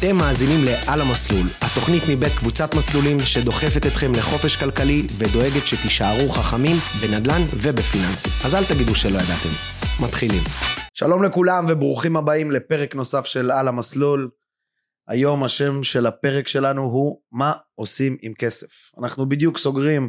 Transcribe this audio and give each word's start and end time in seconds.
אתם 0.00 0.16
מאזינים 0.16 0.60
ל"על 0.64 1.00
המסלול", 1.00 1.46
התוכנית 1.60 2.02
מבית 2.10 2.32
קבוצת 2.38 2.74
מסלולים 2.74 3.20
שדוחפת 3.20 3.86
אתכם 3.86 4.12
לחופש 4.12 4.56
כלכלי 4.56 5.06
ודואגת 5.18 5.66
שתישארו 5.66 6.28
חכמים 6.28 6.76
בנדל"ן 7.00 7.42
ובפיננסים. 7.62 8.32
אז 8.44 8.54
אל 8.54 8.64
תגידו 8.64 8.94
שלא 8.94 9.18
ידעתם. 9.18 9.54
מתחילים. 10.04 10.42
שלום 10.94 11.24
לכולם 11.24 11.66
וברוכים 11.68 12.16
הבאים 12.16 12.50
לפרק 12.50 12.94
נוסף 12.94 13.26
של 13.26 13.50
"על 13.50 13.68
המסלול". 13.68 14.30
היום 15.08 15.44
השם 15.44 15.82
של 15.82 16.06
הפרק 16.06 16.48
שלנו 16.48 16.82
הוא 16.82 17.20
מה 17.32 17.52
עושים 17.74 18.16
עם 18.22 18.32
כסף. 18.34 18.90
אנחנו 18.98 19.28
בדיוק 19.28 19.58
סוגרים 19.58 20.08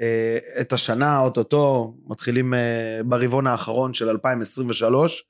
אה, 0.00 0.38
את 0.60 0.72
השנה, 0.72 1.18
אוטוטו, 1.18 1.94
מתחילים 2.06 2.54
אה, 2.54 3.00
ברבעון 3.04 3.46
האחרון 3.46 3.94
של 3.94 4.08
2023, 4.08 5.24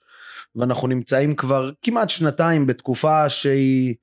ואנחנו 0.57 0.89
נמצאים 0.89 1.35
כבר 1.35 1.71
כמעט 1.83 2.11
שנתיים 2.11 2.67
בתקופה 2.67 3.31
שהיא 3.31 3.95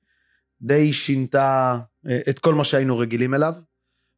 די 0.62 0.92
שינתה 0.92 1.78
אה, 2.08 2.18
את 2.30 2.38
כל 2.38 2.54
מה 2.54 2.64
שהיינו 2.64 2.98
רגילים 2.98 3.34
אליו, 3.34 3.54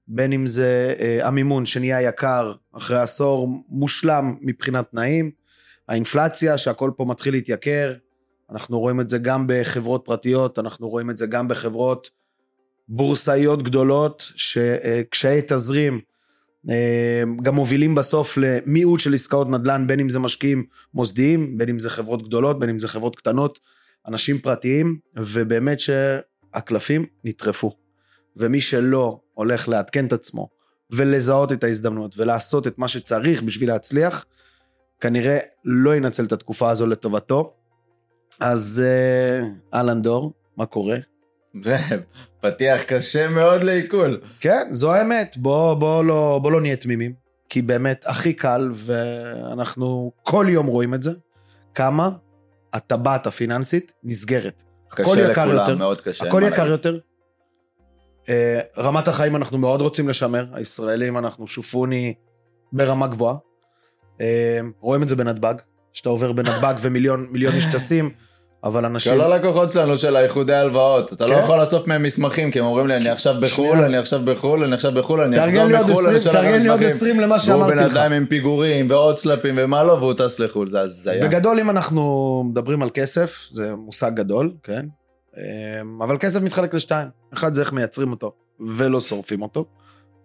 בין 0.08 0.32
אם 0.32 0.46
זה 0.46 0.94
אה, 1.00 1.26
המימון 1.26 1.66
שנהיה 1.66 2.02
יקר 2.02 2.52
אחרי 2.72 2.98
עשור 2.98 3.48
מושלם 3.68 4.36
מבחינת 4.40 4.90
תנאים, 4.90 5.30
האינפלציה 5.88 6.58
שהכל 6.58 6.90
פה 6.96 7.04
מתחיל 7.04 7.34
להתייקר, 7.34 7.94
אנחנו 8.50 8.80
רואים 8.80 9.00
את 9.00 9.08
זה 9.08 9.18
גם 9.18 9.44
בחברות 9.48 10.02
פרטיות, 10.04 10.58
אנחנו 10.58 10.88
רואים 10.88 11.10
את 11.10 11.18
זה 11.18 11.26
גם 11.26 11.48
בחברות 11.48 12.10
בורסאיות 12.88 13.62
גדולות, 13.62 14.32
שקשיי 14.36 15.42
תזרים 15.46 15.94
אה, 15.94 16.13
גם 17.42 17.54
מובילים 17.54 17.94
בסוף 17.94 18.36
למיעוט 18.36 19.00
של 19.00 19.14
עסקאות 19.14 19.48
נדל"ן, 19.48 19.86
בין 19.86 20.00
אם 20.00 20.08
זה 20.08 20.18
משקיעים 20.18 20.64
מוסדיים, 20.94 21.58
בין 21.58 21.68
אם 21.68 21.78
זה 21.78 21.90
חברות 21.90 22.28
גדולות, 22.28 22.58
בין 22.58 22.70
אם 22.70 22.78
זה 22.78 22.88
חברות 22.88 23.16
קטנות, 23.16 23.58
אנשים 24.08 24.38
פרטיים, 24.38 24.98
ובאמת 25.16 25.80
שהקלפים 25.80 27.06
נטרפו. 27.24 27.76
ומי 28.36 28.60
שלא 28.60 29.20
הולך 29.34 29.68
לעדכן 29.68 30.06
את 30.06 30.12
עצמו 30.12 30.48
ולזהות 30.90 31.52
את 31.52 31.64
ההזדמנות 31.64 32.18
ולעשות 32.18 32.66
את 32.66 32.78
מה 32.78 32.88
שצריך 32.88 33.42
בשביל 33.42 33.68
להצליח, 33.68 34.24
כנראה 35.00 35.38
לא 35.64 35.96
ינצל 35.96 36.24
את 36.24 36.32
התקופה 36.32 36.70
הזו 36.70 36.86
לטובתו. 36.86 37.54
אז 38.40 38.82
אה, 38.84 39.48
אהלן 39.74 40.02
דור, 40.02 40.32
מה 40.56 40.66
קורה? 40.66 40.98
זה 41.62 41.76
פתיח 42.40 42.82
קשה 42.82 43.28
מאוד 43.28 43.62
לעיכול. 43.62 44.20
כן, 44.40 44.66
זו 44.70 44.94
האמת, 44.94 45.36
בוא, 45.36 45.74
בוא, 45.74 46.04
לא, 46.04 46.40
בוא 46.42 46.52
לא 46.52 46.60
נהיה 46.60 46.76
תמימים, 46.76 47.12
כי 47.48 47.62
באמת 47.62 48.04
הכי 48.06 48.32
קל, 48.32 48.70
ואנחנו 48.74 50.12
כל 50.22 50.46
יום 50.48 50.66
רואים 50.66 50.94
את 50.94 51.02
זה, 51.02 51.10
כמה 51.74 52.10
הטבעת 52.72 53.26
הפיננסית 53.26 53.92
נסגרת. 54.04 54.62
קשה 54.88 55.28
לכולם, 55.28 55.48
יותר, 55.48 55.76
מאוד 55.76 56.00
קשה. 56.00 56.28
הכל 56.28 56.42
יקר 56.46 56.66
יותר. 56.66 56.98
אה, 58.28 58.60
רמת 58.78 59.08
החיים 59.08 59.36
אנחנו 59.36 59.58
מאוד 59.58 59.80
רוצים 59.80 60.08
לשמר, 60.08 60.46
הישראלים 60.52 61.18
אנחנו 61.18 61.46
שופוני 61.46 62.14
ברמה 62.72 63.06
גבוהה. 63.06 63.36
אה, 64.20 64.60
רואים 64.80 65.02
את 65.02 65.08
זה 65.08 65.16
בנתב"ג, 65.16 65.54
שאתה 65.92 66.08
עובר 66.08 66.32
בנתב"ג 66.32 66.74
ומיליון 66.80 67.54
איש 67.54 67.66
טסים. 67.66 68.10
אבל 68.64 68.84
אנשים... 68.84 69.12
כל 69.12 69.20
הלקוחות 69.20 69.70
שלנו 69.70 69.96
של 69.96 70.16
האיחודי 70.16 70.54
הלוואות, 70.54 71.12
אתה 71.12 71.24
לא 71.24 71.30
כן? 71.30 71.36
לא 71.36 71.40
יכול 71.40 71.60
לאסוף 71.60 71.86
מהם 71.86 72.02
מסמכים, 72.02 72.50
כי 72.50 72.58
הם 72.58 72.64
אומרים 72.64 72.86
לי, 72.86 72.96
אני 72.96 73.08
עכשיו 73.08 73.34
בחו"ל, 73.40 73.78
אני 73.78 73.96
עכשיו 73.96 74.20
בחו"ל, 74.24 74.64
אני 74.64 74.74
עכשיו 74.74 74.92
בחו"ל, 74.92 75.20
אני 75.20 75.44
אחזור 75.44 75.62
בחו"ל, 75.68 76.06
אני 76.10 76.20
שולח 76.20 76.20
מסמכים. 76.20 76.32
תארגן 76.32 76.62
לי 76.62 76.68
עוד 76.68 76.82
20 76.82 77.20
למה 77.20 77.38
שאמרתי 77.38 77.74
לך. 77.74 77.80
והוא 77.80 77.90
בן 77.90 77.96
אדם 77.96 78.12
עם 78.12 78.26
פיגורים 78.26 78.90
ועוד 78.90 79.16
סלפים 79.16 79.54
ומה 79.58 79.84
לא, 79.84 79.92
והוא 79.92 80.12
טס 80.14 80.38
לחו"ל, 80.38 80.70
זה 80.70 80.80
הזיה. 80.80 81.12
אז 81.12 81.18
בגדול, 81.18 81.60
אם 81.60 81.70
אנחנו 81.70 82.44
מדברים 82.50 82.82
על 82.82 82.90
כסף, 82.94 83.48
זה 83.50 83.74
מושג 83.74 84.10
גדול, 84.14 84.52
כן? 84.62 84.86
אמ, 85.36 86.02
אבל 86.02 86.18
כסף 86.18 86.42
מתחלק 86.42 86.74
לשתיים. 86.74 87.08
אחד 87.34 87.54
זה 87.54 87.60
איך 87.60 87.72
מייצרים 87.72 88.10
אותו 88.10 88.32
ולא 88.76 89.00
שורפים 89.00 89.42
אותו, 89.42 89.64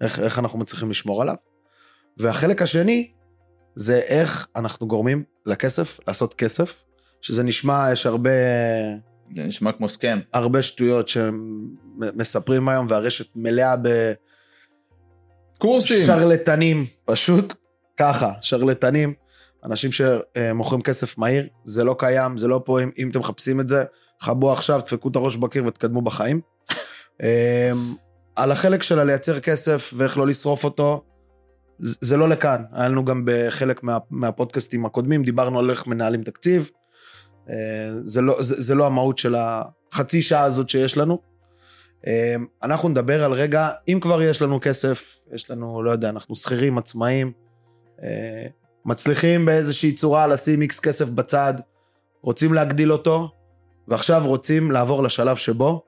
איך, 0.02 0.20
איך 0.20 0.40
אנחנו 0.40 0.60
מצליחים 0.60 0.90
לשמור 0.90 1.22
עליו. 1.22 1.36
והחלק 2.18 2.62
השני, 2.62 3.12
זה 3.76 3.98
איך 3.98 4.48
אנחנו 4.56 4.88
גורמים 4.88 5.24
לכסף 5.46 6.00
לעשות 6.08 6.34
כסף 6.34 6.84
שזה 7.22 7.44
נשמע, 7.44 7.90
יש 7.92 8.06
הרבה... 8.06 8.30
זה 9.36 9.44
נשמע 9.44 9.72
כמו 9.72 9.90
סכם. 9.90 10.20
הרבה 10.34 10.62
שטויות 10.62 11.08
שמספרים 11.08 12.70
היום, 12.70 12.86
והרשת 12.90 13.36
מלאה 13.36 13.76
ב... 13.76 14.14
קורסים. 15.58 16.06
שרלטנים, 16.06 16.86
פשוט 17.06 17.56
ככה, 17.98 18.32
שרלטנים. 18.42 19.14
אנשים 19.66 19.92
שמוכרים 19.92 20.82
כסף 20.82 21.18
מהיר, 21.18 21.48
זה 21.64 21.84
לא 21.84 21.96
קיים, 22.00 22.38
זה 22.38 22.48
לא 22.48 22.62
פה, 22.66 22.82
אם, 22.84 22.92
אם 22.98 23.10
אתם 23.10 23.20
מחפשים 23.20 23.60
את 23.60 23.68
זה, 23.68 23.84
חבו 24.22 24.52
עכשיו, 24.52 24.82
דפקו 24.86 25.10
את 25.10 25.16
הראש 25.16 25.36
בקיר 25.36 25.66
ותקדמו 25.66 26.02
בחיים. 26.02 26.42
אמ, 27.24 27.96
על 28.36 28.52
החלק 28.52 28.84
של 28.84 29.04
לייצר 29.04 29.40
כסף 29.40 29.94
ואיך 29.98 30.18
לא 30.18 30.28
לשרוף 30.28 30.64
אותו, 30.64 31.04
זה 31.80 32.18
לא 32.18 32.30
לכאן. 32.30 32.64
היה 32.72 32.88
לנו 32.88 33.06
גם 33.06 33.24
בחלק 33.26 33.84
מה, 33.84 33.98
מהפודקאסטים 34.10 34.86
הקודמים, 34.86 35.24
דיברנו 35.24 35.60
על 35.60 35.70
איך 35.70 35.88
מנהלים 35.88 36.24
תקציב, 36.24 36.70
זה 38.00 38.22
לא, 38.22 38.42
זה, 38.42 38.62
זה 38.62 38.76
לא 38.76 38.88
המהות 38.88 39.18
של 39.18 39.36
החצי 39.36 40.22
שעה 40.22 40.44
הזאת 40.44 40.70
שיש 40.70 40.98
לנו. 40.98 41.20
אה, 42.08 42.36
אנחנו 42.64 42.90
נדבר 42.90 43.24
על 43.24 43.34
רגע, 43.34 43.70
אם 43.88 44.00
כבר 44.02 44.22
יש 44.22 44.42
לנו 44.42 44.60
כסף, 44.62 45.20
יש 45.34 45.52
לנו, 45.52 45.84
לא 45.84 45.92
יודע, 45.92 46.10
אנחנו 46.10 46.36
שכירים, 46.36 46.78
עצמאים, 46.78 47.32
אה, 48.04 48.46
מצליחים 48.86 49.46
באיזושהי 49.46 49.92
צורה 49.92 50.28
לשים 50.28 50.62
איקס 50.62 50.80
כסף 50.80 51.10
בצד, 51.10 51.54
רוצים 52.22 52.54
להגדיל 52.54 52.94
אותו, 52.94 53.32
ועכשיו 53.88 54.22
רוצים 54.26 54.72
לעבור 54.72 55.04
לשלב 55.04 55.36
שבו 55.36 55.84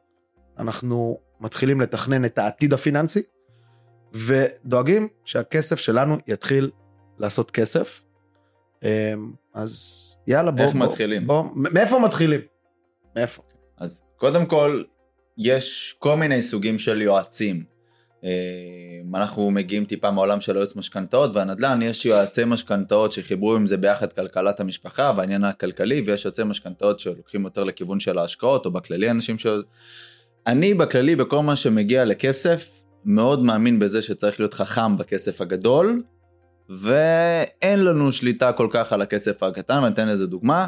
אנחנו 0.57 1.17
מתחילים 1.39 1.81
לתכנן 1.81 2.25
את 2.25 2.37
העתיד 2.37 2.73
הפיננסי, 2.73 3.21
ודואגים 4.13 5.07
שהכסף 5.25 5.79
שלנו 5.79 6.17
יתחיל 6.27 6.71
לעשות 7.17 7.51
כסף. 7.51 8.01
אז 9.53 10.15
יאללה, 10.27 10.51
בוא. 10.51 10.63
איך 10.63 10.73
בוא, 10.73 10.85
מתחילים? 10.85 11.27
בוא, 11.27 11.43
מאיפה 11.55 11.99
מתחילים? 11.99 12.41
מאיפה? 13.15 13.41
אז 13.77 14.01
קודם 14.17 14.45
כל, 14.45 14.83
יש 15.37 15.95
כל 15.99 16.15
מיני 16.15 16.41
סוגים 16.41 16.79
של 16.79 17.01
יועצים. 17.01 17.63
אה, 18.23 18.29
אנחנו 19.19 19.51
מגיעים 19.51 19.85
טיפה 19.85 20.11
מעולם 20.11 20.41
של 20.41 20.55
היועץ 20.55 20.75
משכנתאות 20.75 21.35
והנדל"ן, 21.35 21.81
יש 21.81 22.05
יועצי 22.05 22.45
משכנתאות 22.45 23.11
שחיברו 23.11 23.55
עם 23.55 23.67
זה 23.67 23.77
ביחד 23.77 24.13
כלכלת 24.13 24.59
המשפחה 24.59 25.13
והעניין 25.17 25.43
הכלכלי, 25.43 26.03
ויש 26.07 26.25
יועצי 26.25 26.43
משכנתאות 26.43 26.99
שלוקחים 26.99 27.43
יותר 27.43 27.63
לכיוון 27.63 27.99
של 27.99 28.17
ההשקעות, 28.17 28.65
או 28.65 28.71
בכללי 28.71 29.11
אנשים 29.11 29.39
ש... 29.39 29.47
אני 30.47 30.73
בכללי, 30.73 31.15
בכל 31.15 31.39
מה 31.39 31.55
שמגיע 31.55 32.05
לכסף, 32.05 32.81
מאוד 33.05 33.43
מאמין 33.43 33.79
בזה 33.79 34.01
שצריך 34.01 34.39
להיות 34.39 34.53
חכם 34.53 34.97
בכסף 34.97 35.41
הגדול, 35.41 36.03
ואין 36.79 37.83
לנו 37.83 38.11
שליטה 38.11 38.51
כל 38.51 38.67
כך 38.71 38.93
על 38.93 39.01
הכסף 39.01 39.43
הקטן, 39.43 39.79
ואני 39.83 39.93
אתן 39.93 40.07
לזה 40.07 40.27
דוגמה. 40.27 40.67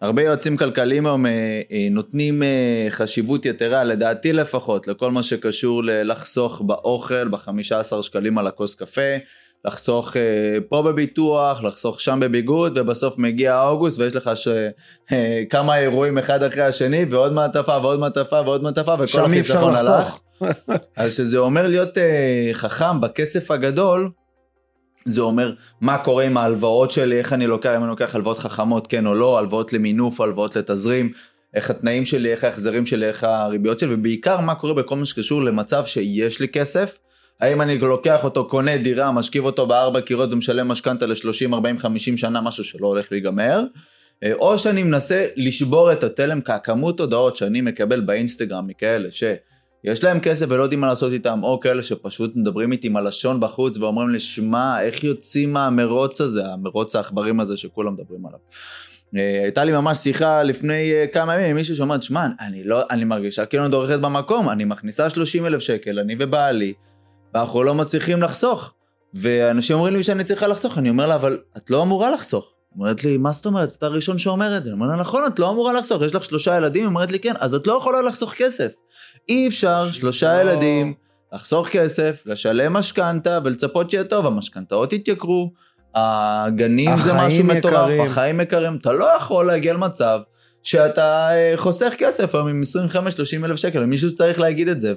הרבה 0.00 0.22
יועצים 0.22 0.56
כלכליים 0.56 1.06
היום 1.06 1.26
אה, 1.26 1.32
אה, 1.72 1.88
נותנים 1.90 2.42
אה, 2.42 2.86
חשיבות 2.90 3.46
יתרה, 3.46 3.84
לדעתי 3.84 4.32
לפחות, 4.32 4.88
לכל 4.88 5.10
מה 5.10 5.22
שקשור 5.22 5.84
ללחסוך 5.84 6.60
באוכל, 6.60 7.28
ב-15 7.28 8.02
שקלים 8.02 8.38
על 8.38 8.46
הכוס 8.46 8.74
קפה, 8.74 9.16
לחסוך 9.64 10.16
פה 10.68 10.82
בביטוח, 10.82 11.62
לחסוך 11.62 12.00
שם 12.00 12.20
בביגוד, 12.22 12.78
ובסוף 12.78 13.18
מגיע 13.18 13.62
אוגוסט 13.62 13.98
ויש 13.98 14.16
לך 14.16 14.30
ש... 14.34 14.48
כמה 15.50 15.78
אירועים 15.78 16.18
אחד 16.18 16.42
אחרי 16.42 16.62
השני, 16.62 17.04
ועוד 17.10 17.32
מעטפה 17.32 17.78
ועוד 17.82 18.00
מעטפה 18.00 18.40
ועוד 18.40 18.62
מעטפה, 18.62 18.94
וכל 18.94 19.24
החיסכון 19.24 19.74
הלך. 19.74 20.18
אז 20.96 21.16
שזה 21.16 21.38
אומר 21.38 21.66
להיות 21.66 21.98
חכם 22.52 23.00
בכסף 23.00 23.50
הגדול, 23.50 24.10
זה 25.04 25.20
אומר 25.20 25.52
מה 25.80 25.98
קורה 25.98 26.24
עם 26.24 26.36
ההלוואות 26.36 26.90
שלי, 26.90 27.18
איך 27.18 27.32
אני 27.32 27.46
לוקח, 27.46 27.72
אם 27.76 27.80
אני 27.80 27.90
לוקח 27.90 28.14
הלוואות 28.14 28.38
חכמות 28.38 28.86
כן 28.86 29.06
או 29.06 29.14
לא, 29.14 29.38
הלוואות 29.38 29.72
למינוף, 29.72 30.20
הלוואות 30.20 30.56
לתזרים, 30.56 31.12
איך 31.54 31.70
התנאים 31.70 32.04
שלי, 32.04 32.32
איך 32.32 32.44
ההחזרים 32.44 32.86
שלי, 32.86 33.06
איך 33.06 33.24
הריביות 33.24 33.78
שלי, 33.78 33.94
ובעיקר 33.94 34.40
מה 34.40 34.54
קורה 34.54 34.74
בכל 34.74 34.96
מה 34.96 35.06
שקשור 35.06 35.42
למצב 35.42 35.84
שיש 35.86 36.40
לי 36.40 36.48
כסף, 36.48 36.98
האם 37.40 37.60
אני 37.60 37.78
לוקח 37.78 38.24
אותו, 38.24 38.48
קונה 38.48 38.76
דירה, 38.76 39.12
משכיב 39.12 39.44
אותו 39.44 39.66
בארבע 39.66 40.00
קירות 40.00 40.32
ומשלם 40.32 40.68
משכנתה 40.68 41.06
ל-30, 41.06 41.54
40, 41.54 41.78
50 41.78 42.16
שנה, 42.16 42.40
משהו 42.40 42.64
שלא 42.64 42.86
הולך 42.86 43.12
להיגמר, 43.12 43.64
אה, 44.24 44.32
או 44.32 44.58
שאני 44.58 44.82
מנסה 44.82 45.26
לשבור 45.36 45.92
את 45.92 46.04
התלם, 46.04 46.40
כי 46.40 46.52
הכמות 46.52 47.00
הודעות 47.00 47.36
שאני 47.36 47.60
מקבל 47.60 48.00
באינסטגרם 48.00 48.66
מכאלה 48.66 49.10
ש... 49.10 49.24
יש 49.84 50.04
להם 50.04 50.20
כסף 50.20 50.46
ולא 50.48 50.62
יודעים 50.62 50.80
מה 50.80 50.86
לעשות 50.86 51.12
איתם, 51.12 51.40
או 51.42 51.60
כאלה 51.60 51.82
שפשוט 51.82 52.36
מדברים 52.36 52.72
איתי 52.72 52.86
עם 52.86 52.96
הלשון 52.96 53.40
בחוץ 53.40 53.76
ואומרים 53.76 54.10
לי, 54.10 54.18
שמע, 54.18 54.82
איך 54.82 55.04
יוצאים 55.04 55.52
מהמרוץ 55.52 56.20
הזה, 56.20 56.46
המרוץ 56.46 56.96
העכברים 56.96 57.40
הזה 57.40 57.56
שכולם 57.56 57.94
מדברים 57.94 58.26
עליו. 58.26 58.38
אה, 59.16 59.42
הייתה 59.42 59.64
לי 59.64 59.72
ממש 59.72 59.98
שיחה 59.98 60.42
לפני 60.42 60.92
אה, 60.92 61.06
כמה 61.06 61.34
ימים 61.34 61.50
עם 61.50 61.56
מישהו 61.56 61.76
שאומר, 61.76 62.00
שמע, 62.00 62.26
אני 62.40 62.64
לא, 62.64 62.82
אני 62.90 63.04
מרגישה 63.04 63.46
כאילו 63.46 63.64
אני 63.64 63.70
דורכת 63.70 63.98
במקום, 64.00 64.48
אני 64.48 64.64
מכניסה 64.64 65.10
30 65.10 65.46
אלף 65.46 65.60
שקל, 65.60 65.98
אני 65.98 66.16
ובעלי, 66.18 66.72
ואנחנו 67.34 67.62
לא 67.62 67.74
מצליחים 67.74 68.22
לחסוך. 68.22 68.72
ואנשים 69.14 69.76
אומרים 69.76 69.96
לי 69.96 70.02
שאני 70.02 70.24
צריכה 70.24 70.46
לחסוך, 70.46 70.78
אני 70.78 70.90
אומר 70.90 71.06
לה, 71.06 71.14
אבל 71.14 71.38
את 71.56 71.70
לא 71.70 71.82
אמורה 71.82 72.10
לחסוך. 72.10 72.54
אומרת 72.76 73.04
לי, 73.04 73.16
מה 73.16 73.32
זאת 73.32 73.46
אומרת? 73.46 73.72
אתה 73.76 73.86
הראשון 73.86 74.18
שאומר 74.18 74.56
את 74.56 74.64
זה. 74.64 74.70
אני 74.70 74.74
אומר 74.74 74.86
לה, 74.86 74.96
נכון, 74.96 75.26
את 75.26 75.38
לא 75.38 75.50
אמורה 75.50 75.72
לחסוך, 75.72 76.02
יש 76.02 76.14
לך 76.14 76.24
שלושה 76.24 76.56
ילדים? 76.56 76.82
היא 76.82 76.88
אומרת 76.88 77.10
לי, 77.10 77.18
כן, 77.18 77.34
אז 77.38 77.54
את 77.54 77.66
לא 77.66 77.72
יכולה 77.72 78.02
לחסוך 78.02 78.32
כסף. 78.32 78.72
אי 79.28 79.48
אפשר, 79.48 79.92
שלושה 79.92 80.40
ילדים, 80.40 80.94
לחסוך 81.32 81.68
כסף, 81.68 82.22
לשלם 82.26 82.72
משכנתה 82.72 83.38
ולצפות 83.44 83.90
שיהיה 83.90 84.04
טוב, 84.04 84.26
המשכנתאות 84.26 84.92
יתייקרו, 84.92 85.52
הגנים 85.94 86.96
זה 86.96 87.12
משהו 87.14 87.44
מטורף. 87.44 88.00
החיים 88.06 88.40
יקרים, 88.40 88.76
אתה 88.76 88.92
לא 88.92 89.16
יכול 89.16 89.46
להגיע 89.46 89.74
למצב 89.74 90.20
שאתה 90.62 91.30
אה, 91.32 91.52
חוסך 91.56 91.94
כסף 91.98 92.34
היום 92.34 92.48
עם 92.48 92.60
25-30 93.42 93.44
אלף 93.44 93.56
שקל, 93.56 93.84
מישהו 93.84 94.14
צריך 94.14 94.40
להגיד 94.40 94.68
את 94.68 94.80
זה, 94.80 94.94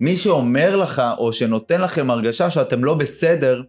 ומי 0.00 0.16
שאומר 0.16 0.76
לך, 0.76 1.02
או 1.18 1.32
שנותן 1.32 1.80
לכם 1.80 2.10
הרגשה 2.10 2.50
שאתם 2.50 2.84
לא 2.84 2.94
בסדר, 2.94 3.62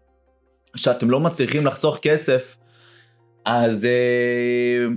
שאתם 0.76 1.10
לא 1.10 1.20
מצליחים 1.20 1.66
לחסוך 1.66 1.98
כסף, 2.02 2.56
אז 3.46 3.86
אה, 3.86 4.88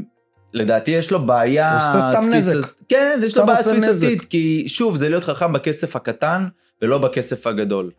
לדעתי 0.52 0.90
יש 0.90 1.10
לו 1.10 1.26
בעיה... 1.26 1.70
הוא 1.72 1.78
עושה 1.78 2.00
סתם 2.00 2.20
תפיסת- 2.30 2.56
נזק. 2.56 2.72
כן, 2.88 3.20
יש 3.24 3.36
לו 3.36 3.46
בעיה 3.46 3.62
תפיסתית. 3.62 4.24
כי 4.24 4.64
שוב, 4.68 4.96
זה 4.96 5.08
להיות 5.08 5.24
חכם 5.24 5.52
בכסף 5.52 5.96
הקטן 5.96 6.46
ולא 6.82 6.98
בכסף 6.98 7.46
הגדול. 7.46 7.90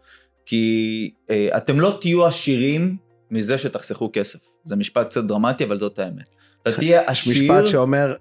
כי 0.45 1.11
אה, 1.29 1.49
אתם 1.57 1.79
לא 1.79 1.97
תהיו 2.01 2.25
עשירים 2.25 2.97
מזה 3.31 3.57
שתחסכו 3.57 4.09
כסף. 4.13 4.39
זה 4.65 4.75
משפט 4.75 5.07
קצת 5.07 5.23
דרמטי, 5.23 5.63
אבל 5.63 5.79
זאת 5.79 5.99
האמת. 5.99 6.25
אתה 6.61 6.71
תהיה 6.79 7.01
עשיר... 7.05 7.33
משפט 7.33 7.67
שאומר, 7.67 8.15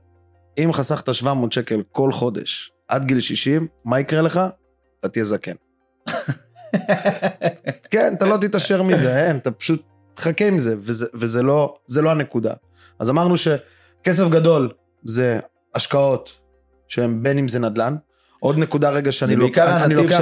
אם 0.59 0.73
חסכת 0.73 1.15
700 1.15 1.53
שקל 1.53 1.83
כל 1.93 2.13
חודש 2.13 2.73
עד 2.89 3.05
גיל 3.05 3.21
60, 3.21 3.67
מה 3.85 4.01
יקרה 4.01 4.21
לך? 4.23 4.41
אתה 5.01 5.09
תהיה 5.09 5.25
זקן. 5.25 5.53
כן, 7.91 8.15
אתה 8.17 8.27
לא 8.27 8.37
תתעשר 8.41 8.83
מזה, 8.83 9.25
אין, 9.25 9.37
אתה 9.37 9.51
פשוט 9.51 9.83
תחכה 10.15 10.47
עם 10.49 10.59
זה, 10.59 10.75
וזה, 10.79 11.07
וזה 11.15 11.43
לא, 11.43 11.75
זה 11.87 12.03
לא 12.03 12.11
הנקודה. 12.11 12.53
אז 12.99 13.11
אמרנו 13.11 13.37
שכסף 14.03 14.29
גדול 14.29 14.71
זה 15.05 15.41
השקעות, 15.75 16.31
שהם 16.89 17.23
בין 17.23 17.39
אם 17.39 17.49
זה 17.49 17.59
נדל"ן. 17.59 17.97
עוד 18.41 18.59
נקודה 18.59 18.91
רגע 18.91 19.13
שאני 19.13 19.37
לוק- 19.37 19.59
אני 19.59 19.95
לוקח- 19.95 20.17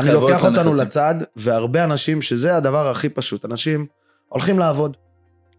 אני 0.00 0.12
לוקח 0.12 0.44
אותנו. 0.44 0.70
לצד, 0.82 1.14
והרבה 1.36 1.84
אנשים, 1.84 2.22
שזה 2.22 2.56
הדבר 2.56 2.88
הכי 2.90 3.08
פשוט, 3.08 3.44
אנשים 3.44 3.86
הולכים 4.28 4.58
לעבוד, 4.58 4.96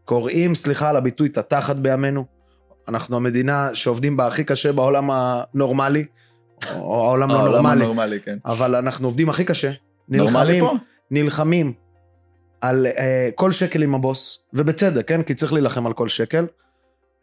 קוראים, 0.05 0.55
סליחה 0.55 0.89
על 0.89 0.95
הביטוי, 0.95 1.27
את 1.27 1.37
התחת 1.37 1.75
בימינו. 1.75 2.25
אנחנו 2.87 3.15
המדינה 3.17 3.69
שעובדים 3.73 4.17
בה 4.17 4.27
הכי 4.27 4.43
קשה 4.43 4.71
בעולם 4.73 5.09
הנורמלי, 5.11 6.05
או 6.75 7.05
העולם 7.05 7.29
לא 7.29 7.35
העולם 7.35 7.53
נורמלי, 7.53 7.81
הנורמלי, 7.83 8.19
כן. 8.19 8.37
אבל 8.45 8.75
אנחנו 8.75 9.07
עובדים 9.07 9.29
הכי 9.29 9.45
קשה. 9.45 9.71
נלחמים? 10.09 10.63
נלחמים 11.11 11.73
על 12.61 12.85
uh, 12.87 12.99
כל 13.35 13.51
שקל 13.51 13.83
עם 13.83 13.95
הבוס, 13.95 14.43
ובצדק, 14.53 15.07
כן? 15.07 15.21
כי 15.23 15.33
צריך 15.33 15.53
להילחם 15.53 15.87
על 15.87 15.93
כל 15.93 16.07
שקל. 16.07 16.45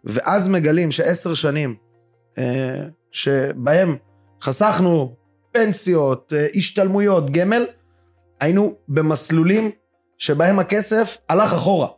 ואז 0.05 0.49
מגלים 0.49 0.91
שעשר 0.91 1.35
שנים 1.35 1.75
uh, 2.35 2.39
שבהם 3.11 3.97
חסכנו 4.43 5.17
פנסיות, 5.53 6.33
uh, 6.33 6.59
השתלמויות, 6.59 7.31
גמל, 7.31 7.65
היינו 8.41 8.75
במסלולים 8.89 9.71
שבהם 10.19 10.59
הכסף 10.59 11.19
הלך 11.29 11.53
אחורה, 11.53 11.89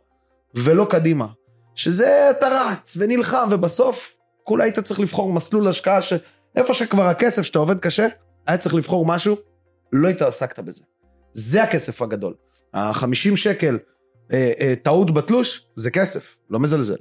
ולא 0.55 0.87
קדימה. 0.89 1.27
שזה 1.75 2.29
אתה 2.29 2.47
רץ 2.47 2.97
ונלחם, 2.99 3.47
ובסוף 3.51 4.15
כולה 4.43 4.63
היית 4.63 4.79
צריך 4.79 4.99
לבחור 4.99 5.33
מסלול 5.33 5.67
השקעה 5.67 6.01
שאיפה 6.01 6.73
שכבר 6.73 7.03
הכסף 7.03 7.41
שאתה 7.41 7.59
עובד 7.59 7.79
קשה, 7.79 8.07
היה 8.47 8.57
צריך 8.57 8.75
לבחור 8.75 9.05
משהו, 9.05 9.35
לא 9.93 10.09
התעסקת 10.09 10.59
בזה. 10.59 10.83
זה 11.33 11.63
הכסף 11.63 12.01
הגדול. 12.01 12.33
ה-50 12.73 13.35
שקל 13.35 13.77
אה, 14.33 14.51
אה, 14.59 14.73
טעות 14.83 15.13
בתלוש, 15.13 15.67
זה 15.75 15.91
כסף, 15.91 16.35
לא 16.49 16.59
מזלזל. 16.59 16.97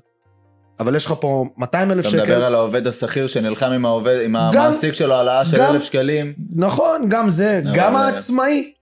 אבל 0.81 0.97
יש 0.97 1.07
לך 1.07 1.15
פה 1.21 1.45
200 1.57 1.91
אלף 1.91 2.01
אתה 2.01 2.09
שקל. 2.09 2.23
מדבר 2.23 2.45
על 2.45 2.55
העובד 2.55 2.87
השכיר 2.87 3.27
שנלחם 3.27 3.71
עם 3.71 3.87
העובד, 3.87 4.21
עם 4.25 4.33
גם- 4.33 4.63
המעסיק 4.63 4.93
שלו 4.95 5.15
העלאה 5.15 5.45
של 5.45 5.61
אלף 5.61 5.83
שקלים. 5.83 6.35
נכון, 6.57 7.07
גם 7.09 7.29
זה, 7.31 7.63
גם 7.75 7.97
העצמאי 7.97 8.73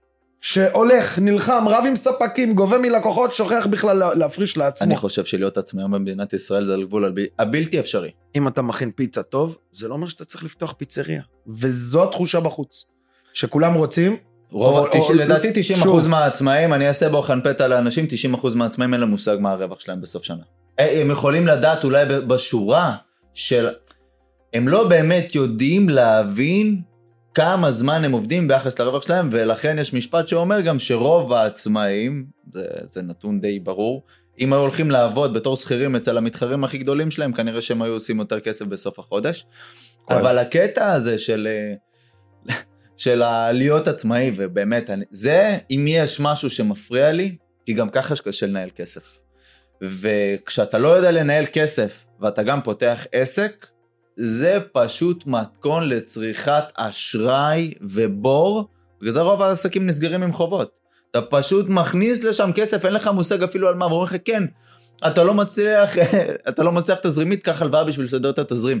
שהולך, 0.41 1.19
נלחם, 1.19 1.63
רב 1.67 1.83
עם 1.87 1.95
ספקים, 1.95 2.53
גובה 2.53 2.77
מלקוחות, 2.77 3.33
שוכח 3.33 3.67
בכלל 3.69 3.97
לה- 3.97 4.13
להפריש 4.13 4.57
לעצמו. 4.57 4.87
אני 4.87 4.95
חושב 4.95 5.25
שלהיות 5.25 5.57
עצמאי 5.57 5.83
במדינת 5.83 6.33
ישראל 6.33 6.65
זה 6.65 6.73
על 6.73 6.83
גבול 6.83 7.05
הב- 7.05 7.25
הבלתי 7.39 7.79
אפשרי. 7.79 8.11
אם 8.35 8.47
אתה 8.47 8.61
מכין 8.61 8.91
פיצה 8.91 9.23
טוב, 9.23 9.57
זה 9.73 9.87
לא 9.87 9.93
אומר 9.93 10.07
שאתה 10.07 10.25
צריך 10.25 10.43
לפתוח 10.43 10.73
פיצריה. 10.77 11.21
וזו 11.47 12.03
התחושה 12.03 12.39
בחוץ. 12.39 12.85
שכולם 13.33 13.73
רוצים, 13.73 14.17
רוב, 14.51 14.77
או- 14.77 14.87
תש... 14.87 15.09
או- 15.09 15.13
לדעתי 15.13 15.51
90% 15.53 15.83
שוב. 15.83 16.07
מהעצמאים, 16.07 16.73
אני 16.73 16.87
אעשה 16.87 17.09
בוחן 17.09 17.39
פתע 17.43 17.67
לאנשים, 17.67 18.05
90% 18.35 18.55
מהעצמאים 18.55 18.93
אין 18.93 19.01
להם 19.01 19.09
מושג 19.09 19.37
מה 19.39 19.51
הרווח 19.51 19.79
שלהם 19.79 20.01
בסוף 20.01 20.23
שנה. 20.23 20.43
אה, 20.79 21.01
הם 21.01 21.11
יכולים 21.11 21.47
לדעת 21.47 21.83
אולי 21.83 22.05
בשורה 22.27 22.95
של... 23.33 23.69
הם 24.53 24.67
לא 24.67 24.87
באמת 24.87 25.35
יודעים 25.35 25.89
להבין 25.89 26.81
כמה 27.33 27.71
זמן 27.71 28.03
הם 28.03 28.11
עובדים 28.11 28.47
ביחס 28.47 28.79
לרווח 28.79 29.03
שלהם, 29.03 29.29
ולכן 29.31 29.79
יש 29.79 29.93
משפט 29.93 30.27
שאומר 30.27 30.61
גם 30.61 30.79
שרוב 30.79 31.33
העצמאים, 31.33 32.25
זה, 32.53 32.65
זה 32.85 33.01
נתון 33.01 33.41
די 33.41 33.59
ברור, 33.59 34.03
אם 34.39 34.53
היו 34.53 34.61
הולכים 34.61 34.91
לעבוד 34.91 35.33
בתור 35.33 35.57
שכירים 35.57 35.95
אצל 35.95 36.17
המתחרים 36.17 36.63
הכי 36.63 36.77
גדולים 36.77 37.11
שלהם, 37.11 37.33
כנראה 37.33 37.61
שהם 37.61 37.81
היו 37.81 37.93
עושים 37.93 38.19
יותר 38.19 38.39
כסף 38.39 38.65
בסוף 38.65 38.99
החודש. 38.99 39.45
אבל 40.09 40.37
הקטע 40.37 40.91
הזה 40.91 41.19
של... 41.19 41.47
אה, 41.51 42.55
של 42.97 43.23
להיות 43.51 43.87
עצמאי, 43.87 44.31
ובאמת, 44.35 44.89
אני, 44.89 45.05
זה, 45.09 45.57
אם 45.71 45.85
יש 45.87 46.19
משהו 46.19 46.49
שמפריע 46.49 47.11
לי, 47.11 47.35
כי 47.65 47.73
גם 47.73 47.89
ככה 47.89 48.15
שקשה 48.15 48.45
לנהל 48.45 48.69
כסף. 48.75 49.24
וכשאתה 49.81 50.77
לא 50.77 50.87
יודע 50.87 51.11
לנהל 51.11 51.45
כסף, 51.53 52.03
ואתה 52.21 52.43
גם 52.43 52.61
פותח 52.61 53.05
עסק, 53.11 53.67
זה 54.17 54.57
פשוט 54.73 55.23
מתכון 55.27 55.89
לצריכת 55.89 56.63
אשראי 56.75 57.73
ובור, 57.81 58.67
בגלל 59.01 59.11
זה 59.11 59.21
רוב 59.21 59.41
העסקים 59.41 59.85
נסגרים 59.85 60.23
עם 60.23 60.33
חובות. 60.33 60.71
אתה 61.11 61.21
פשוט 61.21 61.65
מכניס 61.69 62.23
לשם 62.23 62.51
כסף, 62.55 62.85
אין 62.85 62.93
לך 62.93 63.07
מושג 63.07 63.43
אפילו 63.43 63.67
על 63.67 63.75
מה, 63.75 63.85
ואומרים 63.85 64.03
לך, 64.03 64.15
כן, 64.25 64.43
אתה 65.07 65.23
לא 65.23 65.33
מצליח, 65.33 65.95
אתה 66.49 66.63
לא 66.63 66.71
מצליח 66.71 66.99
תזרימית, 66.99 67.43
קח 67.43 67.61
הלוואה 67.61 67.83
בשביל 67.83 68.05
לסדר 68.05 68.29
את 68.29 68.39
התזרים. 68.39 68.79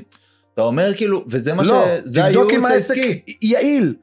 אתה 0.53 0.61
אומר 0.61 0.93
כאילו, 0.95 1.25
וזה 1.27 1.53
מה 1.53 1.63
לא, 1.63 1.67
ש... 1.67 2.01
זה 2.05 2.21
תבדוק 2.27 2.51
אם 2.51 2.65
העסק. 2.65 2.95
יעיל. 3.41 3.93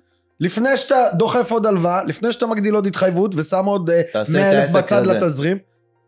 לפני 0.41 0.77
שאתה 0.77 1.05
דוחף 1.15 1.51
עוד 1.51 1.67
הלוואה, 1.67 2.05
לפני 2.05 2.33
שאתה 2.33 2.47
מגדיל 2.47 2.75
עוד 2.75 2.87
התחייבות 2.87 3.35
ושם 3.35 3.65
עוד 3.65 3.91
אה, 3.91 4.03
תעשה 4.13 4.39
100 4.39 4.53
את 4.53 4.55
אלף 4.55 4.71
בצד 4.77 5.01
רזה. 5.01 5.15
לתזרים, 5.15 5.59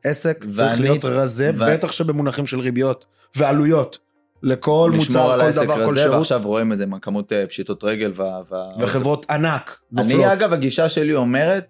עסק 0.05 0.45
צריך 0.55 0.73
ואני- 0.73 0.83
להיות 0.83 1.05
רזה, 1.05 1.51
ו- 1.55 1.65
בטח 1.69 1.93
שבמונחים 1.93 2.47
של 2.47 2.61
ריביות 2.61 3.05
ועלויות. 3.37 3.99
לכל 4.43 4.93
מוצר, 4.95 5.41
כל 5.41 5.65
דבר, 5.65 5.75
כל 5.77 5.83
רזה, 5.83 6.01
שירות, 6.03 6.17
ועכשיו 6.17 6.41
רואים 6.45 6.73
איזה 6.73 6.85
כמות 7.03 7.33
אה, 7.33 7.47
פשיטות 7.47 7.85
רגל 7.85 8.13
וה... 8.15 8.41
וה- 8.51 8.71
וחברות 8.81 9.27
ענק 9.31 9.81
נופלות. 9.93 10.15
אני 10.15 10.33
אגב, 10.33 10.53
הגישה 10.53 10.89
שלי 10.89 11.15
אומרת 11.15 11.67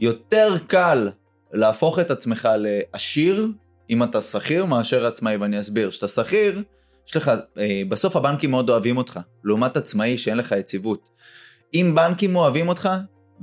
שיותר 0.00 0.56
קל 0.66 1.10
להפוך 1.52 1.98
את 1.98 2.10
עצמך 2.10 2.48
לעשיר 2.58 3.48
אם 3.90 4.02
אתה 4.02 4.20
שכיר 4.20 4.64
מאשר 4.64 5.06
עצמאי, 5.06 5.36
ואני 5.36 5.60
אסביר. 5.60 5.90
כשאתה 5.90 6.08
שכיר, 6.08 6.62
יש 7.08 7.16
לך, 7.16 7.30
אה, 7.58 7.82
בסוף 7.88 8.16
הבנקים 8.16 8.50
מאוד 8.50 8.70
אוהבים 8.70 8.96
אותך, 8.96 9.20
לעומת 9.44 9.76
עצמאי 9.76 10.18
שאין 10.18 10.36
לך 10.38 10.52
יציבות. 10.58 11.08
אם 11.74 11.92
בנקים 11.94 12.36
אוהבים 12.36 12.68
אותך, 12.68 12.88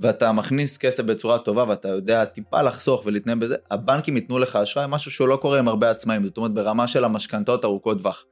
ואתה 0.02 0.32
מכניס 0.32 0.78
כסף 0.78 1.04
בצורה 1.04 1.38
טובה 1.38 1.66
ואתה 1.68 1.88
יודע 1.88 2.26
טיפה 2.26 2.62
לחסוך 2.62 3.04
ולהתנהל 3.06 3.38
בזה, 3.38 3.56
הבנקים 3.72 4.16
ייתנו 4.16 4.40
לך 4.40 4.56
אשראי, 4.56 4.86
משהו 4.90 5.12
שהוא 5.12 5.28
לא 5.28 5.36
קורה 5.36 5.60
עם 5.60 5.68
הרבה 5.68 5.90
עצמאים, 5.90 6.26
זאת 6.26 6.38
אומרת 6.38 6.54
ברמה 6.54 6.88
של 6.88 7.04
המשכנתאות 7.04 7.66
ארוכות 7.66 7.98
טווח. 7.98 8.26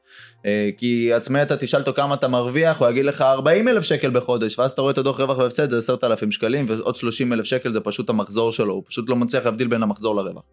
אה, 0.46 0.70
כי 0.78 1.14
עצמאי 1.14 1.42
אתה 1.42 1.58
תשאל 1.58 1.80
אותו 1.80 1.94
כמה 1.94 2.16
אתה 2.16 2.28
מרוויח, 2.28 2.82
הוא 2.82 2.90
יגיד 2.90 3.06
לך 3.06 3.22
40 3.22 3.68
אלף 3.68 3.84
שקל 3.84 4.10
בחודש, 4.10 4.60
ואז 4.60 4.72
אתה 4.72 4.82
רואה 4.82 4.92
את 4.92 4.98
הדוח 4.98 5.20
רווח 5.20 5.38
והפסד 5.38 5.70
זה 5.70 5.78
10,000 5.78 6.32
שקלים, 6.32 6.66
ועוד 6.68 6.96
30 6.96 7.34
אלף 7.34 7.46
שקל 7.46 7.74
זה 7.74 7.80
פשוט 7.80 8.10
המחזור 8.10 8.52
שלו, 8.52 8.74
הוא 8.74 8.84
פשוט 8.88 9.10
לא 9.10 9.16
מצליח 9.16 9.46
להבדיל 9.46 9.68
בין 9.68 9.84
המחזור 9.84 10.16
לרווח. 10.16 10.44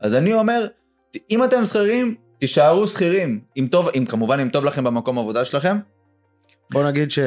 אז 0.00 0.14
אני 0.14 0.34
אומר, 0.34 0.66
אם 1.30 1.44
אתם 1.44 1.66
שכירים, 1.66 2.14
תישארו 2.38 2.86
שכירים, 2.86 3.40
אם 3.58 3.68
טוב, 3.70 3.88
אם 3.98 4.04
כמובן 4.06 4.40
אם 4.40 4.48
טוב 4.48 4.64
לכם 4.64 4.84
במקום 4.84 5.18
עבודה 5.18 5.44
שלכם. 5.44 5.78
בוא 6.72 6.84
נגיד 6.84 7.10
ש... 7.10 7.18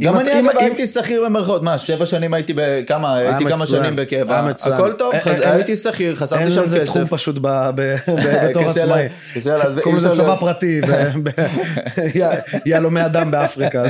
גם 0.00 0.20
אני 0.20 0.40
אם- 0.40 0.48
הייתי 0.58 0.86
שכיר 0.86 1.24
במרכאות, 1.24 1.62
מה, 1.62 1.78
שבע 1.78 2.06
שנים 2.06 2.34
הייתי 2.34 2.52
בכמה, 2.56 3.16
הייתי 3.16 3.44
כמה 3.44 3.66
שנים 3.66 3.96
בקבע. 3.96 4.50
הכל 4.66 4.92
טוב, 4.92 5.12
אין- 5.14 5.42
אין- 5.42 5.52
הייתי 5.52 5.76
שכיר, 5.76 6.14
חסרתי 6.16 6.42
אין 6.42 6.50
שם 6.50 6.62
לזה 6.62 6.84
תחום 6.84 7.02
כסף. 7.02 7.12
פשוט 7.14 7.36
ב- 7.40 7.70
ב- 7.74 7.80
ב- 8.08 8.48
בתור 8.50 8.62
עצמאי. 8.68 9.08
קוראים 9.82 9.96
לזה 9.96 10.10
צבא 10.14 10.36
פרטי, 10.40 10.80
יהלומי 12.66 13.04
אדם 13.06 13.30
באפריקה, 13.30 13.82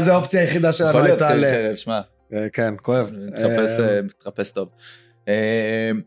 זה 0.00 0.12
האופציה 0.12 0.40
היחידה 0.40 0.72
שלנו 0.72 0.90
יכול 0.90 1.02
להיות 1.02 1.22
הייתה 1.22 1.34
שכיר 1.34 1.48
ל... 1.48 1.52
חרב, 1.68 1.76
שמע. 1.76 2.00
אה, 2.34 2.46
כן, 2.52 2.74
כואב. 2.82 3.10
מתחפש, 3.26 3.80
אה, 3.80 4.00
אה, 4.26 4.42
טוב. 4.54 4.68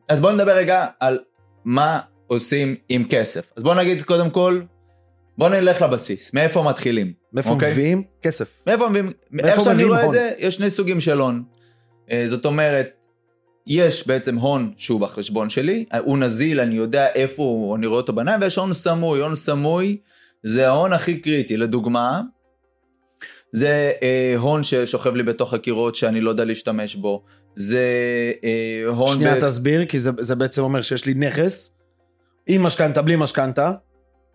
אז 0.10 0.22
בואו 0.22 0.32
נדבר 0.34 0.52
רגע 0.56 0.86
על 1.00 1.20
מה 1.66 2.00
עושים 2.28 2.76
עם 2.90 3.04
כסף. 3.10 3.52
אז 3.58 3.64
בואו 3.64 3.76
נגיד 3.76 4.02
קודם 4.02 4.30
כל, 4.30 4.62
בואו 5.38 5.50
נלך 5.50 5.82
לבסיס, 5.82 6.34
מאיפה 6.34 6.64
מתחילים? 6.64 7.14
מאיפה 7.36 7.50
אוקיי? 7.50 7.72
מביאים? 7.72 8.04
כסף. 8.22 8.64
מאיפה 8.68 8.90
מביאים? 8.90 9.12
איך 9.44 9.62
שאני 9.62 9.84
רואה 9.84 10.06
את? 10.06 10.12
זה, 10.12 10.32
יש 10.38 10.56
שני 10.56 10.70
סוגים 10.70 11.00
של 11.00 11.20
הון. 11.20 11.44
אה, 12.12 12.24
זאת 12.28 12.46
אומרת, 12.46 12.90
יש 13.68 14.08
בעצם 14.08 14.36
הון 14.36 14.74
שהוא 14.78 15.02
בחשבון 15.02 15.50
שלי, 15.50 15.86
הוא 16.04 16.18
נזיל, 16.18 16.60
אני 16.60 16.76
יודע 16.76 17.08
איפה 17.08 17.44
הוא, 17.44 17.76
אני 17.76 17.88
רואה 17.88 18.00
אותו 18.00 18.14
בעיניים, 18.14 18.42
ויש 18.42 18.56
הון 18.56 18.74
סמוי, 18.74 19.20
הון 19.20 19.36
סמוי 19.36 19.98
זה 20.44 20.68
ההון 20.68 20.94
הכי 20.94 21.20
קריטי. 21.20 21.58
לדוגמה, 21.58 22.22
זה 23.52 23.92
אה, 24.04 24.36
הון 24.38 24.64
ששוכב 24.64 25.16
לי 25.16 25.24
בתוך 25.24 25.54
הקירות 25.54 25.96
שאני 25.96 26.22
לא 26.22 26.30
יודע 26.30 26.46
להשתמש 26.46 26.96
בו. 26.96 27.24
זה 27.56 27.84
אה, 28.44 28.84
הון... 28.88 29.14
שנייה, 29.14 29.36
ב... 29.36 29.40
תסביר, 29.40 29.86
כי 29.86 30.00
זה, 30.00 30.12
זה 30.20 30.36
בעצם 30.36 30.62
אומר 30.62 30.82
שיש 30.82 31.06
לי 31.06 31.14
נכס, 31.14 31.78
עם 32.48 32.64
משכנתה, 32.64 33.02
בלי 33.02 33.16
משכנתה. 33.16 33.72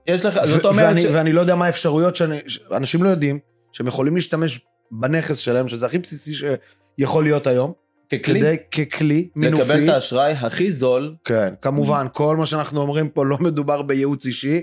יש 0.06 0.24
לך, 0.24 0.40
זאת 0.44 0.64
אומרת 0.64 0.88
ואני, 0.88 1.00
ש... 1.00 1.04
ואני 1.04 1.32
לא 1.32 1.40
יודע 1.40 1.54
מה 1.54 1.66
האפשרויות 1.66 2.16
שאנשים 2.16 3.02
לא 3.02 3.08
יודעים, 3.08 3.38
שהם 3.72 3.86
יכולים 3.86 4.14
להשתמש 4.14 4.60
בנכס 4.90 5.38
שלהם, 5.38 5.68
שזה 5.68 5.86
הכי 5.86 5.98
בסיסי 5.98 6.32
שיכול 6.34 7.24
להיות 7.24 7.46
היום. 7.46 7.72
ככלי? 8.12 8.40
כדי, 8.40 8.56
ככלי 8.86 9.28
מינופי. 9.36 9.62
לקבל 9.62 9.84
את 9.84 9.94
האשראי 9.94 10.32
הכי 10.32 10.70
זול. 10.70 11.14
כן, 11.24 11.54
כמובן, 11.62 12.06
כל 12.12 12.36
מה 12.36 12.46
שאנחנו 12.46 12.80
אומרים 12.80 13.08
פה 13.08 13.26
לא 13.26 13.38
מדובר 13.40 13.82
בייעוץ 13.82 14.26
אישי. 14.26 14.62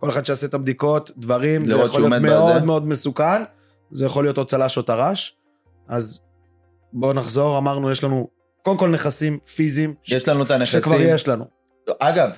כל 0.00 0.08
אחד 0.08 0.26
שיעשה 0.26 0.46
את 0.46 0.54
הבדיקות, 0.54 1.10
דברים, 1.16 1.66
זה 1.66 1.76
יכול 1.76 2.00
להיות 2.00 2.22
מאוד 2.22 2.52
בזה. 2.54 2.66
מאוד 2.66 2.88
מסוכן, 2.88 3.42
זה 3.90 4.06
יכול 4.06 4.24
להיות 4.24 4.38
או 4.38 4.44
צל"ש 4.44 4.78
או 4.78 4.82
טר"ש. 4.82 5.36
אז 5.88 6.20
בואו 6.92 7.12
נחזור, 7.12 7.58
אמרנו, 7.58 7.90
יש 7.90 8.04
לנו 8.04 8.28
קודם 8.62 8.78
כל 8.78 8.88
נכסים 8.88 9.38
פיזיים. 9.54 9.94
יש 10.08 10.28
לנו 10.28 10.42
את 10.42 10.50
הנכסים. 10.50 10.80
שכבר 10.80 11.00
יש 11.00 11.28
לנו. 11.28 11.44
אגב, 11.98 12.30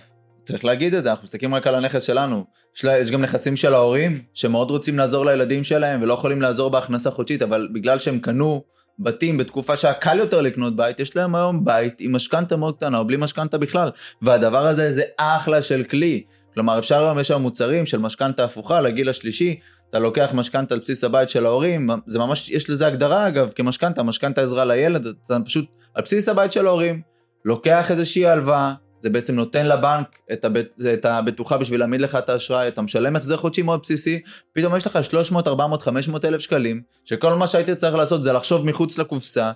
צריך 0.45 0.65
להגיד 0.65 0.95
את 0.95 1.03
זה, 1.03 1.11
אנחנו 1.11 1.25
מסתכלים 1.25 1.55
רק 1.55 1.67
על 1.67 1.75
הנכס 1.75 2.03
שלנו. 2.03 2.45
יש, 2.77 2.85
לה, 2.85 2.99
יש 2.99 3.11
גם 3.11 3.23
נכסים 3.23 3.57
של 3.57 3.75
ההורים, 3.75 4.23
שמאוד 4.35 4.71
רוצים 4.71 4.99
לעזור 4.99 5.27
לילדים 5.27 5.65
שלהם 5.65 6.03
ולא 6.03 6.15
יכולים 6.15 6.43
לעזור 6.43 6.71
בהכנסה 6.71 7.11
חודשית, 7.11 7.43
אבל 7.43 7.69
בגלל 7.73 7.99
שהם 7.99 8.19
קנו 8.19 8.63
בתים 8.99 9.39
בתקופה 9.39 9.77
שהיה 9.77 9.95
קל 9.95 10.19
יותר 10.19 10.41
לקנות 10.41 10.77
בית, 10.77 11.01
יש 11.01 11.17
להם 11.17 11.35
היום 11.35 11.65
בית 11.65 12.01
עם 12.01 12.13
משכנתה 12.17 12.57
מאוד 12.57 12.77
קטנה 12.77 12.99
או 12.99 13.07
בלי 13.07 13.17
משכנתה 13.17 13.59
בכלל. 13.59 13.91
והדבר 14.23 14.67
הזה 14.67 14.91
זה 14.91 15.03
אחלה 15.17 15.63
של 15.63 15.85
כלי. 15.85 16.25
כלומר, 16.55 16.79
אפשר 16.79 17.05
היום, 17.05 17.19
יש 17.19 17.31
היום 17.31 17.43
מוצרים 17.43 17.87
של 17.87 17.99
משכנתה 17.99 18.45
הפוכה 18.45 18.81
לגיל 18.81 19.09
השלישי, 19.09 19.61
אתה 19.91 19.99
לוקח 19.99 20.31
משכנתה 20.35 20.75
על 20.75 20.81
בסיס 20.81 21.05
הבית 21.05 21.29
של 21.29 21.47
ההורים, 21.47 21.91
זה 22.07 22.19
ממש, 22.19 22.51
יש 22.51 22.71
לזה 22.71 22.87
הגדרה 22.87 23.29
אגב, 23.29 23.53
כמשכנתה, 23.55 24.03
משכנתה 24.03 24.41
עזרה 24.41 24.65
לילד, 24.65 25.07
אתה 25.07 25.37
פשוט 25.45 25.67
על 25.95 26.03
בסיס 26.03 26.29
הבית 26.29 26.53
של 26.53 26.67
ההורים, 26.67 27.03
לוקח 27.45 27.91
איזושהי 27.91 28.27
הלוואה, 28.27 28.75
זה 29.05 29.11
בעצם 29.11 29.35
נותן 29.35 29.67
לבנק 29.67 30.19
את, 30.33 30.45
הבט, 30.45 30.75
את 30.95 31.05
הבטוחה 31.05 31.59
בשביל 31.59 31.81
להעמיד 31.81 32.01
לך 32.01 32.15
את 32.15 32.29
האשראי, 32.29 32.69
אתה 32.69 32.83
משלם 32.83 33.17
החזר 33.17 33.37
חודשי 33.37 33.63
מאוד 33.63 33.81
בסיסי, 33.83 34.23
פתאום 34.53 34.77
יש 34.77 34.87
לך 34.87 35.05
300, 35.05 35.49
400, 35.49 35.83
500 35.83 36.25
אלף 36.25 36.41
שקלים, 36.41 36.83
שכל 37.05 37.35
מה 37.35 37.47
שהיית 37.47 37.71
צריך 37.71 37.95
לעשות 37.95 38.23
זה 38.23 38.33
לחשוב 38.33 38.67
מחוץ 38.67 38.99
לקופסה, 38.99 39.53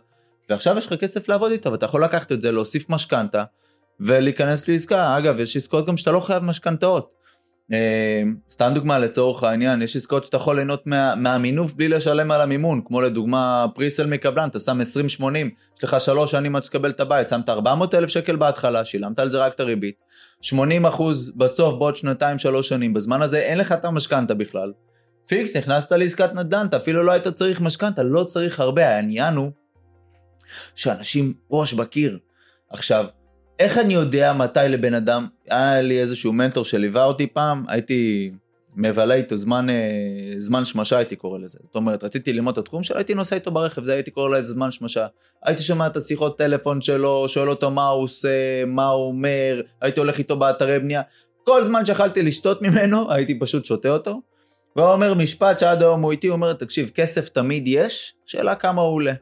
ועכשיו 0.51 0.79
יש 0.79 0.87
לך 0.87 1.01
כסף 1.01 1.29
לעבוד 1.29 1.53
איתו, 1.53 1.73
ואתה 1.73 1.85
יכול 1.85 2.05
לקחת 2.05 2.33
את 2.33 2.41
זה, 2.41 2.53
להוסיף 2.53 2.91
משכנתה, 2.91 3.45
ולהיכנס 4.01 4.69
לעסקה. 4.69 5.19
אגב, 5.19 5.39
יש 5.39 5.57
עסקאות 5.57 5.87
גם 5.87 5.97
שאתה 5.97 6.13
לא 6.13 6.21
חייב 6.21 6.43
משכנתאות. 6.43 7.18
אה, 7.73 8.23
סתם 8.51 8.71
דוגמה 8.75 8.99
לצורך 8.99 9.43
העניין, 9.43 9.83
יש 9.83 9.97
עסקאות 9.97 10.25
שאתה 10.25 10.37
יכול 10.37 10.57
ליהנות 10.57 10.87
מה, 10.87 11.15
מהמינוף 11.15 11.73
בלי 11.73 11.89
לשלם 11.89 12.31
על 12.31 12.41
המימון, 12.41 12.81
כמו 12.85 13.01
לדוגמה 13.01 13.67
פריסל 13.75 14.07
מקבלן, 14.07 14.49
אתה 14.49 14.61
שם 14.61 14.81
20-80, 15.21 15.25
יש 15.79 15.85
לך 15.85 16.01
שלוש 16.01 16.31
שנים 16.31 16.57
עד 16.57 16.65
שתקבל 16.65 16.91
את 16.91 17.01
הבית, 17.01 17.29
שמת 17.29 17.49
400 17.49 17.95
אלף 17.95 18.09
שקל 18.09 18.37
בהתחלה, 18.37 18.85
שילמת 18.85 19.19
על 19.19 19.31
זה 19.31 19.39
רק 19.39 19.55
את 19.55 19.61
הריבית, 19.61 19.95
80 20.41 20.87
אחוז 20.87 21.33
בסוף 21.37 21.79
בעוד 21.79 21.97
שנתיים 21.97 22.39
שלוש 22.39 22.69
שנים, 22.69 22.95
בזמן 22.95 23.23
הזה 23.23 23.39
אין 23.39 23.59
לך 23.59 23.73
את 23.73 23.85
המשכנתה 23.85 24.35
בכלל. 24.35 24.73
פיקס, 25.27 25.57
נכנסת 25.57 25.93
לעסקת 25.93 26.35
נדל"ן, 26.35 26.67
אתה 26.67 26.77
אפילו 26.77 27.03
לא 27.03 27.13
היית 27.13 27.29
צריך 27.29 27.61
משכנתה, 27.61 28.03
לא 28.03 28.25
צריך 28.25 28.61
הרבה, 28.61 28.89
העניין 28.89 29.35
הוא 29.35 29.51
שאנשים 30.75 31.35
ראש 31.51 31.75
בקיר. 31.75 32.19
עכשיו, 32.71 33.05
איך 33.59 33.79
אני 33.79 33.95
יודע 33.95 34.33
מתי 34.33 34.61
לבן 34.69 34.95
אדם, 34.95 35.27
היה 35.51 35.83
לי 35.83 36.01
איזשהו 36.01 36.33
מנטור 36.33 36.65
שליווה 36.65 37.05
אותי 37.05 37.27
פעם, 37.27 37.65
הייתי 37.69 38.31
מבלה 38.77 39.15
איתו 39.15 39.37
זמן, 39.37 39.71
אה, 39.71 39.75
זמן 40.37 40.65
שמשה 40.65 40.97
הייתי 40.97 41.17
קורא 41.17 41.39
לזה. 41.39 41.59
זאת 41.63 41.77
אומרת, 41.77 42.05
רציתי 42.05 42.33
ללמוד 42.33 42.53
את 42.53 42.59
התחום 42.59 42.83
שלו, 42.83 42.97
הייתי 42.97 43.15
נוסע 43.15 43.37
איתו 43.37 43.51
ברכב, 43.51 43.85
זה 43.85 43.93
הייתי 43.93 44.11
קורא 44.11 44.39
לזה 44.39 44.53
זמן 44.53 44.71
שמשה. 44.71 45.07
הייתי 45.45 45.63
שומע 45.63 45.87
את 45.87 45.97
השיחות 45.97 46.39
טלפון 46.39 46.81
שלו, 46.81 47.29
שואל 47.29 47.51
אותו 47.51 47.71
מה 47.71 47.87
הוא 47.89 48.03
עושה, 48.03 48.65
מה 48.67 48.89
הוא 48.89 49.09
אומר, 49.09 49.61
הייתי 49.81 50.01
הולך 50.01 50.19
איתו 50.19 50.37
באתרי 50.37 50.79
בנייה. 50.79 51.03
כל 51.45 51.65
זמן 51.65 51.87
שיכלתי 51.87 52.23
לשתות 52.23 52.63
ממנו, 52.63 53.13
הייתי 53.13 53.39
פשוט 53.39 53.65
שותה 53.65 53.89
אותו. 53.89 54.21
והוא 54.77 54.93
אומר 54.93 55.15
משפט 55.15 55.59
שעד 55.59 55.83
היום 55.83 56.03
הוא 56.03 56.13
איתי, 56.13 56.27
הוא 56.27 56.35
אומר, 56.35 56.53
תקשיב, 56.53 56.91
כסף 56.95 57.29
תמיד 57.29 57.69
יש, 57.69 58.15
שאלה 58.27 58.55
כמה 58.55 58.83
הוא 58.83 58.95
עולה. 58.95 59.13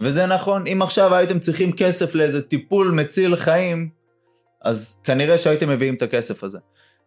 וזה 0.00 0.26
נכון, 0.26 0.66
אם 0.66 0.82
עכשיו 0.82 1.14
הייתם 1.14 1.38
צריכים 1.38 1.72
כסף 1.72 2.14
לאיזה 2.14 2.42
טיפול 2.42 2.90
מציל 2.90 3.36
חיים, 3.36 3.88
אז 4.62 4.96
כנראה 5.04 5.38
שהייתם 5.38 5.68
מביאים 5.68 5.94
את 5.94 6.02
הכסף 6.02 6.44
הזה. 6.44 6.58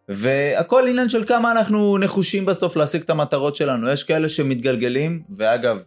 והכל 0.08 0.88
עניין 0.88 1.08
של 1.08 1.24
כמה 1.26 1.52
אנחנו 1.52 1.98
נחושים 1.98 2.46
בסוף 2.46 2.76
להשיג 2.76 3.02
את 3.02 3.10
המטרות 3.10 3.54
שלנו. 3.54 3.90
יש 3.90 4.04
כאלה 4.04 4.28
שמתגלגלים, 4.28 5.22
ואגב, 5.30 5.78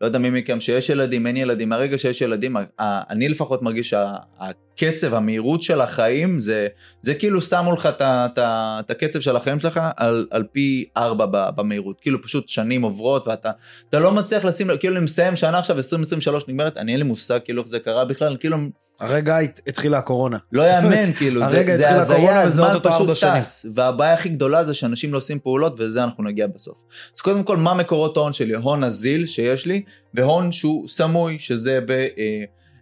לא 0.00 0.06
יודע 0.06 0.18
מי 0.18 0.30
מכם 0.30 0.60
שיש 0.60 0.90
ילדים, 0.90 1.26
אין 1.26 1.36
ילדים, 1.36 1.68
מהרגע 1.68 1.98
שיש 1.98 2.20
ילדים, 2.20 2.56
אני 2.80 3.28
לפחות 3.28 3.62
מרגיש 3.62 3.90
שהקצב, 3.90 5.14
המהירות 5.14 5.62
של 5.62 5.80
החיים, 5.80 6.38
זה, 6.38 6.66
זה 7.02 7.14
כאילו 7.14 7.40
שמו 7.40 7.72
לך 7.72 7.88
את 8.00 8.90
הקצב 8.90 9.20
של 9.20 9.36
החיים 9.36 9.58
שלך 9.58 9.80
על, 9.96 10.26
על 10.30 10.44
פי 10.52 10.84
ארבע 10.96 11.50
במהירות. 11.50 12.00
כאילו 12.00 12.22
פשוט 12.22 12.48
שנים 12.48 12.82
עוברות 12.82 13.28
ואתה 13.28 13.98
לא 13.98 14.12
מצליח 14.12 14.44
לשים, 14.44 14.70
כאילו 14.80 14.96
אני 14.96 15.04
מסיים 15.04 15.36
שנה 15.36 15.58
עכשיו 15.58 15.76
2023 15.76 16.48
נגמרת, 16.48 16.76
אני 16.76 16.92
אין 16.92 17.00
לי 17.00 17.06
מושג 17.06 17.38
כאילו 17.44 17.62
איך 17.62 17.70
זה 17.70 17.80
קרה 17.80 18.04
בכלל, 18.04 18.36
כאילו... 18.40 18.56
הרגע 19.00 19.38
התחילה 19.66 19.98
הקורונה. 19.98 20.38
לא 20.52 20.62
יאמן, 20.62 21.12
כאילו, 21.18 21.46
זה, 21.46 21.64
זה 21.70 21.90
הזיה, 21.90 22.42
הזמן 22.42 22.74
פשוט 22.82 23.08
טס. 23.10 23.66
והבעיה 23.74 24.12
הכי 24.12 24.28
גדולה 24.28 24.64
זה 24.64 24.74
שאנשים 24.74 25.12
לא 25.12 25.18
עושים 25.18 25.38
פעולות, 25.38 25.80
ולזה 25.80 26.04
אנחנו 26.04 26.24
נגיע 26.24 26.46
בסוף. 26.46 26.78
אז 27.14 27.20
קודם 27.20 27.42
כל, 27.42 27.56
מה 27.56 27.74
מקורות 27.74 28.16
ההון 28.16 28.32
שלי? 28.32 28.54
הון 28.54 28.84
נזיל 28.84 29.26
שיש 29.26 29.66
לי, 29.66 29.82
והון 30.14 30.52
שהוא 30.52 30.88
סמוי, 30.88 31.38
שזה 31.38 31.78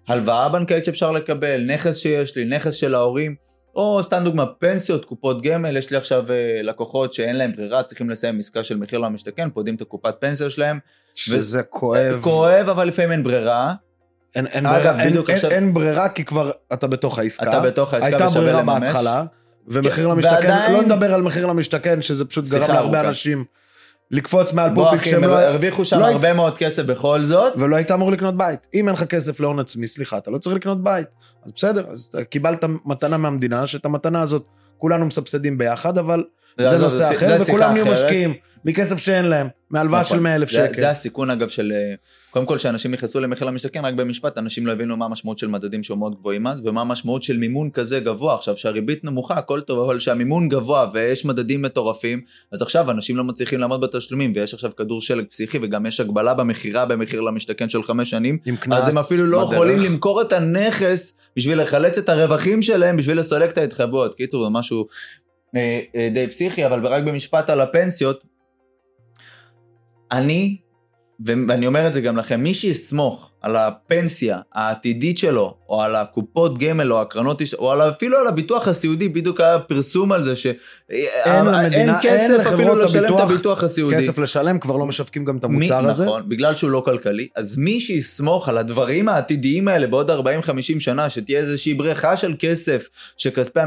בהלוואה 0.08 0.48
בנקאית 0.48 0.84
שאפשר 0.84 1.10
לקבל, 1.10 1.64
נכס 1.66 1.96
שיש 1.96 2.36
לי, 2.36 2.44
נכס 2.44 2.74
של 2.74 2.94
ההורים, 2.94 3.34
או 3.76 4.00
סתם 4.02 4.20
דוגמא, 4.24 4.44
פנסיות, 4.58 5.04
קופות 5.04 5.42
גמל, 5.42 5.76
יש 5.76 5.90
לי 5.90 5.96
עכשיו 5.96 6.30
אה, 6.30 6.62
לקוחות 6.62 7.12
שאין 7.12 7.36
להם 7.36 7.52
ברירה, 7.52 7.82
צריכים 7.82 8.10
לסיים 8.10 8.38
עסקה 8.38 8.62
של 8.62 8.76
מחיר 8.76 8.98
למשתכן, 8.98 9.50
פודים 9.50 9.74
את 9.74 9.80
הקופת 9.80 10.14
פנסיה 10.20 10.50
שלהם. 10.50 10.78
שזה 11.14 11.60
ו... 11.60 11.70
כואב. 11.70 12.20
כואב, 12.22 12.68
אבל 12.68 12.88
לפעמים 12.88 13.12
אין 13.12 13.22
ברירה. 13.22 13.74
אין, 14.34 14.46
אין, 14.46 14.66
אגב, 14.66 14.82
ברירה, 14.82 15.02
אין, 15.02 15.16
עכשיו... 15.28 15.50
אין, 15.50 15.64
אין 15.64 15.74
ברירה 15.74 16.08
כי 16.08 16.24
כבר 16.24 16.50
אתה 16.72 16.86
בתוך 16.86 17.18
העסקה. 17.18 17.50
אתה 17.50 17.60
בתוך 17.60 17.94
העסקה 17.94 18.10
לממש. 18.10 18.22
הייתה 18.22 18.40
ברירה 18.40 18.62
בהתחלה, 18.62 19.24
ומחיר 19.68 20.04
כן, 20.04 20.10
למשתכן, 20.10 20.34
ועדיין... 20.34 20.72
לא 20.72 20.82
נדבר 20.82 21.14
על 21.14 21.22
מחיר 21.22 21.46
למשתכן, 21.46 22.02
שזה 22.02 22.24
פשוט 22.24 22.48
גרם 22.48 22.70
להרבה 22.74 23.00
אנשים 23.00 23.44
לקפוץ 24.10 24.52
מעל 24.52 24.74
פופיק 24.74 25.04
שהם 25.04 25.24
לא... 25.24 25.38
הרוויחו 25.38 25.84
שם 25.84 25.98
לא 25.98 26.06
הרבה 26.06 26.28
היית... 26.28 26.36
מאוד 26.36 26.58
כסף 26.58 26.82
בכל 26.82 27.24
זאת. 27.24 27.52
ולא 27.56 27.76
היית 27.76 27.90
אמור 27.90 28.12
לקנות 28.12 28.36
בית. 28.36 28.66
אם 28.74 28.88
אין 28.88 28.94
לך 28.94 29.04
כסף 29.04 29.40
להון 29.40 29.58
עצמי, 29.58 29.86
סליחה, 29.86 30.18
אתה 30.18 30.30
לא 30.30 30.38
צריך 30.38 30.56
לקנות 30.56 30.84
בית. 30.84 31.06
אז 31.44 31.52
בסדר, 31.56 31.86
אז 31.88 32.12
קיבלת 32.30 32.64
מתנה 32.84 33.16
מהמדינה, 33.16 33.66
שאת 33.66 33.84
המתנה 33.84 34.22
הזאת 34.22 34.44
כולנו 34.78 35.06
מסבסדים 35.06 35.58
ביחד, 35.58 35.98
אבל 35.98 36.24
זה, 36.60 36.66
זה 36.66 36.78
נושא 36.78 37.10
אחר, 37.14 37.36
וכולם 37.40 37.72
נהיו 37.72 37.86
משקיעים 37.86 38.34
מכסף 38.64 38.96
שאין 38.96 39.24
להם, 39.24 39.48
מהלוואה 39.70 40.00
נכון. 40.00 40.16
של 40.16 40.22
100 40.22 40.34
אלף 40.34 40.48
שקל. 40.48 40.72
זה 40.72 40.90
הסיכון 40.90 41.30
אגב 41.30 41.48
של, 41.48 41.72
אה, 41.72 41.94
קודם 42.30 42.46
כל 42.46 42.58
שאנשים 42.58 42.90
נכנסו 42.90 43.20
למחיר 43.20 43.46
למשתכן, 43.46 43.84
רק 43.84 43.94
במשפט, 43.94 44.38
אנשים 44.38 44.66
לא 44.66 44.72
הבינו 44.72 44.96
מה 44.96 45.04
המשמעות 45.04 45.38
של 45.38 45.48
מדדים 45.48 45.82
שהיו 45.82 45.96
מאוד 45.96 46.14
גבוהים 46.14 46.46
אז, 46.46 46.62
ומה 46.64 46.80
המשמעות 46.80 47.22
של 47.22 47.36
מימון 47.36 47.70
כזה 47.70 48.00
גבוה. 48.00 48.34
עכשיו 48.34 48.56
שהריבית 48.56 49.04
נמוכה, 49.04 49.34
הכל 49.34 49.60
טוב, 49.60 49.78
אבל 49.78 49.98
שהמימון 49.98 50.48
גבוה 50.48 50.90
ויש 50.92 51.24
מדדים 51.24 51.62
מטורפים, 51.62 52.20
אז 52.52 52.62
עכשיו 52.62 52.90
אנשים 52.90 53.16
לא 53.16 53.24
מצליחים 53.24 53.60
לעמוד 53.60 53.80
בתשלומים, 53.80 54.32
ויש 54.34 54.54
עכשיו 54.54 54.70
כדור 54.76 55.00
שלג 55.00 55.24
פסיכי, 55.30 55.58
וגם 55.62 55.86
יש 55.86 56.00
הגבלה 56.00 56.34
במכירה 56.34 56.86
במחיר 56.86 57.20
למשתכן 57.20 57.68
של 57.68 57.82
חמש 57.82 58.10
שנים, 58.10 58.38
אז 58.70 58.96
הם 58.96 58.98
אפילו 58.98 59.26
לא 59.26 59.38
בדרך. 59.38 59.52
יכולים 59.52 59.78
למכור 59.78 60.22
את 60.22 60.32
הנכס 60.32 61.14
בשביל 61.36 61.62
לחלץ 61.62 61.98
את 61.98 62.08
הרווחים 62.08 62.62
שלהם, 62.62 62.96
בשביל 62.96 63.18
לסולק 63.18 63.52
את 63.52 63.58
ההתחייבויות. 63.58 64.14
קיצור, 64.14 64.44
זה 64.44 64.50
משהו 64.50 64.86
די 66.14 66.26
פסיכי, 66.28 66.66
אבל 66.66 66.86
רק 66.86 67.02
במשפט 67.02 67.50
על 67.50 67.60
הפנסיות, 67.60 68.24
אני, 70.12 70.56
ואני 71.26 71.66
אומר 71.66 71.86
את 71.86 71.94
זה 71.94 72.00
גם 72.00 72.16
לכם, 72.16 72.40
מי 72.40 72.54
שיסמוך 72.54 73.30
על 73.42 73.56
הפנסיה 73.56 74.38
העתידית 74.54 75.18
שלו, 75.18 75.54
או 75.68 75.82
על 75.82 75.96
הקופות 75.96 76.58
גמל, 76.58 76.92
או 76.92 77.00
הקרנות, 77.00 77.42
או 77.58 77.72
על, 77.72 77.82
אפילו 77.90 78.18
על 78.18 78.26
הביטוח 78.26 78.68
הסיעודי, 78.68 79.08
בדיוק 79.08 79.40
היה 79.40 79.58
פרסום 79.58 80.12
על 80.12 80.24
זה 80.24 80.36
שאין 80.36 80.56
למדינה, 81.44 81.70
אין 81.70 81.90
כסף 82.02 82.30
אין 82.30 82.40
אפילו 82.40 82.76
לשלם 82.76 83.14
את 83.14 83.20
הביטוח 83.20 83.64
הסיעודי. 83.64 83.96
כסף 83.96 84.18
לשלם, 84.18 84.58
כבר 84.58 84.76
לא 84.76 84.86
משווקים 84.86 85.24
גם 85.24 85.36
את 85.36 85.44
המוצר 85.44 85.80
מי, 85.80 85.88
הזה. 85.88 86.04
נכון, 86.04 86.28
בגלל 86.28 86.54
שהוא 86.54 86.70
לא 86.70 86.82
כלכלי, 86.84 87.28
אז 87.36 87.56
מי 87.56 87.80
שיסמוך 87.80 88.48
על 88.48 88.58
הדברים 88.58 89.08
העתידיים 89.08 89.68
האלה 89.68 89.86
בעוד 89.86 90.10
40-50 90.10 90.14
שנה, 90.78 91.10
שתהיה 91.10 91.38
איזושהי 91.38 91.74
בריכה 91.74 92.16
של 92.16 92.34
כסף, 92.38 92.88
שכספי 93.16 93.60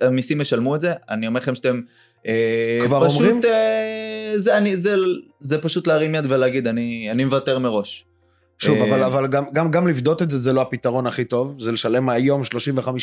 המיסים 0.00 0.40
ישלמו 0.40 0.74
את 0.74 0.80
זה, 0.80 0.92
אני 1.10 1.26
אומר 1.26 1.40
לכם 1.40 1.54
שאתם... 1.54 1.80
אה, 2.26 2.78
כבר 2.86 3.08
פשוט, 3.08 3.20
אומרים? 3.20 3.40
אה, 3.44 4.17
זה, 4.36 4.56
אני, 4.56 4.76
זה, 4.76 4.94
זה 5.40 5.58
פשוט 5.58 5.86
להרים 5.86 6.14
יד 6.14 6.24
ולהגיד, 6.28 6.66
אני, 6.66 7.08
אני 7.10 7.24
מוותר 7.24 7.58
מראש. 7.58 8.04
שוב, 8.58 8.78
אבל, 8.78 9.02
אבל 9.04 9.26
גם, 9.26 9.44
גם, 9.52 9.70
גם 9.70 9.88
לבדות 9.88 10.22
את 10.22 10.30
זה, 10.30 10.38
זה 10.38 10.52
לא 10.52 10.60
הפתרון 10.60 11.06
הכי 11.06 11.24
טוב, 11.24 11.54
זה 11.58 11.72
לשלם 11.72 12.08
היום 12.08 12.42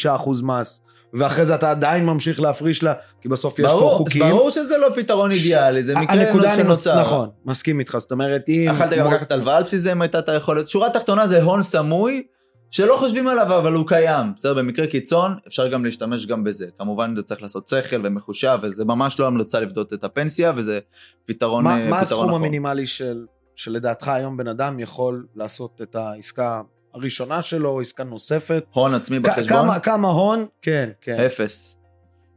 35% 0.06 0.44
מס, 0.44 0.82
ואחרי 1.14 1.46
זה 1.46 1.56
אתה 1.56 1.72
עדיין 1.72 2.06
ממשיך 2.06 2.42
להפריש 2.42 2.84
לה, 2.84 2.94
כי 3.22 3.30
בסוף 3.30 3.60
יש 3.60 3.66
ברור, 3.66 3.90
פה 3.90 3.96
חוקים. 3.96 4.22
ברור 4.22 4.50
שזה 4.50 4.78
לא 4.78 4.88
פתרון 4.96 5.32
אידיאלי, 5.32 5.84
זה 5.84 5.96
מקרה 5.96 6.56
שנוצר. 6.56 7.02
נכון, 7.02 7.30
מסכים 7.46 7.80
איתך, 7.80 7.98
זאת 7.98 8.12
אומרת, 8.12 8.50
אם... 8.50 8.68
יכלת 8.72 8.94
גם 8.94 9.12
לקחת 9.12 9.32
הלוואה 9.32 9.58
על 9.58 9.64
בסיס 9.64 9.82
זה 9.82 9.92
אם 9.92 10.02
הייתה 10.02 10.20
את 10.20 10.30
היכולת. 10.30 10.70
שורה 10.70 10.90
תחתונה 10.90 11.28
זה 11.28 11.42
הון 11.42 11.64
סמוי, 11.64 12.24
שלא 12.72 12.96
חושבים 12.98 13.28
עליו, 13.28 13.58
אבל 13.58 13.74
הוא 13.74 13.88
קיים. 13.88 14.34
בסדר, 14.38 14.54
במקרה 14.54 14.88
קיצון, 14.88 15.36
אפשר 15.48 15.68
גם 15.68 15.86
להשתמש 15.86 16.26
גם 16.28 16.44
בזה. 16.44 16.68
כמובן 16.78 17.16
זה 17.16 17.24
צריך 17.24 17.42
לעשות 17.42 17.68
שכל 17.68 18.02
ומחושב, 18.04 18.58
וזה 18.64 18.86
ממש 18.86 19.20
לא 19.20 19.28
המלצה 19.28 19.60
לבדות 19.60 19.94
את 19.94 20.04
הפנסיה, 20.04 20.52
וזה 20.56 20.80
פתרון, 21.26 21.64
מה, 21.64 21.74
פתרון 21.76 21.90
מה 21.90 22.00
הסכום 22.00 22.26
נכון. 22.28 22.36
המינימלי 22.42 22.88
של, 22.88 23.26
שלדעתך 23.56 24.08
היום 24.08 24.38
בן 24.38 24.48
אדם 24.48 24.80
יכול 24.80 25.26
לעשות 25.36 25.82
את 25.82 25.96
העסקה 25.96 26.62
הראשונה 26.94 27.42
שלו, 27.42 27.82
עסקה 27.82 28.04
נוספת? 28.04 28.66
הון 28.74 28.94
עצמי 28.94 29.20
בחשבון? 29.20 29.58
כמה, 29.58 29.80
כמה 29.80 30.08
הון? 30.08 30.46
כן, 30.62 30.90
כן. 31.02 31.20
אפס. 31.26 31.78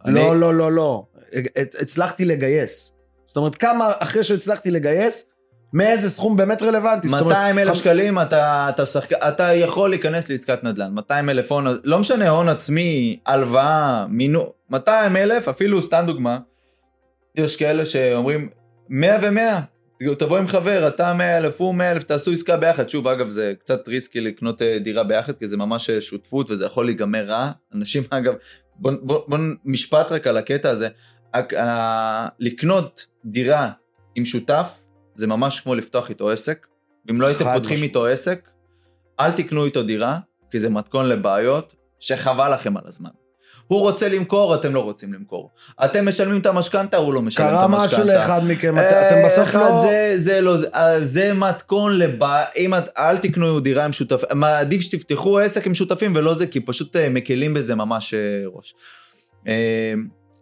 לא, 0.04 0.10
אני- 0.32 0.40
לא, 0.40 0.54
לא, 0.54 0.72
לא. 0.72 1.04
הצלחתי 1.80 2.24
לגייס. 2.24 2.92
זאת 3.26 3.36
אומרת, 3.36 3.54
כמה 3.54 3.90
אחרי 3.98 4.24
שהצלחתי 4.24 4.70
לגייס, 4.70 5.30
מאיזה 5.72 6.10
סכום 6.10 6.36
באמת 6.36 6.62
רלוונטי? 6.62 7.08
זאת 7.08 7.20
אומרת, 7.20 7.36
200 7.36 7.58
אלף 7.58 7.74
שקלים 7.74 8.20
אתה, 8.20 8.66
אתה, 8.68 8.86
שחק... 8.86 9.12
אתה 9.12 9.54
יכול 9.54 9.90
להיכנס 9.90 10.28
לעסקת 10.28 10.64
נדל"ן, 10.64 10.92
200 10.92 11.30
אלף 11.30 11.52
הון, 11.52 11.66
לא 11.84 11.98
משנה 11.98 12.28
הון 12.28 12.48
עצמי, 12.48 13.18
הלוואה, 13.26 14.06
מינו, 14.08 14.52
200 14.70 15.16
אלף, 15.16 15.48
אפילו 15.48 15.82
סתם 15.82 16.04
דוגמה, 16.06 16.38
יש 17.34 17.56
כאלה 17.56 17.86
שאומרים 17.86 18.48
100 18.88 19.18
ו-100, 19.22 20.14
תבוא 20.18 20.38
עם 20.38 20.46
חבר, 20.46 20.88
אתה 20.88 21.14
100 21.14 21.38
אלף, 21.38 21.60
הוא 21.60 21.74
100 21.74 21.92
אלף, 21.92 22.02
תעשו 22.02 22.32
עסקה 22.32 22.56
ביחד, 22.56 22.88
שוב 22.88 23.08
אגב 23.08 23.28
זה 23.28 23.52
קצת 23.60 23.88
ריסקי 23.88 24.20
לקנות 24.20 24.62
אה, 24.62 24.78
דירה 24.78 25.04
ביחד, 25.04 25.32
כי 25.38 25.46
זה 25.46 25.56
ממש 25.56 25.90
אה, 25.90 26.00
שותפות 26.00 26.50
וזה 26.50 26.66
יכול 26.66 26.86
להיגמר 26.86 27.24
רע, 27.24 27.50
אנשים 27.74 28.02
אגב, 28.10 28.34
בוא, 28.76 28.92
בוא, 29.02 29.20
בוא 29.28 29.38
משפט 29.64 30.12
רק 30.12 30.26
על 30.26 30.36
הקטע 30.36 30.70
הזה, 30.70 30.88
לקנות 32.38 33.06
דירה 33.24 33.70
עם 34.14 34.24
שותף, 34.24 34.82
זה 35.18 35.26
ממש 35.26 35.60
כמו 35.60 35.74
לפתוח 35.74 36.10
איתו 36.10 36.30
עסק. 36.30 36.66
אם 37.10 37.20
לא 37.20 37.26
הייתם 37.26 37.44
פותחים 37.44 37.74
משמעית. 37.74 37.82
איתו 37.82 38.06
עסק, 38.06 38.48
אל 39.20 39.32
תקנו 39.32 39.64
איתו 39.64 39.82
דירה, 39.82 40.18
כי 40.50 40.60
זה 40.60 40.70
מתכון 40.70 41.06
לבעיות 41.08 41.74
שחבל 42.00 42.54
לכם 42.54 42.76
על 42.76 42.82
הזמן. 42.86 43.10
הוא 43.66 43.80
רוצה 43.80 44.08
למכור, 44.08 44.54
אתם 44.54 44.74
לא 44.74 44.80
רוצים 44.80 45.12
למכור. 45.12 45.50
אתם 45.84 46.08
משלמים 46.08 46.40
את 46.40 46.46
המשכנתה, 46.46 46.96
הוא 46.96 47.14
לא 47.14 47.22
משלם 47.22 47.46
את 47.46 47.50
קרה 47.50 47.64
המשכנתה. 47.64 47.86
משהו 47.86 48.04
לאחד 48.04 48.40
מכם, 48.44 48.78
אה, 48.78 49.08
אתם 49.08 49.26
בסוף 49.26 49.48
אחד 49.48 49.70
לא... 49.70 49.78
זה, 49.78 50.12
זה 50.14 50.40
לא, 50.40 50.56
זה, 51.02 51.28
אה, 51.28 51.34
מתכון 51.34 51.98
לבעיה, 51.98 52.70
אל 52.98 53.18
תקנו 53.18 53.60
דירה 53.60 53.84
עם 53.84 53.92
שותפים, 53.92 54.44
עדיף 54.44 54.80
שתפתחו 54.80 55.38
עסק 55.38 55.66
עם 55.66 55.74
שותפים 55.74 56.12
ולא 56.16 56.34
זה, 56.34 56.46
כי 56.46 56.60
פשוט 56.60 56.96
אה, 56.96 57.08
מקלים 57.08 57.54
בזה 57.54 57.74
ממש 57.74 58.14
אה, 58.14 58.20
ראש. 58.46 58.74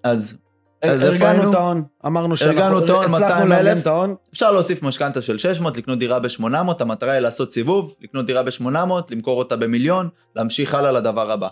אז 0.02 0.38
הרגענו? 0.82 1.50
את 1.50 1.54
ההון, 1.54 1.82
אמרנו 2.06 2.34
ההון, 2.40 2.82
הצלחנו 2.82 3.10
200,000. 3.10 3.48
לארגן 3.48 3.78
את 3.78 3.86
ההון. 3.86 4.14
אפשר 4.32 4.52
להוסיף 4.52 4.82
משכנתה 4.82 5.22
של 5.22 5.38
600, 5.38 5.76
לקנות 5.76 5.98
דירה 5.98 6.20
ב-800, 6.20 6.44
המטרה 6.80 7.12
היא 7.12 7.20
לעשות 7.20 7.52
סיבוב, 7.52 7.94
לקנות 8.00 8.26
דירה 8.26 8.42
ב-800, 8.42 8.66
למכור 9.10 9.38
אותה 9.38 9.56
במיליון, 9.56 10.08
להמשיך 10.36 10.74
הלאה 10.74 10.92
לדבר 10.92 11.30
הבא. 11.30 11.48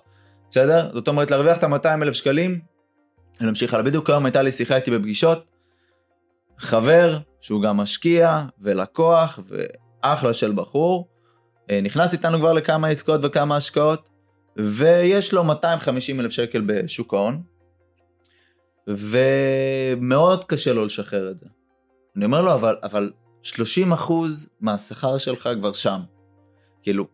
בסדר? 0.51 0.91
זאת 0.95 1.09
אומרת, 1.09 1.31
להרוויח 1.31 1.59
את 1.59 1.65
ה-200 1.65 2.03
אלף 2.03 2.15
שקלים, 2.15 2.61
ולהמשיך 3.41 3.75
הלאה. 3.75 3.85
בדיוק 3.85 4.11
היום 4.11 4.25
הייתה 4.25 4.43
לי 4.43 4.53
שיחה 4.53 4.77
איתי 4.77 4.91
בפגישות, 4.91 5.45
חבר, 6.59 7.19
שהוא 7.41 7.63
גם 7.63 7.77
משקיע 7.77 8.43
ולקוח, 8.61 9.39
ואחלה 9.49 10.33
של 10.33 10.53
בחור, 10.53 11.09
אה, 11.71 11.81
נכנס 11.81 12.13
איתנו 12.13 12.39
כבר 12.39 12.53
לכמה 12.53 12.89
עסקאות 12.89 13.21
וכמה 13.25 13.57
השקעות, 13.57 14.09
ויש 14.57 15.33
לו 15.33 15.45
250 15.45 16.21
אלף 16.21 16.33
שקל 16.33 16.63
בשוק 16.67 17.15
ההון, 17.15 17.43
ומאוד 18.89 20.45
קשה 20.45 20.73
לו 20.73 20.85
לשחרר 20.85 21.31
את 21.31 21.39
זה. 21.39 21.47
אני 22.17 22.25
אומר 22.25 22.43
לו, 22.43 22.55
אבל, 22.55 22.77
אבל 22.83 23.11
30 23.43 23.93
אחוז 23.93 24.49
מהשכר 24.61 25.19
שלך 25.19 25.49
כבר 25.59 25.73
שם. 25.73 26.01
כאילו, 26.83 27.07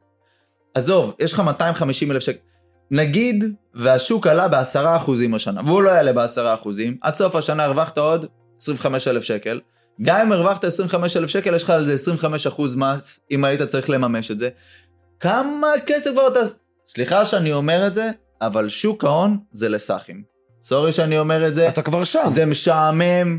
עזוב, 0.75 1.15
יש 1.19 1.33
לך 1.33 1.41
250 1.41 2.11
אלף 2.11 2.23
שקל. 2.23 2.39
נגיד 2.91 3.45
והשוק 3.75 4.27
עלה 4.27 4.49
בעשרה 4.49 4.97
אחוזים 4.97 5.35
השנה, 5.35 5.61
והוא 5.65 5.83
לא 5.83 5.91
יעלה 5.91 6.13
בעשרה 6.13 6.55
אחוזים, 6.55 6.97
עד 7.03 7.15
סוף 7.15 7.37
השנה 7.37 7.65
הרווחת 7.65 7.99
עוד 7.99 8.27
25 8.61 9.09
אלף 9.09 9.23
שקל. 9.23 9.61
גם 10.03 10.21
אם 10.21 10.33
הרווחת 10.33 10.65
25 10.65 11.17
אלף 11.17 11.31
שקל, 11.31 11.55
יש 11.55 11.63
לך 11.63 11.71
על 11.71 11.87
זה 11.87 11.95
25 11.95 12.47
אחוז 12.47 12.77
מס, 12.77 13.21
אם 13.31 13.45
היית 13.45 13.63
צריך 13.63 13.91
לממש 13.91 14.31
את 14.31 14.39
זה. 14.39 14.49
כמה 15.21 15.69
כסף 15.87 16.11
כבר 16.13 16.29
אתה... 16.29 16.41
סליחה 16.87 17.27
שאני 17.27 17.53
אומר 17.53 17.87
את 17.87 17.95
זה, 17.95 18.11
אבל 18.41 18.69
שוק 18.69 19.05
ההון 19.05 19.39
זה 19.53 19.69
לסאחים. 19.69 20.30
סורי 20.65 20.93
שאני 20.93 21.19
אומר 21.19 21.47
את 21.47 21.55
זה. 21.55 21.69
אתה 21.69 21.83
כבר 21.83 22.05
שם. 22.05 22.23
זה 22.27 22.47
משעמם, 22.47 23.39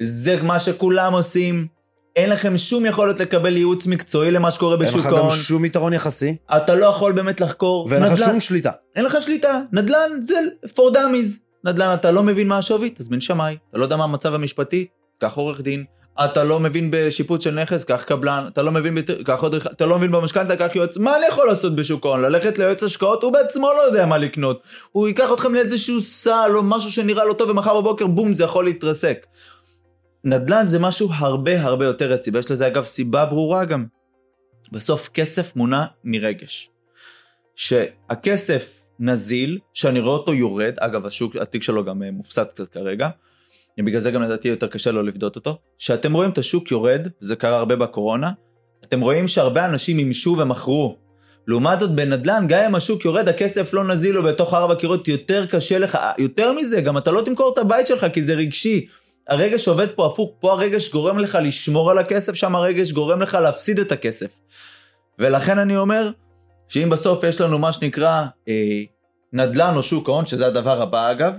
זה 0.00 0.42
מה 0.42 0.60
שכולם 0.60 1.12
עושים. 1.12 1.66
אין 2.16 2.30
לכם 2.30 2.56
שום 2.56 2.86
יכולת 2.86 3.20
לקבל 3.20 3.56
ייעוץ 3.56 3.86
מקצועי 3.86 4.30
למה 4.30 4.50
שקורה 4.50 4.74
אין 4.74 4.82
בשוק 4.82 5.00
לך 5.00 5.06
גם 5.06 5.14
ההון. 5.14 5.30
שום 5.30 5.64
יתרון 5.64 5.92
יחסי, 5.92 6.36
אתה 6.56 6.74
לא 6.74 6.86
יכול 6.86 7.12
באמת 7.12 7.40
לחקור. 7.40 7.86
ואין 7.90 8.02
לך 8.02 8.12
נדל"ן. 8.12 8.26
שום 8.26 8.40
שליטה. 8.40 8.70
אין 8.96 9.04
לך 9.04 9.16
שליטה. 9.20 9.60
נדל"ן 9.72 10.20
זה 10.20 10.34
for 10.66 10.94
dummies. 10.94 11.38
נדל"ן 11.64 11.94
אתה 11.94 12.10
לא 12.10 12.22
מבין 12.22 12.48
מה 12.48 12.58
השווי, 12.58 12.90
תזמין 12.94 13.20
שמאי. 13.20 13.56
אתה 13.70 13.78
לא 13.78 13.84
יודע 13.84 13.96
מה 13.96 14.04
המצב 14.04 14.34
המשפטי, 14.34 14.86
קח 15.18 15.34
עורך 15.34 15.60
דין. 15.60 15.84
אתה 16.24 16.44
לא 16.44 16.60
מבין 16.60 16.88
בשיפוץ 16.92 17.44
של 17.44 17.60
נכס, 17.60 17.84
קח 17.84 18.02
קבלן. 18.02 18.44
אתה 18.48 18.62
לא 18.62 18.72
מבין, 18.72 18.94
בת... 18.94 19.10
קח 19.24 19.42
עוד... 19.42 19.54
אתה 19.54 19.86
לא 19.86 19.96
מבין 19.96 20.12
במשכנתה, 20.12 20.56
קח 20.56 20.76
יועץ. 20.76 20.96
מה 20.96 21.16
אני 21.16 21.26
יכול 21.26 21.46
לעשות 21.46 21.76
בשוק 21.76 22.06
ההון? 22.06 22.20
ללכת 22.22 22.58
ליועץ 22.58 22.82
השקעות? 22.82 23.22
הוא 23.22 23.32
בעצמו 23.32 23.70
לא 23.76 23.80
יודע 23.80 24.06
מה 24.06 24.18
לקנות. 24.18 24.62
הוא 24.92 25.08
ייקח 25.08 25.32
אתכם 25.32 25.54
לאיזשהו 25.54 26.00
סל 26.00 26.50
או 26.54 26.62
משהו 26.62 26.92
שנראה 26.92 27.24
לו 27.24 27.34
טוב 27.34 27.50
ומחר 27.50 27.80
בבוקר 27.80 28.06
בום 28.06 28.34
זה 28.34 28.44
יכול 28.44 28.64
להתרסק. 28.64 29.26
נדל"ן 30.24 30.64
זה 30.64 30.78
משהו 30.78 31.08
הרבה 31.12 31.62
הרבה 31.62 31.84
יותר 31.84 32.12
יציב, 32.12 32.36
יש 32.36 32.50
לזה 32.50 32.66
אגב 32.66 32.84
סיבה 32.84 33.24
ברורה 33.24 33.64
גם. 33.64 33.86
בסוף 34.72 35.08
כסף 35.14 35.56
מונע 35.56 35.84
מרגש. 36.04 36.70
שהכסף 37.54 38.82
נזיל, 38.98 39.58
שאני 39.74 40.00
רואה 40.00 40.16
אותו 40.16 40.34
יורד, 40.34 40.74
אגב 40.78 41.06
השוק, 41.06 41.36
התיק 41.36 41.62
שלו 41.62 41.84
גם 41.84 42.02
אה, 42.02 42.10
מופסד 42.10 42.44
קצת 42.44 42.68
כרגע, 42.68 43.08
בגלל 43.78 44.00
זה 44.00 44.10
גם 44.10 44.22
לדעתי 44.22 44.48
יותר 44.48 44.66
קשה 44.66 44.90
לו 44.90 45.02
לבדות 45.02 45.36
אותו, 45.36 45.58
שאתם 45.78 46.12
רואים 46.12 46.30
את 46.30 46.38
השוק 46.38 46.70
יורד, 46.70 47.08
זה 47.20 47.36
קרה 47.36 47.56
הרבה 47.56 47.76
בקורונה, 47.76 48.30
אתם 48.84 49.00
רואים 49.00 49.28
שהרבה 49.28 49.66
אנשים 49.66 49.96
מימשו 49.96 50.36
ומכרו. 50.38 50.96
לעומת 51.46 51.80
זאת 51.80 51.90
בנדל"ן, 51.90 52.44
גם 52.48 52.64
אם 52.64 52.74
השוק 52.74 53.04
יורד, 53.04 53.28
הכסף 53.28 53.74
לא 53.74 53.84
נזיל 53.84 54.14
לו 54.14 54.22
בתוך 54.22 54.54
ארבע 54.54 54.74
קירות, 54.74 55.08
יותר 55.08 55.46
קשה 55.46 55.78
לך, 55.78 55.98
יותר 56.18 56.52
מזה, 56.52 56.80
גם 56.80 56.98
אתה 56.98 57.10
לא 57.10 57.20
תמכור 57.20 57.52
את 57.52 57.58
הבית 57.58 57.86
שלך 57.86 58.06
כי 58.12 58.22
זה 58.22 58.34
רגשי. 58.34 58.86
הרגש 59.28 59.68
עובד 59.68 59.90
פה 59.90 60.06
הפוך, 60.06 60.32
פה 60.40 60.52
הרגש 60.52 60.90
גורם 60.90 61.18
לך 61.18 61.38
לשמור 61.42 61.90
על 61.90 61.98
הכסף, 61.98 62.34
שם 62.34 62.56
הרגש 62.56 62.92
גורם 62.92 63.20
לך 63.20 63.34
להפסיד 63.34 63.78
את 63.78 63.92
הכסף. 63.92 64.38
ולכן 65.18 65.58
אני 65.58 65.76
אומר, 65.76 66.10
שאם 66.68 66.90
בסוף 66.90 67.24
יש 67.24 67.40
לנו 67.40 67.58
מה 67.58 67.72
שנקרא 67.72 68.24
אה, 68.48 68.82
נדל"ן 69.32 69.72
או 69.76 69.82
שוק 69.82 70.08
ההון, 70.08 70.26
שזה 70.26 70.46
הדבר 70.46 70.82
הבא 70.82 71.10
אגב, 71.10 71.32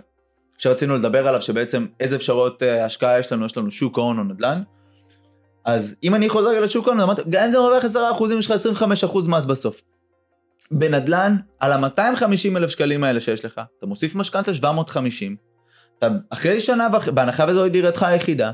שרצינו 0.58 0.96
לדבר 0.96 1.28
עליו, 1.28 1.42
שבעצם 1.42 1.86
איזה 2.00 2.16
אפשרויות 2.16 2.64
אה, 2.64 2.86
השקעה 2.86 3.20
יש 3.20 3.32
לנו, 3.32 3.46
יש 3.46 3.58
לנו 3.58 3.72
שוק 3.72 3.98
ההון 3.98 4.18
או 4.18 4.24
נדל"ן. 4.24 4.62
אז 5.66 5.96
אם 6.04 6.16
אני 6.16 6.30
חוזר 6.30 6.60
לשוק 6.60 6.88
ההון, 6.88 7.00
אמרתי, 7.00 7.22
גם 7.30 7.44
אם 7.46 7.52
זה 7.52 7.60
מרוויח 7.60 7.84
10% 7.84 7.88
יש 8.40 8.52
לך 8.52 8.58
25% 9.04 9.18
מס 9.28 9.46
בסוף. 9.46 9.82
בנדל"ן, 10.72 11.36
על 11.60 11.72
ה-250 11.72 12.58
אלף 12.58 12.70
שקלים 12.70 13.04
האלה 13.04 13.20
שיש 13.20 13.46
לך, 13.46 13.62
אתה 13.78 13.86
מוסיף 13.86 14.16
משכנתה 14.16 14.54
750, 14.54 15.36
אתה 16.00 16.08
אחרי 16.30 16.60
שנה 16.60 16.88
וחצי, 16.94 17.12
בהנחה 17.12 17.46
וזוהי 17.48 17.70
דירתך 17.70 18.04
היחידה, 18.04 18.52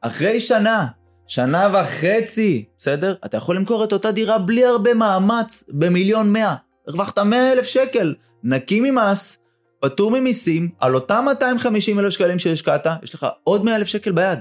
אחרי 0.00 0.40
שנה, 0.40 0.86
שנה 1.26 1.68
וחצי, 1.72 2.64
בסדר? 2.78 3.14
אתה 3.24 3.36
יכול 3.36 3.56
למכור 3.56 3.84
את 3.84 3.92
אותה 3.92 4.12
דירה 4.12 4.38
בלי 4.38 4.64
הרבה 4.64 4.94
מאמץ, 4.94 5.64
במיליון 5.68 6.32
מאה. 6.32 6.54
הרווחת 6.88 7.18
100 7.18 7.52
אלף 7.52 7.66
שקל, 7.66 8.14
נקי 8.42 8.80
ממס, 8.80 9.38
פטור 9.84 10.10
ממיסים, 10.10 10.68
על 10.80 10.94
אותם 10.94 11.24
250 11.26 11.98
אלף 11.98 12.12
שקלים 12.12 12.38
שהשקעת, 12.38 12.86
יש 13.02 13.14
לך 13.14 13.26
עוד 13.44 13.64
100 13.64 13.76
אלף 13.76 13.86
שקל 13.86 14.12
ביד. 14.12 14.38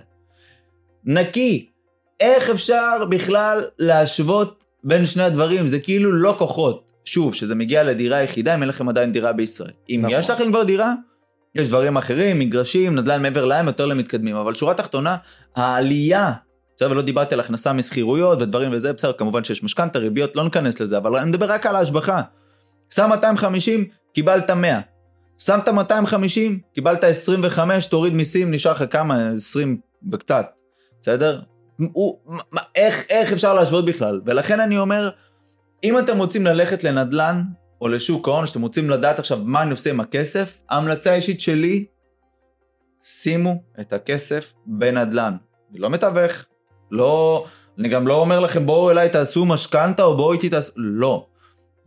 נקי. 1.05 1.69
איך 2.19 2.49
אפשר 2.49 3.05
בכלל 3.09 3.65
להשוות 3.79 4.65
בין 4.83 5.05
שני 5.05 5.23
הדברים? 5.23 5.67
זה 5.67 5.79
כאילו 5.79 6.11
לא 6.11 6.35
כוחות. 6.37 6.83
שוב, 7.05 7.33
שזה 7.33 7.55
מגיע 7.55 7.83
לדירה 7.83 8.21
יחידה, 8.21 8.55
אם 8.55 8.61
אין 8.61 8.69
לכם 8.69 8.89
עדיין 8.89 9.11
דירה 9.11 9.31
בישראל. 9.31 9.71
אם 9.89 9.99
נכון. 10.03 10.19
יש 10.19 10.29
לכם 10.29 10.51
כבר 10.51 10.63
דירה, 10.63 10.93
יש 11.55 11.67
דברים 11.67 11.97
אחרים, 11.97 12.39
מגרשים, 12.39 12.95
נדל"ן 12.95 13.21
מעבר 13.21 13.45
לים, 13.45 13.67
יותר 13.67 13.85
למתקדמים. 13.85 14.35
אבל 14.35 14.53
שורה 14.53 14.73
תחתונה, 14.73 15.15
העלייה, 15.55 16.31
בסדר, 16.75 16.91
ולא 16.91 17.01
דיברתי 17.01 17.33
על 17.33 17.39
הכנסה 17.39 17.73
משכירויות 17.73 18.41
ודברים 18.41 18.73
וזה, 18.73 18.93
בסדר, 18.93 19.13
כמובן 19.13 19.43
שיש 19.43 19.63
משכנתה, 19.63 19.99
ריביות, 19.99 20.35
לא 20.35 20.43
ניכנס 20.43 20.79
לזה, 20.79 20.97
אבל 20.97 21.15
אני 21.15 21.29
מדבר 21.29 21.51
רק 21.51 21.65
על 21.65 21.75
ההשבחה. 21.75 22.21
שם 22.89 23.09
250, 23.09 23.85
קיבלת 24.13 24.49
100. 24.49 24.92
שמת 25.37 25.69
250, 25.69 26.59
קיבלת 26.73 27.03
25, 27.03 27.87
תוריד 27.87 28.13
מיסים, 28.13 28.51
נשאר 28.51 28.71
לך 28.71 28.83
כמה? 28.91 29.31
20 29.35 29.77
וקצת, 30.11 30.45
בסדר? 31.01 31.41
הוא, 31.93 32.17
מה, 32.51 32.61
איך, 32.75 33.03
איך 33.09 33.33
אפשר 33.33 33.53
להשוות 33.53 33.85
בכלל? 33.85 34.21
ולכן 34.25 34.59
אני 34.59 34.77
אומר, 34.77 35.09
אם 35.83 35.99
אתם 35.99 36.17
רוצים 36.17 36.45
ללכת 36.45 36.83
לנדל"ן 36.83 37.43
או 37.81 37.87
לשוק 37.87 38.27
ההון, 38.27 38.45
שאתם 38.45 38.61
רוצים 38.61 38.89
לדעת 38.89 39.19
עכשיו 39.19 39.39
מה 39.43 39.61
אני 39.61 39.71
עושה 39.71 39.89
עם 39.89 39.99
הכסף, 39.99 40.61
ההמלצה 40.69 41.11
האישית 41.11 41.39
שלי, 41.39 41.85
שימו 43.03 43.63
את 43.79 43.93
הכסף 43.93 44.53
בנדל"ן. 44.65 45.35
אני 45.71 45.79
לא 45.79 45.89
מתווך, 45.89 46.45
לא, 46.91 47.45
אני 47.79 47.89
גם 47.89 48.07
לא 48.07 48.15
אומר 48.15 48.39
לכם 48.39 48.65
בואו 48.65 48.91
אליי 48.91 49.09
תעשו 49.09 49.45
משכנתה 49.45 50.03
או 50.03 50.17
בואו 50.17 50.33
איתי 50.33 50.49
תעשו, 50.49 50.71
לא. 50.75 51.27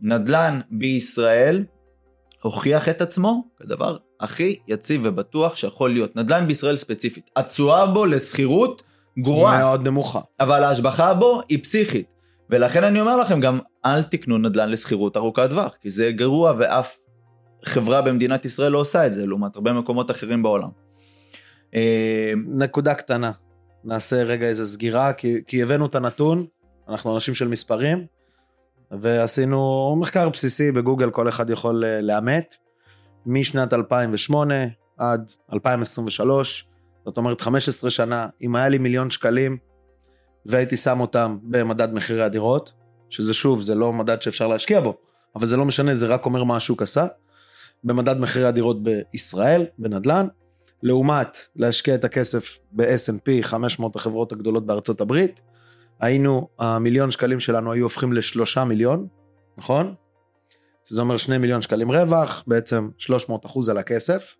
נדל"ן 0.01 0.59
בישראל 0.71 1.63
הוכיח 2.41 2.89
את 2.89 3.01
עצמו 3.01 3.43
כדבר 3.57 3.97
הכי 4.19 4.59
יציב 4.67 5.01
ובטוח 5.03 5.55
שיכול 5.55 5.89
להיות. 5.89 6.15
נדל"ן 6.15 6.47
בישראל 6.47 6.75
ספציפית. 6.75 7.29
התשואה 7.35 7.85
בו 7.85 8.05
לשכירות 8.05 8.83
גרועה. 9.19 9.59
מאוד 9.59 9.87
נמוכה. 9.87 10.19
אבל 10.39 10.63
ההשבחה 10.63 11.13
בו 11.13 11.41
היא 11.49 11.63
פסיכית. 11.63 12.05
ולכן 12.49 12.83
אני 12.83 13.01
אומר 13.01 13.17
לכם 13.17 13.39
גם, 13.39 13.59
אל 13.85 14.03
תקנו 14.03 14.37
נדל"ן 14.37 14.69
לשכירות 14.69 15.17
ארוכת 15.17 15.49
טווח, 15.49 15.75
כי 15.81 15.89
זה 15.89 16.11
גרוע 16.11 16.53
ואף 16.57 16.97
חברה 17.65 18.01
במדינת 18.01 18.45
ישראל 18.45 18.71
לא 18.71 18.77
עושה 18.77 19.05
את 19.05 19.13
זה, 19.13 19.25
לעומת 19.25 19.55
הרבה 19.55 19.73
מקומות 19.73 20.11
אחרים 20.11 20.43
בעולם. 20.43 20.69
אה, 21.75 22.33
נקודה 22.47 22.93
קטנה, 22.93 23.31
נעשה 23.83 24.23
רגע 24.23 24.47
איזה 24.47 24.65
סגירה, 24.65 25.13
כי, 25.13 25.35
כי 25.47 25.63
הבאנו 25.63 25.85
את 25.85 25.95
הנתון, 25.95 26.45
אנחנו 26.89 27.15
אנשים 27.15 27.35
של 27.35 27.47
מספרים, 27.47 28.05
ועשינו 28.91 29.95
מחקר 29.99 30.29
בסיסי 30.29 30.71
בגוגל, 30.71 31.09
כל 31.09 31.29
אחד 31.29 31.49
יכול 31.49 31.85
אה, 31.85 32.01
לאמת, 32.01 32.55
משנת 33.25 33.73
2008 33.73 34.55
עד 34.97 35.31
2023, 35.53 36.67
זאת 37.05 37.17
אומרת 37.17 37.41
15 37.41 37.89
שנה, 37.89 38.27
אם 38.41 38.55
היה 38.55 38.69
לי 38.69 38.77
מיליון 38.77 39.09
שקלים 39.09 39.57
והייתי 40.45 40.77
שם 40.77 40.99
אותם 40.99 41.37
במדד 41.43 41.93
מחירי 41.93 42.23
הדירות, 42.23 42.71
שזה 43.09 43.33
שוב, 43.33 43.61
זה 43.61 43.75
לא 43.75 43.93
מדד 43.93 44.21
שאפשר 44.21 44.47
להשקיע 44.47 44.81
בו, 44.81 44.97
אבל 45.35 45.47
זה 45.47 45.57
לא 45.57 45.65
משנה, 45.65 45.95
זה 45.95 46.07
רק 46.07 46.25
אומר 46.25 46.43
מה 46.43 46.55
השוק 46.55 46.81
עשה, 46.81 47.07
במדד 47.83 48.19
מחירי 48.19 48.45
הדירות 48.45 48.77
בישראל, 48.83 49.65
בנדל"ן, 49.79 50.27
לעומת 50.83 51.37
להשקיע 51.55 51.95
את 51.95 52.03
הכסף 52.03 52.57
ב-S&P, 52.71 53.43
500 53.43 53.95
החברות 53.95 54.31
הגדולות 54.31 54.65
בארצות 54.65 55.01
הברית, 55.01 55.41
היינו, 55.99 56.47
המיליון 56.59 57.11
שקלים 57.11 57.39
שלנו 57.39 57.71
היו 57.71 57.83
הופכים 57.83 58.13
לשלושה 58.13 58.63
מיליון, 58.63 59.07
נכון? 59.57 59.93
שזה 60.85 61.01
אומר 61.01 61.17
שני 61.17 61.37
מיליון 61.37 61.61
שקלים 61.61 61.91
רווח, 61.91 62.43
בעצם 62.47 62.89
300 62.97 63.45
אחוז 63.45 63.69
על 63.69 63.77
הכסף. 63.77 64.35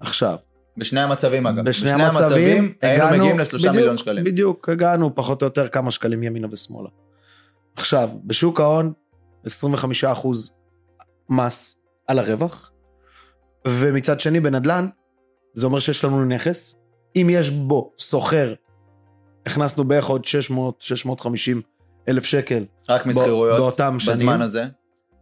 עכשיו. 0.00 0.36
בשני 0.76 1.00
המצבים 1.00 1.46
אגב. 1.46 1.64
בשני, 1.64 1.90
בשני 1.90 2.04
המצבים, 2.04 2.28
המצבים 2.28 2.74
הגענו, 2.82 3.00
היינו 3.02 3.18
מגיעים 3.18 3.38
לשלושה 3.38 3.72
מיליון 3.72 3.96
שקלים. 3.96 4.24
בדיוק, 4.24 4.68
הגענו 4.68 5.14
פחות 5.14 5.42
או 5.42 5.46
יותר 5.46 5.68
כמה 5.68 5.90
שקלים 5.90 6.22
ימינה 6.22 6.48
ושמאלה. 6.50 6.88
עכשיו, 7.76 8.10
בשוק 8.24 8.60
ההון, 8.60 8.92
25 9.44 10.04
אחוז 10.04 10.58
מס 11.28 11.82
על 12.06 12.18
הרווח, 12.18 12.70
ומצד 13.66 14.20
שני 14.20 14.40
בנדל"ן, 14.40 14.88
זה 15.54 15.66
אומר 15.66 15.80
שיש 15.80 16.04
לנו 16.04 16.24
נכס, 16.24 16.78
אם 17.16 17.28
יש 17.30 17.50
בו 17.50 17.92
סוחר 17.98 18.54
הכנסנו 19.50 19.84
בערך 19.84 20.06
עוד 20.06 20.22
600-650 20.50 21.24
אלף 22.08 22.24
שקל. 22.24 22.64
רק 22.88 23.06
משכירויות 23.06 23.58
באותם 23.58 23.96
שנים. 24.00 24.16
בזמן 24.16 24.42
הזה. 24.42 24.64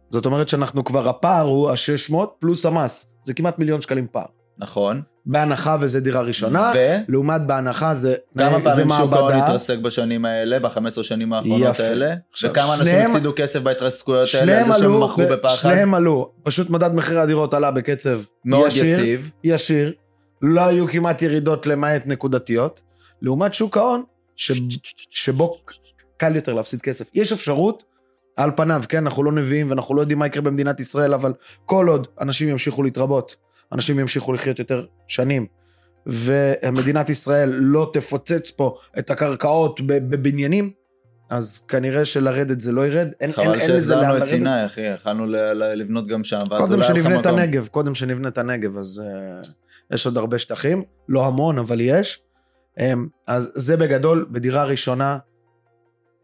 זאת 0.09 0.25
אומרת 0.25 0.49
שאנחנו 0.49 0.83
כבר, 0.83 1.09
הפער 1.09 1.45
הוא 1.45 1.69
ה-600 1.69 2.15
פלוס 2.39 2.65
המס. 2.65 3.11
זה 3.23 3.33
כמעט 3.33 3.59
מיליון 3.59 3.81
שקלים 3.81 4.07
פער. 4.11 4.25
נכון. 4.57 5.01
בהנחה 5.25 5.77
וזה 5.79 5.99
דירה 5.99 6.21
ראשונה, 6.21 6.71
ו... 6.75 6.97
לעומת 7.07 7.41
בהנחה 7.41 7.93
זה, 7.93 8.15
כמה 8.37 8.57
זה 8.59 8.63
פעמים 8.63 8.89
שוק 8.97 9.13
ההון 9.13 9.33
התרסק 9.33 9.77
בשנים 9.77 10.25
האלה, 10.25 10.59
ב-15 10.59 11.03
שנים 11.03 11.33
האחרונות 11.33 11.61
יפה. 11.61 11.83
האלה? 11.83 12.13
עכשיו, 12.31 12.51
וכמה 12.51 12.65
אנשים 12.73 12.85
שניהם, 12.85 13.11
הפסידו 13.11 13.33
כסף 13.35 13.59
בהתרסקויות 13.59 14.29
האלה, 14.39 14.73
זה 14.73 14.79
שהם 14.79 15.03
מכרו 15.03 15.23
בפחד? 15.31 15.55
שניהם 15.55 15.93
עלו, 15.93 16.31
פשט 16.43 16.69
מדד 16.69 16.93
מחירי 16.93 17.19
הדירות 17.19 17.53
עלה 17.53 17.71
בקצב 17.71 18.19
מאוד 18.45 18.67
ישיר, 18.67 18.99
יציב. 18.99 19.29
ישיר, 19.43 19.93
לא 20.41 20.61
היו 20.61 20.87
כמעט 20.87 21.21
ירידות 21.21 21.67
למעט 21.67 22.01
נקודתיות. 22.05 22.81
לעומת 23.21 23.53
שוק 23.53 23.77
ההון, 23.77 24.03
ש... 24.39 24.51
שבו 25.09 25.57
קל 26.17 26.35
יותר 26.35 26.53
להפסיד 26.53 26.81
כסף. 26.81 27.09
יש 27.13 27.31
אפשרות, 27.31 27.83
על 28.35 28.51
פניו, 28.55 28.83
כן, 28.89 28.97
אנחנו 28.97 29.23
לא 29.23 29.31
נביאים 29.31 29.69
ואנחנו 29.69 29.95
לא 29.95 30.01
יודעים 30.01 30.19
מה 30.19 30.27
יקרה 30.27 30.41
במדינת 30.41 30.79
ישראל, 30.79 31.13
אבל 31.13 31.33
כל 31.65 31.87
עוד 31.87 32.07
אנשים 32.21 32.49
ימשיכו 32.49 32.83
להתרבות, 32.83 33.35
אנשים 33.73 33.99
ימשיכו 33.99 34.33
לחיות 34.33 34.59
יותר 34.59 34.85
שנים, 35.07 35.45
ומדינת 36.05 37.09
ישראל 37.09 37.49
לא 37.49 37.89
תפוצץ 37.93 38.51
פה 38.51 38.77
את 38.99 39.09
הקרקעות 39.09 39.81
בבניינים, 39.85 40.71
אז 41.29 41.65
כנראה 41.67 42.05
שלרדת 42.05 42.59
זה 42.59 42.71
לא 42.71 42.87
ירד, 42.87 43.07
אין, 43.21 43.31
אין, 43.37 43.49
אין 43.59 43.71
לזה 43.71 43.95
לאן 43.95 44.03
לרדת. 44.03 44.13
חבל 44.13 44.17
שהזלנו 44.17 44.17
את 44.17 44.23
סיני, 44.23 44.65
אחי, 44.65 44.81
יכלנו 44.81 45.25
לבנות 45.53 46.07
גם 46.07 46.23
שם, 46.23 46.39
קודם 46.57 46.83
שנבנה 46.83 47.19
את 47.19 47.25
הנגב, 47.25 47.67
קודם 47.67 47.95
שנבנה 47.95 48.27
את 48.27 48.37
הנגב, 48.37 48.77
אז 48.77 49.03
uh, 49.43 49.47
יש 49.93 50.05
עוד 50.05 50.17
הרבה 50.17 50.39
שטחים, 50.39 50.83
לא 51.09 51.25
המון, 51.25 51.59
אבל 51.59 51.81
יש. 51.81 52.21
אמ, 52.79 53.07
אז 53.27 53.51
זה 53.55 53.77
בגדול, 53.77 54.27
בדירה 54.31 54.63
ראשונה, 54.63 55.17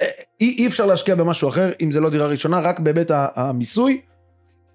אה, 0.02 0.08
אי, 0.42 0.56
אי 0.58 0.68
אפשר 0.68 0.86
להשקיע 0.86 1.16
במשהו 1.16 1.50
אחר 1.50 1.72
אם 1.82 1.92
זה 1.92 2.00
לא 2.00 2.10
דירה 2.10 2.28
ראשונה, 2.28 2.60
רק 2.60 2.80
בהיבט 2.80 3.12
המיסוי 3.12 4.02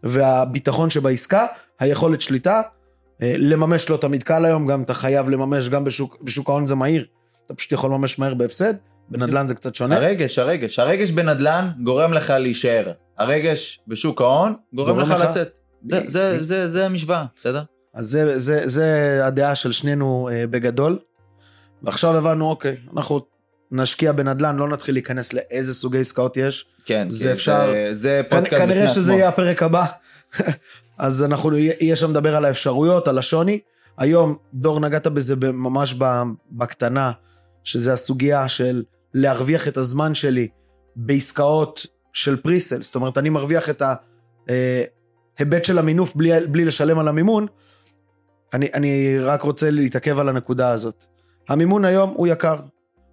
והביטחון 0.02 0.90
שבעסקה, 0.90 1.46
היכולת 1.78 2.20
שליטה, 2.20 2.62
אה, 3.22 3.34
לממש 3.38 3.90
לא 3.90 3.96
תמיד 3.96 4.22
קל 4.22 4.44
היום, 4.44 4.66
גם 4.66 4.82
אתה 4.82 4.94
חייב 4.94 5.28
לממש, 5.28 5.68
גם 5.68 5.84
בשוק, 5.84 6.18
בשוק 6.22 6.48
ההון 6.48 6.66
זה 6.66 6.74
מהיר, 6.74 7.06
אתה 7.46 7.54
פשוט 7.54 7.72
יכול 7.72 7.90
לממש 7.90 8.18
מהר 8.18 8.34
בהפסד, 8.34 8.74
בנדל"ן 9.08 9.48
זה 9.48 9.54
קצת 9.54 9.74
שונה. 9.74 9.96
הרגש, 9.96 10.38
הרגש, 10.38 10.78
הרגש 10.78 11.10
בנדל"ן 11.10 11.70
גורם 11.82 12.12
לך 12.12 12.30
להישאר, 12.30 12.92
הרגש 13.18 13.80
בשוק 13.88 14.20
ההון 14.20 14.54
גורם, 14.74 14.94
גורם 14.94 15.00
לך, 15.00 15.10
לך 15.10 15.28
לצאת. 15.28 15.48
זה, 15.90 16.02
זה, 16.06 16.44
זה, 16.44 16.68
זה 16.68 16.86
המשוואה, 16.86 17.24
בסדר? 17.38 17.62
אז 17.94 18.06
זה, 18.06 18.38
זה, 18.38 18.68
זה 18.68 19.20
הדעה 19.24 19.54
של 19.54 19.72
שנינו 19.72 20.28
אה, 20.32 20.46
בגדול. 20.46 20.98
ועכשיו 21.82 22.16
הבנו, 22.16 22.50
אוקיי, 22.50 22.76
אנחנו 22.96 23.20
נשקיע 23.70 24.12
בנדל"ן, 24.12 24.56
לא 24.56 24.68
נתחיל 24.68 24.94
להיכנס 24.94 25.32
לאיזה 25.32 25.74
סוגי 25.74 25.98
עסקאות 25.98 26.36
יש. 26.36 26.66
כן, 26.84 27.10
זה 27.10 27.32
אפשר... 27.32 27.72
זה, 27.72 27.88
זה 27.92 28.20
פודקאסט 28.30 28.52
בפני 28.52 28.64
עצמו. 28.64 28.74
כנראה 28.74 28.88
שזה 28.88 29.12
יהיה 29.12 29.28
הפרק 29.28 29.62
הבא. 29.62 29.84
אז 30.98 31.24
אנחנו, 31.24 31.56
יהיה 31.56 31.96
שם 31.96 32.10
לדבר 32.10 32.36
על 32.36 32.44
האפשרויות, 32.44 33.08
על 33.08 33.18
השוני. 33.18 33.60
היום, 33.98 34.36
דור, 34.54 34.80
נגעת 34.80 35.06
בזה 35.06 35.34
ממש 35.52 35.94
בקטנה, 36.52 37.12
שזה 37.64 37.92
הסוגיה 37.92 38.48
של 38.48 38.82
להרוויח 39.14 39.68
את 39.68 39.76
הזמן 39.76 40.14
שלי 40.14 40.48
בעסקאות 40.96 41.86
של 42.12 42.36
פריסל. 42.36 42.82
זאת 42.82 42.94
אומרת, 42.94 43.18
אני 43.18 43.28
מרוויח 43.28 43.70
את 43.70 43.82
ההיבט 43.82 45.60
אה, 45.60 45.64
של 45.64 45.78
המינוף 45.78 46.16
בלי, 46.16 46.46
בלי 46.46 46.64
לשלם 46.64 46.98
על 46.98 47.08
המימון. 47.08 47.46
אני, 48.52 48.68
אני 48.74 49.18
רק 49.18 49.42
רוצה 49.42 49.70
להתעכב 49.70 50.18
על 50.18 50.28
הנקודה 50.28 50.70
הזאת. 50.70 51.04
המימון 51.50 51.84
היום 51.84 52.10
הוא 52.10 52.26
יקר. 52.26 52.56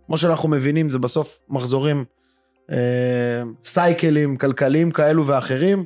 כמו 0.06 0.18
שאנחנו 0.18 0.50
מבינים, 0.50 0.90
זה 0.90 1.00
בסוף 1.00 1.40
מחזורים, 1.50 2.06
אה, 2.72 3.44
סייקלים 3.64 4.38
כלכליים 4.38 4.92
כאלו 4.92 5.28
ואחרים, 5.28 5.86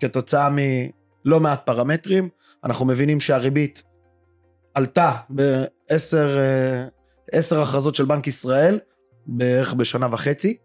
כתוצאה 0.00 0.48
מלא 0.50 1.40
מעט 1.40 1.66
פרמטרים. 1.66 2.28
אנחנו 2.64 2.86
מבינים 2.86 3.20
שהריבית 3.20 3.82
עלתה 4.74 5.12
בעשר 5.28 6.38
אה, 7.32 7.62
הכרזות 7.62 7.94
של 7.94 8.04
בנק 8.04 8.26
ישראל, 8.26 8.78
בערך 9.26 9.74
בשנה 9.74 10.08
וחצי, 10.10 10.56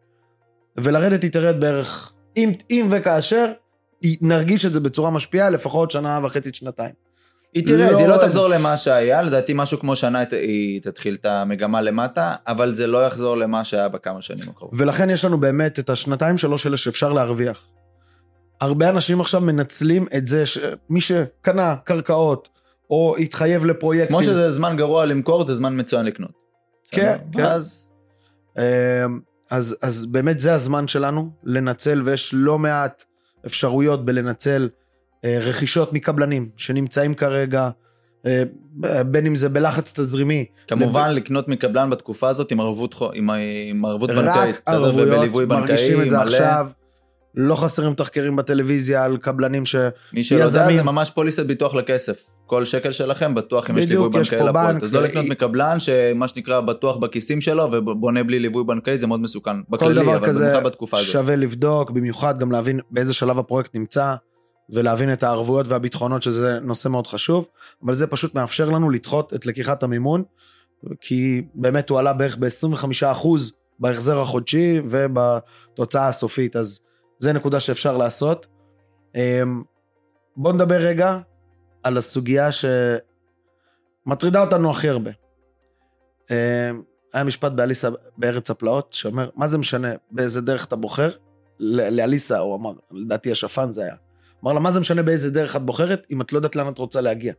ולרדת 0.78 1.24
היא 1.24 1.32
תרד 1.32 1.60
בערך, 1.60 2.14
אם, 2.38 2.52
אם 2.70 2.88
וכאשר, 2.92 3.52
נרגיש 4.22 4.66
את 4.66 4.74
זה 4.74 4.80
בצורה 4.80 5.12
משפיעה, 5.12 5.50
לפחות 5.50 5.92
שנה 5.92 6.20
וחצי, 6.24 6.50
שנתיים. 6.54 6.94
היא 7.54 7.68
תרד, 7.68 7.92
לא... 7.92 7.98
היא 7.98 8.08
לא 8.08 8.18
תחזור 8.18 8.48
למה 8.48 8.78
שהיה, 8.78 9.22
לדעתי 9.22 9.54
משהו 9.56 9.80
כמו 9.80 9.96
שנה 9.96 10.24
היא 10.32 10.82
תתחיל 10.82 11.14
את 11.14 11.26
המגמה 11.26 11.82
למטה, 11.82 12.36
אבל 12.48 12.74
זה 12.74 12.88
לא 12.88 13.06
יחזור 13.06 13.38
למה 13.38 13.64
שהיה 13.64 13.90
בכמה 13.90 14.22
שנים 14.22 14.50
הקרובות. 14.50 14.80
ולכן 14.80 15.10
יש 15.10 15.26
לנו 15.26 15.38
באמת 15.38 15.80
את 15.80 15.90
השנתיים 15.90 16.38
שלוש 16.38 16.66
האלה 16.66 16.78
שאפשר 16.78 17.14
להרוויח. 17.14 17.64
הרבה 18.62 18.90
אנשים 18.90 19.22
עכשיו 19.22 19.42
מנצלים 19.42 20.06
את 20.18 20.28
זה 20.28 20.46
שמי 20.46 21.02
שקנה 21.02 21.76
קרקעות, 21.84 22.50
או 22.90 23.16
התחייב 23.20 23.66
לפרויקטים... 23.66 24.18
כמו 24.18 24.24
שזה 24.24 24.52
זמן 24.52 24.78
גרוע 24.78 25.06
למכור, 25.06 25.46
זה 25.46 25.54
זמן 25.54 25.80
מצוין 25.80 26.06
לקנות. 26.06 26.32
כן, 26.92 27.18
כן. 27.34 27.46
אז... 27.46 27.92
אמ, 28.58 28.64
אז, 29.52 29.78
אז 29.82 30.06
באמת 30.06 30.40
זה 30.40 30.54
הזמן 30.54 30.88
שלנו 30.88 31.30
לנצל, 31.44 32.02
ויש 32.06 32.32
לא 32.34 32.60
מעט 32.60 33.04
אפשרויות 33.46 34.06
בלנצל 34.06 34.70
רכישות 35.26 35.94
מקבלנים 35.94 36.50
שנמצאים 36.58 37.14
כרגע, 37.14 37.70
אה, 38.26 38.44
בין 39.06 39.26
אם 39.26 39.36
זה 39.36 39.50
בלחץ 39.50 40.00
תזרימי. 40.00 40.46
כמובן 40.68 41.10
לב... 41.10 41.18
לקנות 41.18 41.48
מקבלן 41.48 41.90
בתקופה 41.90 42.30
הזאת 42.30 42.52
עם 42.52 42.60
ערבות, 42.60 42.96
עם, 43.14 43.30
עם 43.70 43.86
ערבות 43.86 44.10
בנקאית. 44.10 44.56
רק 44.56 44.62
ערבויות, 44.66 45.50
מרגישים 45.50 46.02
את 46.02 46.10
זה 46.10 46.18
מלא. 46.18 46.26
עכשיו. 46.26 46.68
לא 47.36 47.56
חסרים 47.56 47.94
תחקרים 47.94 48.36
בטלוויזיה 48.36 49.06
על 49.06 49.18
קבלנים 49.18 49.66
ש... 49.66 49.76
מי 50.14 50.24
שלא 50.24 50.38
יודע 50.38 50.74
זה 50.74 50.84
ממש 50.84 51.10
פוליסת 51.10 51.46
ביטוח 51.46 51.76
לכסף. 51.76 52.26
כל 52.46 52.66
שקל 52.66 52.92
שלכם 52.92 53.36
בטוח 53.36 53.70
אם 53.70 53.78
יש 53.78 53.88
ליווי 53.88 54.10
בנקאי 54.10 54.40
לפועל. 54.50 54.78
אז 54.84 54.94
לא 54.94 55.04
לקנות 55.04 55.26
מקבלן 55.26 55.80
שמה 55.80 56.28
שנקרא 56.28 56.60
בטוח 56.60 56.98
בכיסים 56.98 57.42
שלו 57.42 57.72
ובונה 57.72 58.24
בלי 58.24 58.40
ליווי 58.40 58.64
בנקאי 58.64 58.98
זה 58.98 59.08
מאוד 59.08 59.20
מסוכן. 59.20 59.52
בכללי, 59.70 59.96
כל 59.96 60.02
דבר 60.02 60.20
כזה 60.20 60.54
שווה 60.98 61.36
לבדוק, 61.36 61.92
במיוחד 61.92 62.40
גם 62.40 62.52
להבין 62.52 62.80
באיזה 62.92 63.14
שלב 63.14 63.40
הפרויקט 63.40 63.76
נמצא. 63.76 64.16
ולהבין 64.70 65.14
את 65.14 65.24
הערבויות 65.24 65.68
והביטחונות 65.68 66.24
שזה 66.24 66.60
נושא 66.60 66.88
מאוד 66.88 67.08
חשוב, 67.08 67.48
אבל 67.86 67.94
זה 67.94 68.08
פשוט 68.08 68.36
מאפשר 68.36 68.70
לנו 68.70 68.90
לדחות 68.90 69.34
את 69.34 69.46
לקיחת 69.46 69.84
המימון, 69.84 70.24
כי 71.02 71.42
באמת 71.54 71.90
הוא 71.90 72.00
עלה 72.00 72.14
בערך 72.14 72.38
ב-25% 72.38 73.28
בהחזר 73.80 74.20
החודשי 74.20 74.82
ובתוצאה 74.90 76.08
הסופית, 76.08 76.56
אז 76.56 76.80
זה 77.20 77.34
נקודה 77.34 77.60
שאפשר 77.60 77.98
לעשות. 77.98 78.48
אמ, 79.16 79.64
בואו 80.38 80.54
נדבר 80.54 80.76
רגע 80.76 81.18
על 81.84 81.98
הסוגיה 81.98 82.50
שמטרידה 82.52 84.42
אותנו 84.42 84.72
הכי 84.72 84.90
הרבה. 84.90 85.12
אמ, 86.32 86.36
היה 87.14 87.24
משפט 87.24 87.52
באליסה 87.52 87.90
בארץ 88.18 88.50
הפלאות 88.50 88.94
שאומר, 88.94 89.30
מה 89.36 89.48
זה 89.48 89.58
משנה 89.58 89.90
באיזה 90.12 90.42
דרך 90.42 90.66
אתה 90.66 90.76
בוחר? 90.76 91.12
לאליסה 91.60 92.40
הוא 92.40 92.56
אמר, 92.56 92.74
לדעתי 92.92 93.32
השפן 93.32 93.74
זה 93.74 93.84
היה. 93.84 93.96
אמר 94.44 94.54
לה, 94.54 94.60
מה 94.60 94.72
זה 94.72 94.80
משנה 94.80 95.04
באיזה 95.04 95.32
דרך 95.32 95.56
את 95.56 95.62
בוחרת, 95.62 96.08
אם 96.12 96.22
את 96.22 96.34
לא 96.34 96.38
יודעת 96.38 96.56
לאן 96.56 96.70
את 96.70 96.78
רוצה 96.78 97.02
להגיע. 97.02 97.34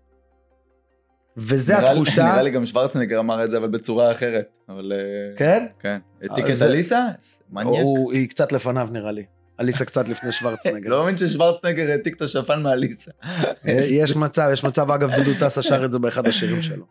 וזה 1.37 1.79
נראה 1.79 1.93
התחושה... 1.93 2.25
נראה 2.25 2.43
לי 2.43 2.51
גם 2.51 2.65
שוורצנגר 2.65 3.19
אמר 3.19 3.45
את 3.45 3.51
זה, 3.51 3.57
אבל 3.57 3.69
בצורה 3.69 4.13
אחרת. 4.13 4.47
אבל... 4.69 4.93
אה, 4.93 5.37
כן? 5.37 5.67
כן. 5.81 5.99
העתיק 6.23 6.45
את 6.45 6.63
אליסה? 6.63 7.07
מניאק. 7.51 7.87
היא 8.13 8.29
קצת 8.29 8.53
לפניו 8.53 8.89
נראה 8.93 9.13
לי. 9.13 9.25
אליסה 9.61 9.85
קצת 9.85 10.09
לפני 10.09 10.33
שוורצנגר. 10.39 10.91
לא 10.91 11.01
מאמין 11.01 11.17
ששוורצנגר 11.17 11.91
העתיק 11.91 12.17
את 12.17 12.23
השפן 12.23 12.63
מאליסה. 12.63 13.11
אה, 13.25 13.53
יש 13.91 14.17
מצב, 14.17 14.49
יש 14.53 14.65
מצב, 14.65 14.91
אגב, 14.91 15.11
דודו 15.15 15.31
טסה 15.41 15.63
שר 15.63 15.85
את 15.85 15.93
זה 15.93 15.99
באחד 15.99 16.27
השירים 16.27 16.63
שלו. 16.63 16.85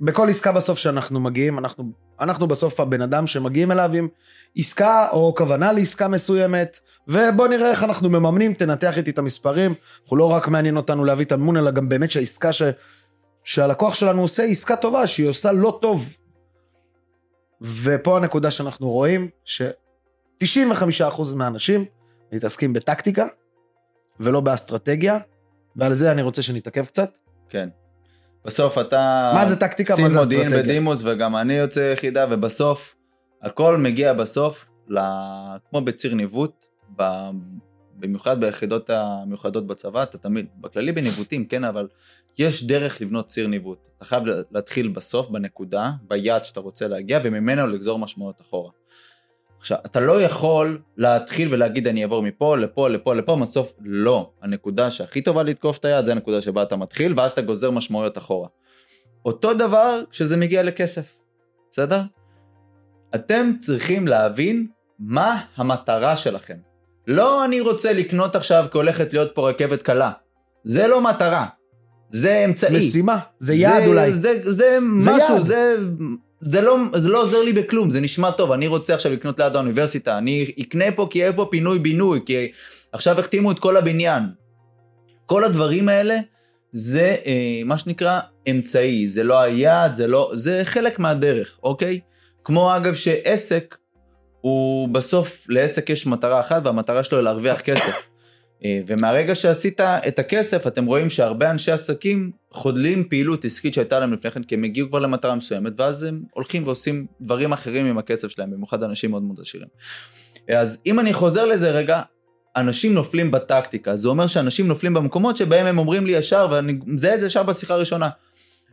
בכל 0.00 0.28
עסקה 0.28 0.52
בסוף 0.52 0.78
שאנחנו 0.78 1.20
מגיעים, 1.20 1.58
אנחנו, 1.58 1.92
אנחנו 2.20 2.46
בסוף 2.46 2.80
הבן 2.80 3.02
אדם 3.02 3.26
שמגיעים 3.26 3.72
אליו 3.72 3.90
עם 3.94 4.08
עסקה 4.56 5.08
או 5.12 5.34
כוונה 5.36 5.72
לעסקה 5.72 6.08
מסוימת, 6.08 6.80
ובוא 7.08 7.48
נראה 7.48 7.70
איך 7.70 7.84
אנחנו 7.84 8.08
מממנים, 8.08 8.54
תנתח 8.54 8.98
איתי 8.98 9.10
את 9.10 9.18
המספרים. 9.18 9.74
אנחנו 10.02 10.16
לא 10.16 10.30
רק 10.32 10.48
מעניין 10.48 10.76
אותנו 10.76 11.04
להביא 11.04 11.24
את 11.24 11.32
המימון, 11.32 11.56
אלא 11.56 11.70
גם 11.70 11.88
באמת 11.88 12.10
שהעסקה 12.10 12.52
ש, 12.52 12.62
שהלקוח 13.44 13.94
שלנו 13.94 14.22
עושה 14.22 14.42
עסקה 14.42 14.76
טובה, 14.76 15.06
שהיא 15.06 15.28
עושה 15.28 15.52
לא 15.52 15.78
טוב. 15.82 16.16
ופה 17.60 18.16
הנקודה 18.16 18.50
שאנחנו 18.50 18.90
רואים, 18.90 19.28
ש-95% 19.44 21.22
מהאנשים 21.36 21.84
מתעסקים 22.32 22.72
בטקטיקה, 22.72 23.26
ולא 24.20 24.40
באסטרטגיה, 24.40 25.18
ועל 25.76 25.94
זה 25.94 26.10
אני 26.10 26.22
רוצה 26.22 26.42
שנתעכב 26.42 26.84
קצת. 26.84 27.10
כן. 27.48 27.68
בסוף 28.48 28.78
אתה... 28.78 29.30
מה 29.34 29.46
זה 29.46 29.56
טקטיקה, 29.56 29.94
מה 30.02 30.08
זה 30.08 30.20
אסטרטגיה? 30.20 30.38
קצין 30.38 30.48
מודיעין 30.48 30.64
בדימוס 30.64 31.02
וגם 31.04 31.36
אני 31.36 31.54
יוצא 31.54 31.80
יחידה, 31.80 32.26
ובסוף 32.30 32.94
הכל 33.42 33.76
מגיע 33.76 34.12
בסוף, 34.12 34.66
ל... 34.88 34.98
כמו 35.70 35.80
בציר 35.80 36.14
ניווט, 36.14 36.66
ב... 36.96 37.02
במיוחד 37.96 38.40
ביחידות 38.40 38.90
המיוחדות 38.90 39.66
בצבא, 39.66 40.02
אתה 40.02 40.18
תמיד, 40.18 40.46
בכללי 40.60 40.92
בניווטים, 40.92 41.44
כן, 41.44 41.64
אבל 41.64 41.88
יש 42.38 42.64
דרך 42.64 43.00
לבנות 43.00 43.26
ציר 43.26 43.46
ניווט. 43.46 43.78
אתה 43.96 44.04
חייב 44.04 44.22
להתחיל 44.50 44.88
בסוף, 44.88 45.28
בנקודה, 45.28 45.90
ביעד 46.08 46.44
שאתה 46.44 46.60
רוצה 46.60 46.88
להגיע, 46.88 47.20
וממנו 47.22 47.66
לגזור 47.66 47.98
משמעויות 47.98 48.40
אחורה. 48.40 48.70
עכשיו, 49.58 49.78
אתה 49.86 50.00
לא 50.00 50.22
יכול 50.22 50.80
להתחיל 50.96 51.54
ולהגיד 51.54 51.86
אני 51.86 52.02
אעבור 52.02 52.22
מפה, 52.22 52.56
לפה, 52.56 52.88
לפה, 52.88 53.14
לפה, 53.14 53.36
בסוף 53.42 53.72
לא. 53.80 54.30
הנקודה 54.42 54.90
שהכי 54.90 55.22
טובה 55.22 55.42
לתקוף 55.42 55.78
את 55.78 55.84
היד 55.84 56.04
זה 56.04 56.12
הנקודה 56.12 56.40
שבה 56.40 56.62
אתה 56.62 56.76
מתחיל, 56.76 57.14
ואז 57.16 57.30
אתה 57.30 57.40
גוזר 57.40 57.70
משמעויות 57.70 58.18
אחורה. 58.18 58.48
אותו 59.24 59.54
דבר 59.54 60.02
כשזה 60.10 60.36
מגיע 60.36 60.62
לכסף, 60.62 61.18
בסדר? 61.72 62.02
אתם 63.14 63.52
צריכים 63.58 64.08
להבין 64.08 64.66
מה 64.98 65.40
המטרה 65.56 66.16
שלכם. 66.16 66.56
לא 67.06 67.44
אני 67.44 67.60
רוצה 67.60 67.92
לקנות 67.92 68.36
עכשיו 68.36 68.66
כי 68.72 68.78
הולכת 68.78 69.12
להיות 69.12 69.30
פה 69.34 69.48
רכבת 69.48 69.82
קלה. 69.82 70.10
זה 70.64 70.86
לא 70.86 71.00
מטרה. 71.00 71.46
זה 72.10 72.44
אמצעי. 72.44 72.78
משימה, 72.78 73.18
זה 73.38 73.54
יעד 73.54 73.82
זה, 73.82 73.86
אולי. 73.86 74.12
זה, 74.12 74.40
זה, 74.42 74.50
זה 74.50 74.78
משהו, 74.80 75.34
יעד. 75.34 75.42
זה 75.42 75.76
זה 76.40 76.60
לא, 76.60 76.76
זה 76.94 77.08
לא 77.08 77.22
עוזר 77.22 77.42
לי 77.42 77.52
בכלום, 77.52 77.90
זה 77.90 78.00
נשמע 78.00 78.30
טוב, 78.30 78.52
אני 78.52 78.66
רוצה 78.66 78.94
עכשיו 78.94 79.12
לקנות 79.12 79.40
ליד 79.40 79.56
האוניברסיטה, 79.56 80.18
אני 80.18 80.52
אקנה 80.60 80.84
פה 80.96 81.06
כי 81.10 81.18
יהיה 81.18 81.32
פה 81.32 81.48
פינוי-בינוי, 81.50 82.20
כי 82.26 82.52
עכשיו 82.92 83.20
החתימו 83.20 83.52
את 83.52 83.58
כל 83.58 83.76
הבניין. 83.76 84.22
כל 85.26 85.44
הדברים 85.44 85.88
האלה 85.88 86.18
זה 86.72 87.16
אה, 87.26 87.60
מה 87.64 87.78
שנקרא 87.78 88.20
אמצעי, 88.50 89.06
זה 89.06 89.24
לא 89.24 89.40
היעד, 89.40 89.92
זה 89.92 90.06
לא, 90.06 90.30
זה 90.34 90.60
חלק 90.64 90.98
מהדרך, 90.98 91.58
אוקיי? 91.62 92.00
כמו 92.44 92.76
אגב 92.76 92.94
שעסק, 92.94 93.76
הוא 94.40 94.88
בסוף, 94.88 95.46
לעסק 95.48 95.90
יש 95.90 96.06
מטרה 96.06 96.40
אחת 96.40 96.62
והמטרה 96.64 97.02
שלו 97.02 97.18
היא 97.18 97.24
להרוויח 97.24 97.60
כסף. 97.60 98.08
אה, 98.64 98.80
ומהרגע 98.86 99.34
שעשית 99.34 99.80
את 99.80 100.18
הכסף, 100.18 100.66
אתם 100.66 100.86
רואים 100.86 101.10
שהרבה 101.10 101.50
אנשי 101.50 101.72
עסקים 101.72 102.30
חודלים 102.50 103.08
פעילות 103.08 103.44
עסקית 103.44 103.74
שהייתה 103.74 104.00
להם 104.00 104.12
לפני 104.12 104.30
כן, 104.30 104.42
כי 104.42 104.54
הם 104.54 104.64
הגיעו 104.64 104.88
כבר 104.88 104.98
למטרה 104.98 105.34
מסוימת, 105.34 105.72
ואז 105.76 106.02
הם 106.02 106.22
הולכים 106.34 106.66
ועושים 106.66 107.06
דברים 107.20 107.52
אחרים 107.52 107.86
עם 107.86 107.98
הכסף 107.98 108.28
שלהם, 108.28 108.50
במיוחד 108.50 108.82
אנשים 108.82 109.10
מאוד 109.10 109.22
מאוד 109.22 109.40
עשירים. 109.40 109.68
אז 110.48 110.78
אם 110.86 111.00
אני 111.00 111.12
חוזר 111.12 111.46
לזה 111.46 111.70
רגע, 111.70 112.02
אנשים 112.56 112.94
נופלים 112.94 113.30
בטקטיקה, 113.30 113.96
זה 113.96 114.08
אומר 114.08 114.26
שאנשים 114.26 114.68
נופלים 114.68 114.94
במקומות 114.94 115.36
שבהם 115.36 115.66
הם 115.66 115.78
אומרים 115.78 116.06
לי 116.06 116.12
ישר, 116.12 116.48
ואני 116.50 116.78
מזהה 116.86 117.14
את 117.14 117.20
זה 117.20 117.26
ישר 117.26 117.42
בשיחה 117.42 117.74
הראשונה. 117.74 118.08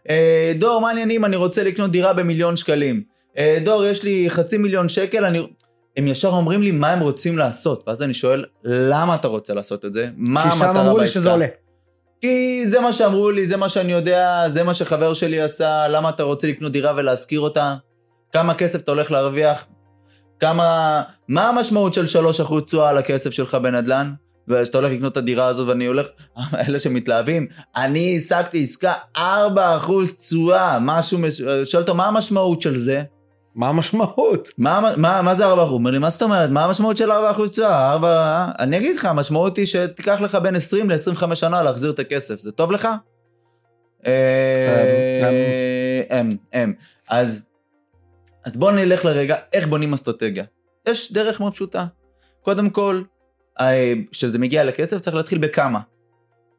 אה, 0.09 0.53
דור, 0.55 0.81
מה 0.81 0.87
העניינים? 0.89 1.25
אני 1.25 1.35
רוצה 1.35 1.63
לקנות 1.63 1.91
דירה 1.91 2.13
במיליון 2.13 2.55
שקלים. 2.55 3.03
אה, 3.37 3.57
דור, 3.63 3.85
יש 3.85 4.03
לי 4.03 4.25
חצי 4.29 4.57
מיליון 4.57 4.89
שקל, 4.89 5.25
אני... 5.25 5.39
הם 5.97 6.07
ישר 6.07 6.27
אומרים 6.27 6.61
לי 6.61 6.71
מה 6.71 6.91
הם 6.91 6.99
רוצים 6.99 7.37
לעשות, 7.37 7.83
ואז 7.87 8.01
אני 8.01 8.13
שואל, 8.13 8.45
למה 8.63 9.15
אתה 9.15 9.27
רוצה 9.27 9.53
לעשות 9.53 9.85
את 9.85 9.93
זה? 9.93 10.07
מה 10.15 10.43
המטרה 10.43 10.51
בעסקה? 10.53 10.73
כי 10.73 10.79
שם 10.79 10.85
אמרו 10.85 10.97
לי 10.97 11.07
שזה 11.07 11.31
עולה. 11.31 11.45
כי 12.21 12.67
זה 12.67 12.79
מה 12.79 12.93
שאמרו 12.93 13.31
לי, 13.31 13.45
זה 13.45 13.57
מה 13.57 13.69
שאני 13.69 13.91
יודע, 13.91 14.43
זה 14.47 14.63
מה 14.63 14.73
שחבר 14.73 15.13
שלי 15.13 15.41
עשה, 15.41 15.87
למה 15.87 16.09
אתה 16.09 16.23
רוצה 16.23 16.47
לקנות 16.47 16.71
דירה 16.71 16.93
ולהשכיר 16.97 17.39
אותה? 17.39 17.75
כמה 18.33 18.53
כסף 18.53 18.81
אתה 18.81 18.91
הולך 18.91 19.11
להרוויח? 19.11 19.65
כמה... 20.39 21.01
מה 21.27 21.49
המשמעות 21.49 21.93
של 21.93 22.05
3% 22.47 22.61
תשואה 22.65 22.89
על 22.89 22.97
הכסף 22.97 23.29
שלך 23.29 23.55
בנדל"ן? 23.55 24.13
ושאתה 24.47 24.77
הולך 24.77 24.91
לקנות 24.91 25.11
את 25.11 25.17
הדירה 25.17 25.47
הזאת 25.47 25.67
ואני 25.67 25.85
הולך, 25.85 26.07
אלה 26.67 26.79
שמתלהבים, 26.79 27.47
אני 27.75 28.17
השגתי 28.17 28.61
עסקה 28.61 28.93
4% 29.17 29.19
תשואה, 30.17 30.77
משהו, 30.81 31.19
שואל 31.63 31.81
אותו 31.81 31.95
מה 31.95 32.07
המשמעות 32.07 32.61
של 32.61 32.77
זה? 32.77 33.03
מה 33.55 33.69
המשמעות? 33.69 34.49
מה, 34.57 34.93
מה, 34.97 35.21
מה 35.21 35.35
זה 35.35 35.45
4%? 35.45 35.47
הוא 35.47 35.73
אומר 35.73 35.91
לי, 35.91 35.99
מה 35.99 36.09
זאת 36.09 36.21
אומרת? 36.21 36.49
מה 36.49 36.65
המשמעות 36.65 36.97
של 36.97 37.11
4% 37.11 37.15
תשואה? 37.51 37.91
4... 37.91 38.47
אני 38.59 38.77
אגיד 38.77 38.95
לך, 38.95 39.05
המשמעות 39.05 39.57
היא 39.57 39.65
שתיקח 39.65 40.21
לך 40.21 40.35
בין 40.35 40.55
20 40.55 40.89
ל-25 40.89 41.35
שנה 41.35 41.63
להחזיר 41.63 41.91
את 41.91 41.99
הכסף. 41.99 42.39
זה 42.39 42.51
טוב 42.51 42.71
לך? 42.71 42.87
אמ, 44.05 44.11
אמ. 46.53 46.73
אז, 47.09 47.41
אז 48.45 48.57
בואו 48.57 48.71
נלך 48.71 49.05
לרגע, 49.05 49.35
איך 49.53 49.67
בונים 49.67 49.93
אסטרטגיה. 49.93 50.43
יש 50.87 51.13
דרך 51.13 51.39
מאוד 51.39 51.53
פשוטה. 51.53 51.85
קודם 52.41 52.69
כל, 52.69 53.01
כשזה 54.11 54.39
מגיע 54.39 54.63
לכסף, 54.63 54.97
צריך 54.97 55.15
להתחיל 55.15 55.37
בכמה. 55.37 55.79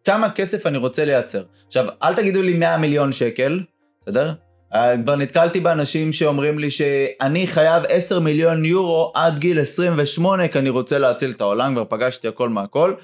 כמה 0.05 0.31
כסף 0.31 0.67
אני 0.67 0.79
רוצה 0.79 1.05
לייצר. 1.05 1.43
עכשיו, 1.67 1.87
אל 2.03 2.15
תגידו 2.15 2.43
לי 2.43 2.55
100 2.55 2.77
מיליון 2.77 3.13
שקל, 3.13 3.61
בסדר? 4.07 4.33
אה, 4.75 4.95
כבר 5.03 5.17
נתקלתי 5.17 5.61
באנשים 5.61 6.13
שאומרים 6.13 6.59
לי 6.59 6.71
שאני 6.71 7.47
חייב 7.47 7.83
10 7.89 8.21
מיליון 8.21 8.65
יורו 8.65 9.13
עד 9.15 9.39
גיל 9.39 9.61
28 9.61 10.49
כי 10.49 10.59
אני 10.59 10.69
רוצה 10.69 10.99
להציל 10.99 11.31
את 11.31 11.41
העולם, 11.41 11.75
כבר 11.75 11.85
פגשתי 11.85 12.29
הכל 12.29 12.49
מהכל. 12.49 12.95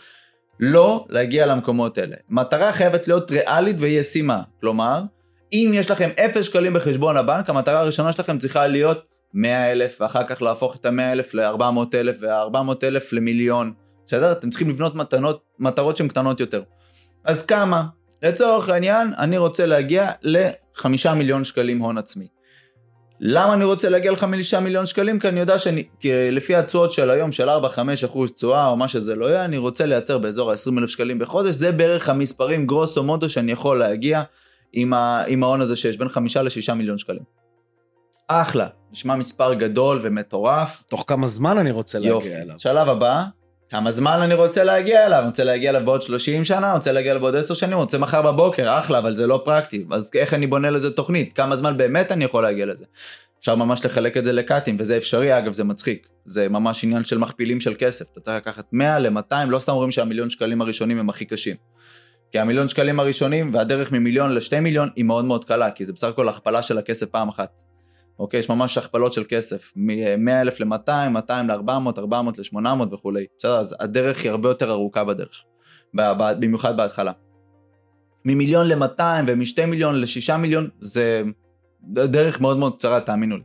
לא 0.61 1.07
להגיע 1.09 1.47
למקומות 1.47 1.99
האלה. 1.99 2.17
מטרה 2.31 2.73
חייבת 2.73 3.09
להיות 3.09 3.31
ריאלית 3.31 3.77
וישימה. 3.79 4.43
כלומר, 4.61 5.03
אם 5.53 5.71
יש 5.75 5.91
לכם 5.91 6.11
0 6.19 6.47
שקלים 6.47 6.73
בחשבון 6.73 7.17
הבנק, 7.17 7.51
המטרה 7.51 7.81
הראשונה 7.81 8.13
שלכם 8.13 8.39
צריכה 8.39 8.67
להיות 8.67 9.05
100 9.35 9.73
אלף, 9.73 10.01
ואחר 10.01 10.25
כך 10.25 10.43
להפוך 10.43 10.77
את 10.77 10.87
ה-100 10.87 11.13
אלף 11.13 11.35
ל-400 11.35 11.95
אלף, 11.95 12.17
וה-400 12.21 12.75
אלף 12.83 13.13
למיליון. 13.13 13.73
בסדר? 14.07 14.33
אתם 14.33 14.51
צריכים 14.51 14.71
לבנות 14.71 14.95
מתנות, 14.95 15.43
מטרות 15.59 15.97
שהן 15.97 16.09
קטנות 16.09 16.41
יותר. 16.41 16.63
אז 17.25 17.47
כמה? 17.47 17.85
לצורך 18.23 18.69
העניין, 18.69 19.13
אני 19.19 19.39
רוצה 19.39 19.67
להגיע 19.67 20.11
לחמישה 20.77 21.15
מיליון 21.15 21.45
שקלים 21.45 21.79
הון 21.79 21.99
עצמי. 21.99 22.29
למה 23.25 23.55
אני 23.55 23.65
רוצה 23.65 23.89
להגיע 23.89 24.13
לחמישה 24.13 24.61
מיליון 24.61 24.87
שקלים? 24.87 25.21
כי 25.21 25.29
אני 25.29 25.41
יודע 25.41 25.57
שלפי 25.59 26.57
התשואות 26.57 26.93
של 26.93 27.11
היום 27.11 27.33
של 27.33 27.49
4-5 27.49 27.53
אחוז 28.05 28.33
תשואה 28.33 28.69
או 28.69 28.77
מה 28.77 28.89
שזה 28.89 29.15
לא 29.15 29.27
יהיה, 29.27 29.45
אני 29.45 29.59
רוצה 29.59 29.87
לייצר 29.87 30.19
באזור 30.19 30.51
ה-20 30.51 30.79
אלף 30.79 30.91
שקלים 30.91 31.19
בחודש, 31.19 31.55
זה 31.55 31.73
בערך 31.73 32.09
המספרים 32.09 32.67
גרוסו 32.67 33.03
מודו 33.03 33.29
שאני 33.29 33.53
יכול 33.53 33.79
להגיע 33.79 34.23
עם, 34.73 34.93
ה, 34.93 35.25
עם 35.27 35.43
ההון 35.43 35.61
הזה 35.61 35.77
שיש 35.77 35.97
בין 35.97 36.09
5 36.09 36.37
ל-6 36.37 36.75
מיליון 36.75 36.99
שקלים. 36.99 37.23
אחלה, 38.29 38.67
נשמע 38.93 39.17
מספר 39.17 39.55
גדול 39.55 40.01
ומטורף. 40.03 40.83
תוך 40.89 41.05
כמה 41.07 41.27
זמן 41.27 41.59
אני 41.59 41.71
רוצה 41.71 41.99
להגיע 41.99 42.11
יופי. 42.11 42.37
אליו. 42.37 42.59
שלב 42.59 42.89
הבא, 42.89 43.25
כמה 43.73 43.91
זמן 43.91 44.19
אני 44.23 44.35
רוצה 44.35 44.65
להגיע 44.65 45.07
אליו, 45.07 45.23
רוצה 45.27 45.45
להגיע 45.45 45.71
אליו 45.71 45.83
בעוד 45.85 46.03
30 46.03 46.45
שנה, 46.45 46.73
רוצה 46.73 46.93
להגיע 46.93 47.11
אליו 47.11 47.23
בעוד 47.23 47.37
10 47.37 47.55
שנים, 47.55 47.79
רוצה 47.79 47.99
מחר 47.99 48.23
בבוקר, 48.23 48.79
אחלה, 48.79 48.99
אבל 48.99 49.15
זה 49.15 49.27
לא 49.27 49.43
פרקטי. 49.45 49.85
אז 49.91 50.11
איך 50.15 50.35
אני 50.35 50.47
בונה 50.47 50.71
לזה 50.71 50.91
תוכנית? 50.91 51.33
כמה 51.33 51.57
זמן 51.57 51.77
באמת 51.77 52.13
אני 52.13 52.25
יכול 52.25 52.43
להגיע 52.43 52.67
לזה? 52.67 52.85
אפשר 53.41 53.55
ממש 53.55 53.85
לחלק 53.85 54.17
את 54.17 54.25
זה 54.25 54.33
לקאטים, 54.33 54.77
וזה 54.79 54.97
אפשרי, 54.97 55.39
אגב, 55.39 55.53
זה 55.53 55.65
מצחיק. 55.65 56.07
זה 56.27 56.49
ממש 56.49 56.85
עניין 56.85 57.05
של 57.05 57.19
מכפילים 57.19 57.61
של 57.61 57.75
כסף. 57.79 58.05
אתה 58.13 58.21
צריך 58.21 58.37
לקחת 58.37 58.65
100 58.73 58.99
ל-200, 58.99 59.35
לא 59.49 59.59
סתם 59.59 59.73
אומרים 59.73 59.91
שהמיליון 59.91 60.31
שקלים 60.31 60.63
הראשונים 60.63 60.99
הם 60.99 61.09
הכי 61.09 61.25
קשים. 61.25 61.57
כי 62.33 62.39
המיליון 62.39 62.69
שקלים 62.69 63.01
הראשונים 63.01 63.51
והדרך 63.55 63.93
ממיליון 63.93 64.35
לשתי 64.35 64.61
מיליון 64.61 64.89
היא 64.97 65.05
מאוד 65.05 65.25
מאוד 65.25 65.45
קלה, 65.45 65.71
כי 65.71 65.85
זה 65.85 65.93
בסך 65.93 66.09
הכל 66.09 66.29
הכפלה 66.29 66.63
של 66.63 66.79
הכסף 66.79 67.07
פעם 67.07 67.29
אחת. 67.29 67.61
אוקיי? 68.23 68.41
יש 68.41 68.49
ממש 68.49 68.79
הכפלות 68.79 69.13
של 69.13 69.25
כסף, 69.29 69.73
מ-100 69.77 70.31
אלף 70.41 70.61
ל-200, 70.61 71.09
200 71.11 71.51
ל-400, 71.51 71.99
400 71.99 72.39
ל-800 72.39 72.95
וכולי. 72.95 73.27
בסדר? 73.39 73.59
אז 73.59 73.77
הדרך 73.81 74.25
היא 74.25 74.31
הרבה 74.31 74.49
יותר 74.49 74.71
ארוכה 74.71 75.05
בדרך, 75.05 75.45
במיוחד 75.95 76.77
בהתחלה. 76.77 77.13
ממיליון 78.25 78.69
ל-200 78.69 79.03
ומשתי 79.27 79.65
מיליון 79.65 80.01
ל-6 80.01 80.37
מיליון, 80.37 80.69
זה 80.81 81.23
דרך 81.91 82.41
מאוד 82.41 82.57
מאוד 82.59 82.77
קצרה, 82.77 83.01
תאמינו 83.01 83.37
לי. 83.37 83.43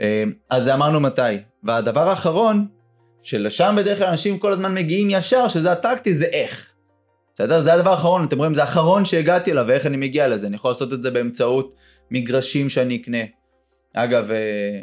אה, 0.00 0.24
אז 0.50 0.68
אמרנו 0.68 1.00
מתי. 1.00 1.22
והדבר 1.62 2.08
האחרון, 2.08 2.66
שלשם 3.22 3.74
בדרך 3.78 3.98
כלל 3.98 4.06
אנשים 4.06 4.38
כל 4.38 4.52
הזמן 4.52 4.74
מגיעים 4.74 5.08
ישר, 5.10 5.48
שזה 5.48 5.72
הטקטי, 5.72 6.14
זה 6.14 6.26
איך. 6.26 6.72
בסדר? 7.34 7.60
זה 7.60 7.74
הדבר 7.74 7.90
האחרון, 7.90 8.24
אתם 8.24 8.38
רואים, 8.38 8.54
זה 8.54 8.60
האחרון 8.60 9.04
שהגעתי 9.04 9.52
אליו, 9.52 9.64
ואיך 9.68 9.86
אני 9.86 9.96
מגיע 9.96 10.28
לזה. 10.28 10.46
אני 10.46 10.56
יכול 10.56 10.70
לעשות 10.70 10.92
את 10.92 11.02
זה 11.02 11.10
באמצעות 11.10 11.74
מגרשים 12.10 12.68
שאני 12.68 12.96
אקנה. 12.96 13.41
אגב, 13.94 14.32
אה, 14.32 14.82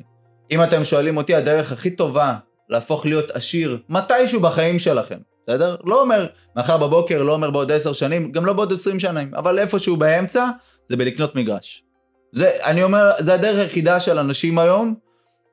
אם 0.52 0.64
אתם 0.64 0.84
שואלים 0.84 1.18
אותי, 1.18 1.36
הדרך 1.36 1.72
הכי 1.72 1.92
טובה 1.92 2.36
להפוך 2.70 3.06
להיות 3.06 3.32
עשיר 3.32 3.78
מתישהו 3.90 4.40
בחיים 4.40 4.80
שלכם, 4.80 5.18
בסדר? 5.48 5.76
לא 5.84 6.02
אומר 6.02 6.28
מחר 6.56 6.78
בבוקר, 6.78 7.24
לא 7.24 7.34
אומר 7.34 7.50
בעוד 7.52 7.72
עשר 7.72 7.94
שנים, 7.94 8.32
גם 8.32 8.46
לא 8.46 8.54
בעוד 8.54 8.74
עשרים 8.74 9.00
שנים, 9.00 9.36
אבל 9.36 9.60
איפשהו 9.60 9.98
באמצע, 9.98 10.50
זה 10.88 10.98
בלקנות 10.98 11.36
מגרש. 11.36 11.84
זה, 12.32 12.52
אני 12.64 12.84
אומר, 12.84 13.10
זה 13.20 13.34
הדרך 13.34 13.58
היחידה 13.60 14.00
של 14.00 14.20
אנשים 14.20 14.60
היום, 14.60 14.96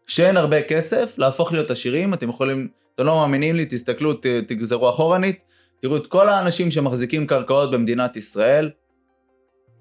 שאין 0.07 0.37
הרבה 0.37 0.63
כסף, 0.63 1.15
להפוך 1.19 1.53
להיות 1.53 1.71
עשירים, 1.71 2.15
אתם 2.15 2.29
יכולים, 2.29 2.69
אתם 2.95 3.05
לא 3.05 3.15
מאמינים 3.15 3.57
לי, 3.57 3.65
תסתכלו, 3.65 4.15
תגזרו 4.47 4.91
אחורנית, 4.91 5.39
תראו 5.83 5.97
את 5.97 6.07
כל 6.07 6.29
האנשים 6.29 6.71
שמחזיקים 6.71 7.27
קרקעות 7.27 7.71
במדינת 7.71 8.17
ישראל, 8.17 8.71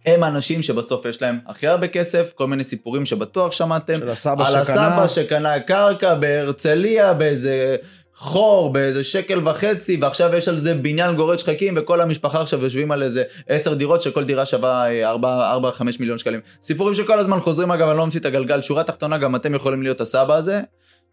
הם 0.05 0.23
האנשים 0.23 0.61
שבסוף 0.61 1.05
יש 1.05 1.21
להם 1.21 1.39
הכי 1.47 1.67
הרבה 1.67 1.87
כסף, 1.87 2.31
כל 2.35 2.47
מיני 2.47 2.63
סיפורים 2.63 3.05
שבטוח 3.05 3.51
שמעתם. 3.51 3.95
של 3.95 4.09
הסבא 4.09 4.47
על 4.47 4.63
שקנה. 4.63 4.85
על 4.85 4.91
הסבא 4.91 5.07
שקנה 5.07 5.59
קרקע 5.59 6.13
בהרצליה, 6.13 7.13
באיזה 7.13 7.75
חור, 8.15 8.73
באיזה 8.73 9.03
שקל 9.03 9.47
וחצי, 9.47 9.97
ועכשיו 10.01 10.35
יש 10.35 10.47
על 10.47 10.57
זה 10.57 10.73
בניין 10.73 11.15
גורד 11.15 11.39
שחקים, 11.39 11.73
וכל 11.77 12.01
המשפחה 12.01 12.41
עכשיו 12.41 12.63
יושבים 12.63 12.91
על 12.91 13.03
איזה 13.03 13.23
עשר 13.47 13.73
דירות, 13.73 14.01
שכל 14.01 14.23
דירה 14.23 14.45
שווה 14.45 14.91
אה, 14.91 15.09
ארבע, 15.51 15.71
חמש 15.71 15.99
מיליון 15.99 16.17
שקלים. 16.17 16.39
סיפורים 16.61 16.93
שכל 16.93 17.19
הזמן 17.19 17.39
חוזרים, 17.39 17.71
אגב, 17.71 17.89
אני 17.89 17.97
לא 17.97 18.05
ממציא 18.05 18.19
את 18.19 18.25
הגלגל. 18.25 18.61
שורה 18.61 18.83
תחתונה, 18.83 19.17
גם 19.17 19.35
אתם 19.35 19.55
יכולים 19.55 19.83
להיות 19.83 20.01
הסבא 20.01 20.35
הזה, 20.35 20.61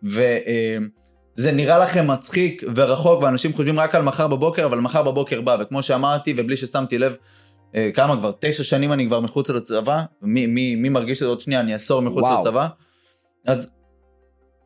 וזה 0.02 1.48
אה, 1.48 1.52
נראה 1.52 1.78
לכם 1.78 2.10
מצחיק 2.10 2.62
ורחוק, 2.74 3.22
ואנשים 3.22 3.52
חושבים 3.52 3.80
רק 3.80 3.94
על 3.94 4.02
מחר 4.02 4.26
בבוקר, 4.26 4.64
אבל 4.64 4.78
מחר 4.78 5.02
בבוקר 5.02 5.40
בא, 5.40 5.56
וכמו 5.60 5.82
שאמרתי, 5.82 6.34
ובלי 6.36 6.56
ששמתי 6.56 6.98
לב, 6.98 7.12
אה, 7.12 7.16
כמה 7.94 8.16
כבר? 8.16 8.32
תשע 8.40 8.64
שנים 8.64 8.92
אני 8.92 9.06
כבר 9.06 9.20
מחוץ 9.20 9.50
לצבא, 9.50 10.02
מי, 10.22 10.46
מי, 10.46 10.74
מי 10.74 10.88
מרגיש 10.88 11.18
שזה 11.18 11.28
עוד 11.28 11.40
שנייה, 11.40 11.60
אני 11.60 11.74
עשור 11.74 12.02
מחוץ 12.02 12.22
וואו. 12.22 12.40
לצבא. 12.40 12.68
אז 13.46 13.70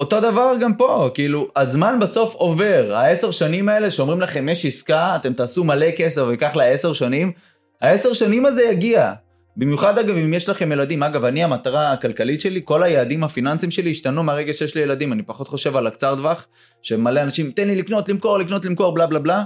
אותו 0.00 0.20
דבר 0.20 0.52
גם 0.60 0.74
פה, 0.74 1.08
כאילו, 1.14 1.48
הזמן 1.56 1.98
בסוף 2.00 2.34
עובר. 2.34 2.94
העשר 2.94 3.30
שנים 3.30 3.68
האלה 3.68 3.90
שאומרים 3.90 4.20
לכם 4.20 4.48
יש 4.48 4.66
עסקה, 4.66 5.16
אתם 5.16 5.32
תעשו 5.32 5.64
מלא 5.64 5.90
כסף 5.96 6.22
ויקח 6.28 6.56
לה 6.56 6.64
עשר 6.64 6.92
שנים, 6.92 7.32
העשר 7.80 8.12
שנים 8.12 8.46
הזה 8.46 8.64
יגיע. 8.64 9.12
במיוחד 9.56 9.98
אגב 9.98 10.16
אם 10.16 10.34
יש 10.34 10.48
לכם 10.48 10.72
ילדים, 10.72 11.02
אגב 11.02 11.24
אני 11.24 11.44
המטרה 11.44 11.92
הכלכלית 11.92 12.40
שלי, 12.40 12.60
כל 12.64 12.82
היעדים 12.82 13.24
הפיננסיים 13.24 13.70
שלי 13.70 13.90
השתנו 13.90 14.22
מהרגע 14.22 14.52
שיש 14.52 14.74
לי 14.74 14.80
ילדים, 14.82 15.12
אני 15.12 15.22
פחות 15.22 15.48
חושב 15.48 15.76
על 15.76 15.86
הקצר 15.86 16.16
טווח, 16.16 16.46
שמלא 16.82 17.20
אנשים, 17.20 17.50
תן 17.50 17.68
לי 17.68 17.76
לקנות, 17.76 18.08
למכור, 18.08 18.38
לקנות, 18.38 18.64
למכור, 18.64 18.94
בלה 18.94 19.06
בלה 19.06 19.18
בלה. 19.18 19.42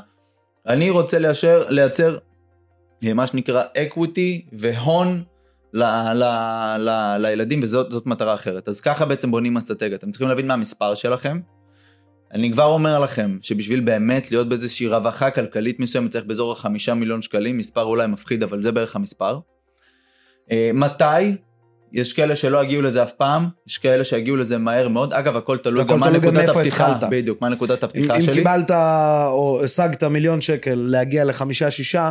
אני 0.66 0.90
רוצה 0.90 1.18
ליישר, 1.18 1.64
לייצר 1.68 2.18
מה 3.02 3.26
שנקרא 3.26 3.62
equity 3.62 4.48
והון 4.52 5.22
ל, 5.72 5.82
ל, 6.14 6.24
ל, 6.78 7.16
לילדים 7.18 7.60
וזאת 7.62 8.06
מטרה 8.06 8.34
אחרת. 8.34 8.68
אז 8.68 8.80
ככה 8.80 9.04
בעצם 9.04 9.30
בונים 9.30 9.56
אסטרטגיה. 9.56 9.96
אתם 9.96 10.10
צריכים 10.10 10.28
להבין 10.28 10.46
מה 10.46 10.54
המספר 10.54 10.94
שלכם. 10.94 11.40
אני 12.32 12.52
כבר 12.52 12.64
אומר 12.64 12.98
לכם 12.98 13.38
שבשביל 13.42 13.80
באמת 13.80 14.30
להיות 14.30 14.48
באיזושהי 14.48 14.86
רווחה 14.86 15.30
כלכלית 15.30 15.80
מסוימת 15.80 16.10
צריך 16.10 16.24
באזור 16.24 16.52
החמישה 16.52 16.94
מיליון 16.94 17.22
שקלים, 17.22 17.58
מספר 17.58 17.82
אולי 17.82 18.06
מפחיד 18.06 18.42
אבל 18.42 18.62
זה 18.62 18.72
בערך 18.72 18.96
המספר. 18.96 19.38
אה, 20.50 20.70
מתי? 20.74 21.36
יש 21.92 22.12
כאלה 22.12 22.36
שלא 22.36 22.64
יגיעו 22.64 22.82
לזה 22.82 23.02
אף 23.02 23.12
פעם, 23.12 23.48
יש 23.66 23.78
כאלה 23.78 24.04
שיגיעו 24.04 24.36
לזה 24.36 24.58
מהר 24.58 24.88
מאוד. 24.88 25.12
אגב, 25.12 25.36
הכל 25.36 25.58
תלוי 25.58 25.84
גם 25.84 26.00
מה 26.00 26.10
נקודת 26.10 26.48
הפתיחה. 26.48 26.98
בדיוק, 27.10 27.42
מה 27.42 27.48
נקודת 27.48 27.82
הפתיחה 27.82 28.16
אם, 28.16 28.22
שלי. 28.22 28.32
אם 28.32 28.38
קיבלת 28.38 28.70
או 29.26 29.60
השגת 29.64 30.04
מיליון 30.04 30.40
שקל 30.40 30.74
להגיע 30.74 31.24
לחמישה-שישה, 31.24 32.10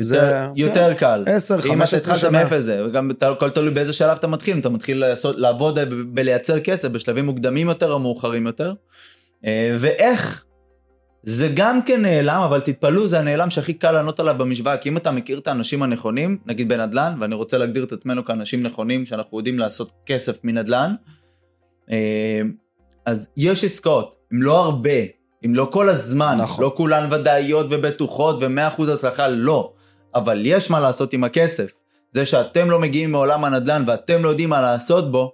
זה 0.00 0.46
יותר 0.56 0.94
כן, 0.94 0.98
קל. 0.98 1.24
10, 1.26 1.60
15 1.60 2.16
שנה. 2.16 2.28
אם 2.28 2.36
אתה 2.36 2.44
מאפס 2.44 2.64
זה, 2.64 2.86
וגם 2.86 3.10
הכל 3.20 3.50
תלוי 3.50 3.70
באיזה 3.70 3.92
שלב 3.92 4.16
אתה 4.16 4.26
מתחיל, 4.26 4.58
אתה 4.58 4.68
מתחיל 4.68 4.98
לעשות, 4.98 5.36
לעבוד 5.38 5.78
ולייצר 6.16 6.60
כסף 6.60 6.88
בשלבים 6.88 7.26
מוקדמים 7.26 7.68
יותר 7.68 7.92
או 7.92 7.98
מאוחרים 7.98 8.46
יותר. 8.46 8.74
אה, 9.44 9.76
ואיך, 9.78 10.44
זה 11.22 11.48
גם 11.54 11.82
כן 11.82 12.02
נעלם, 12.02 12.42
אבל 12.42 12.60
תתפלאו, 12.60 13.08
זה 13.08 13.18
הנעלם 13.18 13.50
שהכי 13.50 13.74
קל 13.74 13.92
לענות 13.92 14.20
עליו 14.20 14.34
במשוואה, 14.38 14.76
כי 14.76 14.88
אם 14.88 14.96
אתה 14.96 15.10
מכיר 15.10 15.38
את 15.38 15.46
האנשים 15.46 15.82
הנכונים, 15.82 16.38
נגיד 16.46 16.68
בנדל"ן, 16.68 17.14
ואני 17.20 17.34
רוצה 17.34 17.58
להגדיר 17.58 17.84
את 17.84 17.92
עצמנו 17.92 18.24
כאנשים 18.24 18.62
נכונים, 18.62 19.06
שאנחנו 19.06 19.38
יודעים 19.38 19.58
לעשות 19.58 19.90
כסף 20.06 20.44
מנדל"ן, 20.44 20.94
אה, 21.90 22.40
אז 23.06 23.28
יש 23.36 23.64
עסקאות, 23.64 24.16
הם 24.32 24.42
לא 24.42 24.64
הרבה, 24.64 24.90
אם 25.44 25.54
לא 25.54 25.68
כל 25.72 25.88
הזמן, 25.88 26.38
נכון. 26.40 26.64
לא 26.64 26.72
כולן 26.76 27.08
ודאיות 27.10 27.66
ובטוחות 27.70 28.36
ו-100% 28.40 28.82
הצלחה, 28.92 29.28
לא. 29.28 29.73
אבל 30.14 30.42
יש 30.46 30.70
מה 30.70 30.80
לעשות 30.80 31.12
עם 31.12 31.24
הכסף. 31.24 31.72
זה 32.10 32.26
שאתם 32.26 32.70
לא 32.70 32.78
מגיעים 32.78 33.12
מעולם 33.12 33.44
הנדל"ן 33.44 33.84
ואתם 33.86 34.24
לא 34.24 34.28
יודעים 34.28 34.48
מה 34.48 34.60
לעשות 34.60 35.12
בו, 35.12 35.32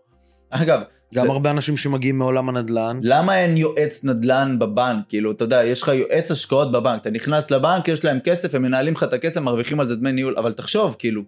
אגב... 0.50 0.80
גם 1.14 1.26
זה... 1.26 1.32
הרבה 1.32 1.50
אנשים 1.50 1.76
שמגיעים 1.76 2.18
מעולם 2.18 2.48
הנדל"ן. 2.48 3.00
למה 3.02 3.38
אין 3.38 3.56
יועץ 3.56 4.04
נדל"ן 4.04 4.56
בבנק? 4.58 5.04
כאילו, 5.08 5.32
אתה 5.32 5.44
יודע, 5.44 5.64
יש 5.64 5.82
לך 5.82 5.88
יועץ 5.88 6.30
השקעות 6.30 6.72
בבנק, 6.72 7.00
אתה 7.00 7.10
נכנס 7.10 7.50
לבנק, 7.50 7.88
יש 7.88 8.04
להם 8.04 8.18
כסף, 8.24 8.54
הם 8.54 8.62
מנהלים 8.62 8.94
לך 8.94 9.02
את 9.02 9.12
הכסף, 9.12 9.40
מרוויחים 9.40 9.80
על 9.80 9.86
זה 9.86 9.96
דמי 9.96 10.12
ניהול, 10.12 10.34
אבל 10.36 10.52
תחשוב, 10.52 10.96
כאילו, 10.98 11.22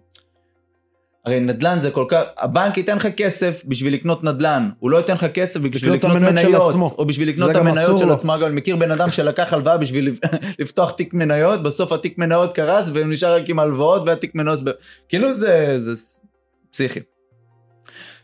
הרי 1.25 1.39
נדל"ן 1.39 1.79
זה 1.79 1.91
כל 1.91 2.05
כך, 2.09 2.23
הבנק 2.37 2.77
ייתן 2.77 2.95
לך 2.95 3.07
כסף 3.07 3.63
בשביל 3.67 3.93
לקנות 3.93 4.23
נדל"ן, 4.23 4.69
הוא 4.79 4.89
לא 4.89 4.97
ייתן 4.97 5.13
לך 5.13 5.25
כסף 5.25 5.59
בשביל 5.59 5.93
לקנות 5.93 6.15
מניות, 6.15 6.75
או 6.97 7.05
בשביל 7.05 7.29
לקנות 7.29 7.51
את 7.51 7.55
המניות 7.55 7.99
של 7.99 8.11
עצמו, 8.11 8.35
אגב, 8.35 8.43
אני 8.43 8.55
מכיר 8.55 8.75
בן 8.75 8.91
אדם 8.91 9.11
שלקח 9.11 9.53
הלוואה 9.53 9.77
בשביל 9.77 10.15
לפתוח 10.59 10.91
תיק 10.91 11.13
מניות, 11.13 11.63
בסוף 11.63 11.91
התיק 11.91 12.17
מניות 12.17 12.53
קרס 12.53 12.89
והוא 12.93 13.07
נשאר 13.07 13.35
רק 13.35 13.49
עם 13.49 13.59
הלוואות 13.59 14.03
והתיק 14.05 14.35
מניות, 14.35 14.59
כאילו 15.09 15.33
זה, 15.33 15.75
זה 15.79 15.91
פסיכי. 16.71 16.99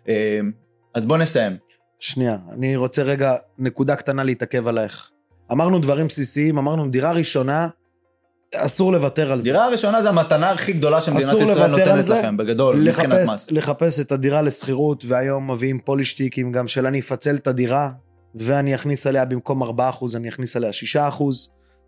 אה, 0.08 0.40
אז 0.94 1.06
בוא 1.06 1.18
נסיים. 1.18 1.58
שנייה, 2.00 2.38
אני 2.54 2.76
רוצה 2.76 3.04
רגע 3.04 3.36
נקודה 3.58 3.96
קטנה 3.96 4.24
להתעכב 4.24 4.68
עלייך. 4.68 5.12
אמרנו 5.52 5.80
דברים 5.80 6.08
בסיסיים, 6.08 6.58
אמרנו 6.58 6.90
דירה 6.90 7.12
ראשונה, 7.12 7.68
אסור 8.56 8.92
לוותר 8.92 9.32
על 9.32 9.42
זה. 9.42 9.44
דירה 9.44 9.68
ראשונה 9.68 10.02
זה 10.02 10.10
המתנה 10.10 10.52
הכי 10.52 10.74
גדולה 10.74 11.02
שמדינת 11.02 11.34
ישראל 11.34 11.68
נותנת 11.68 12.10
לכם, 12.10 12.38
בגדול, 12.38 12.76
מבחינת 12.76 13.20
מס. 13.24 13.52
לחפש 13.52 14.00
את 14.00 14.12
הדירה 14.12 14.42
לשכירות, 14.42 15.06
והיום 15.08 15.52
מביאים 15.52 15.80
פולישטיקים 15.80 16.52
גם 16.52 16.68
של 16.68 16.86
אני 16.86 17.00
אפצל 17.00 17.36
את 17.36 17.48
הדירה, 17.48 17.90
ואני 18.36 18.76
אכניס 18.76 19.08
עליה 19.08 19.26
במקום 19.26 19.64
4%, 19.64 19.68
אני 20.16 20.30
אכניס 20.30 20.56
עליה 20.56 20.72
6%. 20.96 21.24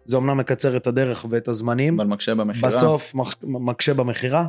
זה 0.06 0.17
אמנם 0.17 0.38
מקצר 0.38 0.78
את 0.78 0.88
הדרך 0.88 1.26
ואת 1.30 1.47
הזמנים. 1.47 2.00
אבל 2.00 2.10
מקשה 2.10 2.36
במכירה. 2.36 2.67
בסוף 2.67 3.13
מקשה 3.43 3.93
במכירה, 3.93 4.45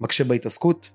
מקשה 0.00 0.24
בהתעסקות. 0.24 0.90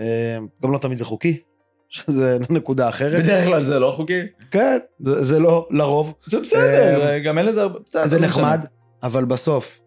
אה, 0.00 0.38
גם 0.64 0.72
לא 0.72 0.78
תמיד 0.78 0.98
זה 0.98 1.04
חוקי, 1.04 1.40
שזה 1.88 2.38
נקודה 2.50 2.88
אחרת. 2.88 3.22
בדרך 3.24 3.46
כלל 3.46 3.62
זה 3.62 3.78
לא 3.78 3.92
חוקי. 3.96 4.20
כן, 4.50 4.78
זה, 5.00 5.22
זה 5.22 5.38
לא 5.38 5.68
לרוב. 5.70 6.14
זה 6.30 6.40
בסדר, 6.40 7.06
אה, 7.08 7.18
גם 7.18 7.38
אין 7.38 7.46
לזה... 7.46 7.62
זה 8.04 8.18
לא 8.18 8.24
נחמד, 8.24 8.64
אבל 9.02 9.24
בסוף 9.24 9.81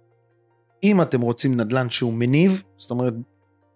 אם 0.86 1.02
אתם 1.02 1.22
רוצים 1.22 1.58
נדל"ן 1.58 1.90
שהוא 1.90 2.14
מניב, 2.14 2.64
זאת 2.78 2.92
אומרת, 2.92 3.14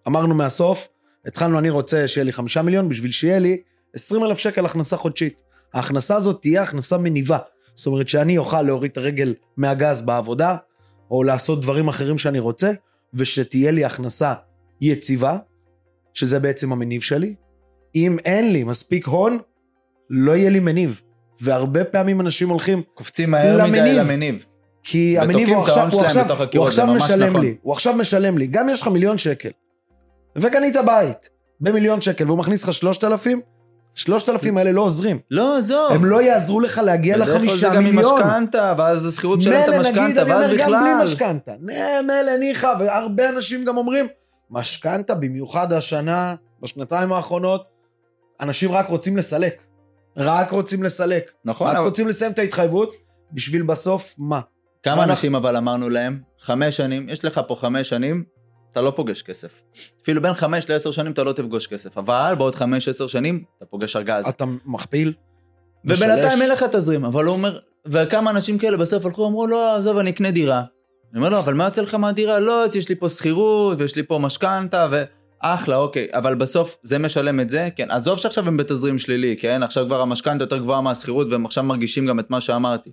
אמרנו 0.08 0.34
מהסוף, 0.34 0.88
התחלנו, 1.26 1.58
אני 1.58 1.70
רוצה 1.70 2.08
שיהיה 2.08 2.24
לי 2.24 2.32
חמישה 2.32 2.62
מיליון, 2.62 2.88
בשביל 2.88 3.10
שיהיה 3.10 3.38
לי 3.38 3.60
20 3.94 4.24
אלף 4.24 4.38
שקל 4.38 4.66
הכנסה 4.66 4.96
חודשית. 4.96 5.42
ההכנסה 5.74 6.16
הזאת 6.16 6.40
תהיה 6.40 6.62
הכנסה 6.62 6.98
מניבה. 6.98 7.38
זאת 7.74 7.86
אומרת 7.86 8.08
שאני 8.08 8.38
אוכל 8.38 8.62
להוריד 8.62 8.90
את 8.90 8.96
הרגל 8.96 9.34
מהגז 9.56 10.02
בעבודה, 10.02 10.56
או 11.10 11.22
לעשות 11.22 11.60
דברים 11.60 11.88
אחרים 11.88 12.18
שאני 12.18 12.38
רוצה, 12.38 12.72
ושתהיה 13.14 13.70
לי 13.70 13.84
הכנסה 13.84 14.34
יציבה, 14.80 15.38
שזה 16.14 16.38
בעצם 16.38 16.72
המניב 16.72 17.02
שלי, 17.02 17.34
אם 17.94 18.18
אין 18.24 18.52
לי 18.52 18.64
מספיק 18.64 19.06
הון, 19.06 19.38
לא 20.10 20.36
יהיה 20.36 20.50
לי 20.50 20.60
מניב. 20.60 21.00
והרבה 21.40 21.84
פעמים 21.84 22.20
אנשים 22.20 22.48
הולכים 22.48 22.82
קופצים 22.94 23.30
מהר 23.30 23.66
מדי 23.66 23.92
למניב. 23.92 24.46
כי 24.82 25.18
המניב 25.18 25.48
הוא 25.48 25.62
עכשיו, 25.62 25.88
הוא 25.92 26.02
עכשיו, 26.02 26.26
הוא 26.54 26.66
עכשיו 26.66 26.86
משלם 26.86 27.28
נכון. 27.28 27.40
לי, 27.40 27.56
הוא 27.62 27.72
עכשיו 27.72 27.94
משלם 27.94 28.38
לי, 28.38 28.46
גם 28.46 28.68
יש 28.68 28.82
לך 28.82 28.88
מיליון 28.88 29.18
שקל, 29.18 29.50
וקנית 30.36 30.76
בית 30.86 31.28
במיליון 31.60 32.00
שקל, 32.00 32.26
והוא 32.26 32.38
מכניס 32.38 32.64
לך 32.64 32.72
שלושת 32.72 33.04
אלפים, 33.04 33.40
שלושת 33.94 34.28
אלפים 34.28 34.58
האלה 34.58 34.72
לא 34.72 34.80
עוזרים. 34.80 35.18
לא, 35.30 35.56
עזוב. 35.56 35.92
הם 35.92 36.04
לא 36.04 36.22
יעזרו 36.22 36.60
לך 36.60 36.80
להגיע 36.84 37.16
לחמישה 37.16 37.70
מיליון. 37.70 38.02
זה 38.02 38.08
גם 38.08 38.14
עם 38.18 38.20
משכנתה, 38.20 38.74
ואז 38.78 39.06
השכירות 39.06 39.42
שלהם 39.42 39.70
את 39.70 39.74
המשכנתה, 39.74 40.24
ואז 40.26 40.50
בכלל. 40.50 40.74
גם 40.74 40.82
בלי 40.82 41.04
משכנתה. 41.04 41.52
מילא 41.60 42.36
ניחא, 42.38 42.74
והרבה 42.80 43.28
אנשים 43.28 43.64
גם 43.64 43.76
אומרים, 43.76 44.06
משכנתה, 44.50 45.14
במיוחד 45.14 45.72
השנה, 45.72 46.34
בשנתיים 46.62 47.12
האחרונות, 47.12 47.64
אנשים 48.40 48.72
רק 48.72 48.88
רוצים 48.88 49.16
לסלק. 49.16 49.62
רק 50.16 50.50
רוצים 50.50 50.82
לסלק. 50.82 51.30
נכון. 51.44 51.66
רק 51.66 51.76
אבל... 51.76 51.84
רוצים 51.84 52.08
לסיים 52.08 52.32
את 52.32 52.38
ההתחייבות, 52.38 52.94
בשביל 53.32 53.62
בסוף 53.62 54.14
מה? 54.18 54.40
כמה 54.82 55.04
אנשים 55.04 55.34
אבל 55.34 55.56
אמרנו 55.56 55.88
להם, 55.88 56.20
חמש 56.40 56.76
שנים, 56.76 57.08
יש 57.08 57.24
לך 57.24 57.40
פה 57.48 57.54
חמש 57.54 57.88
שנים, 57.88 58.24
אתה 58.72 58.80
לא 58.80 58.92
פוגש 58.96 59.22
כסף. 59.22 59.62
אפילו 60.02 60.22
בין 60.22 60.34
חמש 60.34 60.70
לעשר 60.70 60.90
שנים 60.90 61.12
אתה 61.12 61.24
לא 61.24 61.32
תפגוש 61.32 61.66
כסף, 61.66 61.98
אבל 61.98 62.34
בעוד 62.38 62.54
חמש, 62.54 62.88
עשר 62.88 63.06
שנים 63.06 63.44
אתה 63.58 63.66
פוגש 63.66 63.96
ארגז. 63.96 64.28
אתה 64.28 64.44
מכפיל. 64.64 65.12
ובינתיים 65.84 66.42
אין 66.42 66.50
לך 66.50 66.62
תזרים, 66.62 67.04
אבל 67.04 67.24
הוא 67.24 67.32
אומר, 67.32 67.58
וכמה 67.86 68.30
אנשים 68.30 68.58
כאלה 68.58 68.76
בסוף 68.76 69.06
הלכו, 69.06 69.26
אמרו, 69.26 69.46
לא, 69.46 69.76
עזוב, 69.76 69.98
אני 69.98 70.10
אקנה 70.10 70.30
דירה. 70.30 70.62
אני 71.12 71.18
אומר 71.18 71.28
לו, 71.28 71.38
אבל 71.38 71.54
מה 71.54 71.64
יוצא 71.64 71.82
לך 71.82 71.94
מהדירה? 71.94 72.38
לא, 72.38 72.64
יש 72.74 72.88
לי 72.88 72.94
פה 72.94 73.08
שכירות, 73.08 73.80
ויש 73.80 73.96
לי 73.96 74.02
פה 74.02 74.18
משכנתה, 74.18 74.88
ואחלה, 74.90 75.76
אוקיי, 75.76 76.08
אבל 76.12 76.34
בסוף 76.34 76.76
זה 76.82 76.98
משלם 76.98 77.40
את 77.40 77.50
זה, 77.50 77.68
כן, 77.76 77.90
עזוב 77.90 78.18
שעכשיו 78.18 78.48
הם 78.48 78.56
בתזרים 78.56 78.98
שלילי, 78.98 79.36
כן, 79.36 79.62
עכשיו 79.62 79.86
כבר 79.86 80.00
המשכנתה 80.00 80.44
יותר 80.44 80.56
גבוהה 80.56 80.80
מהשכירות, 80.80 81.26
והם 81.30 81.46
עכשיו 81.46 81.64
מרגישים 81.64 82.06
גם 82.06 82.20
את 82.20 82.30
מה 82.30 82.40
שאמרתי. 82.40 82.90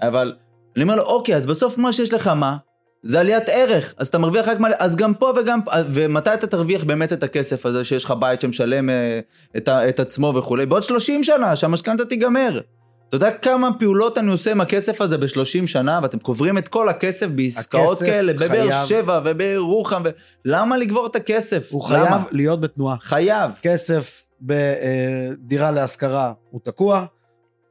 אבל 0.00 0.32
אני 0.76 0.82
אומר 0.82 0.96
לו, 0.96 1.02
אוקיי, 1.02 1.36
אז 1.36 1.46
בסוף 1.46 1.78
מה 1.78 1.92
שיש 1.92 2.12
לך 2.12 2.26
מה? 2.26 2.56
זה 3.02 3.20
עליית 3.20 3.48
ערך, 3.48 3.94
אז 3.96 4.08
אתה 4.08 4.18
מרוויח 4.18 4.48
רק 4.48 4.60
מלא, 4.60 4.76
אז 4.78 4.96
גם 4.96 5.14
פה 5.14 5.32
וגם 5.36 5.62
פה, 5.62 5.70
ומתי 5.92 6.34
אתה 6.34 6.46
תרוויח 6.46 6.84
באמת 6.84 7.12
את 7.12 7.22
הכסף 7.22 7.66
הזה 7.66 7.84
שיש 7.84 8.04
לך 8.04 8.14
בית 8.18 8.40
שמשלם 8.40 8.90
אה, 8.90 9.20
את, 9.56 9.68
את 9.68 10.00
עצמו 10.00 10.32
וכולי? 10.36 10.66
בעוד 10.66 10.82
30 10.82 11.24
שנה, 11.24 11.56
שהמשכנתה 11.56 12.04
תיגמר. 12.04 12.60
אתה 13.08 13.16
יודע 13.16 13.30
כמה 13.30 13.70
פעולות 13.78 14.18
אני 14.18 14.30
עושה 14.30 14.50
עם 14.50 14.60
הכסף 14.60 15.00
הזה 15.00 15.18
ב-30 15.18 15.66
שנה, 15.66 16.00
ואתם 16.02 16.18
קוברים 16.18 16.58
את 16.58 16.68
כל 16.68 16.88
הכסף 16.88 17.26
בעסקאות 17.26 17.98
כאלה, 17.98 18.32
בבאר 18.32 18.84
שבע 18.86 19.20
ובירוחם, 19.24 20.02
ו... 20.04 20.08
למה 20.44 20.78
לגבור 20.78 21.06
את 21.06 21.16
הכסף? 21.16 21.68
הוא 21.70 21.90
למה? 21.90 22.06
חייב 22.06 22.22
להיות 22.30 22.60
בתנועה. 22.60 22.96
חייב. 23.00 23.50
כסף 23.62 24.22
בדירה 24.40 25.70
להשכרה 25.70 26.32
הוא 26.50 26.60
תקוע, 26.64 27.04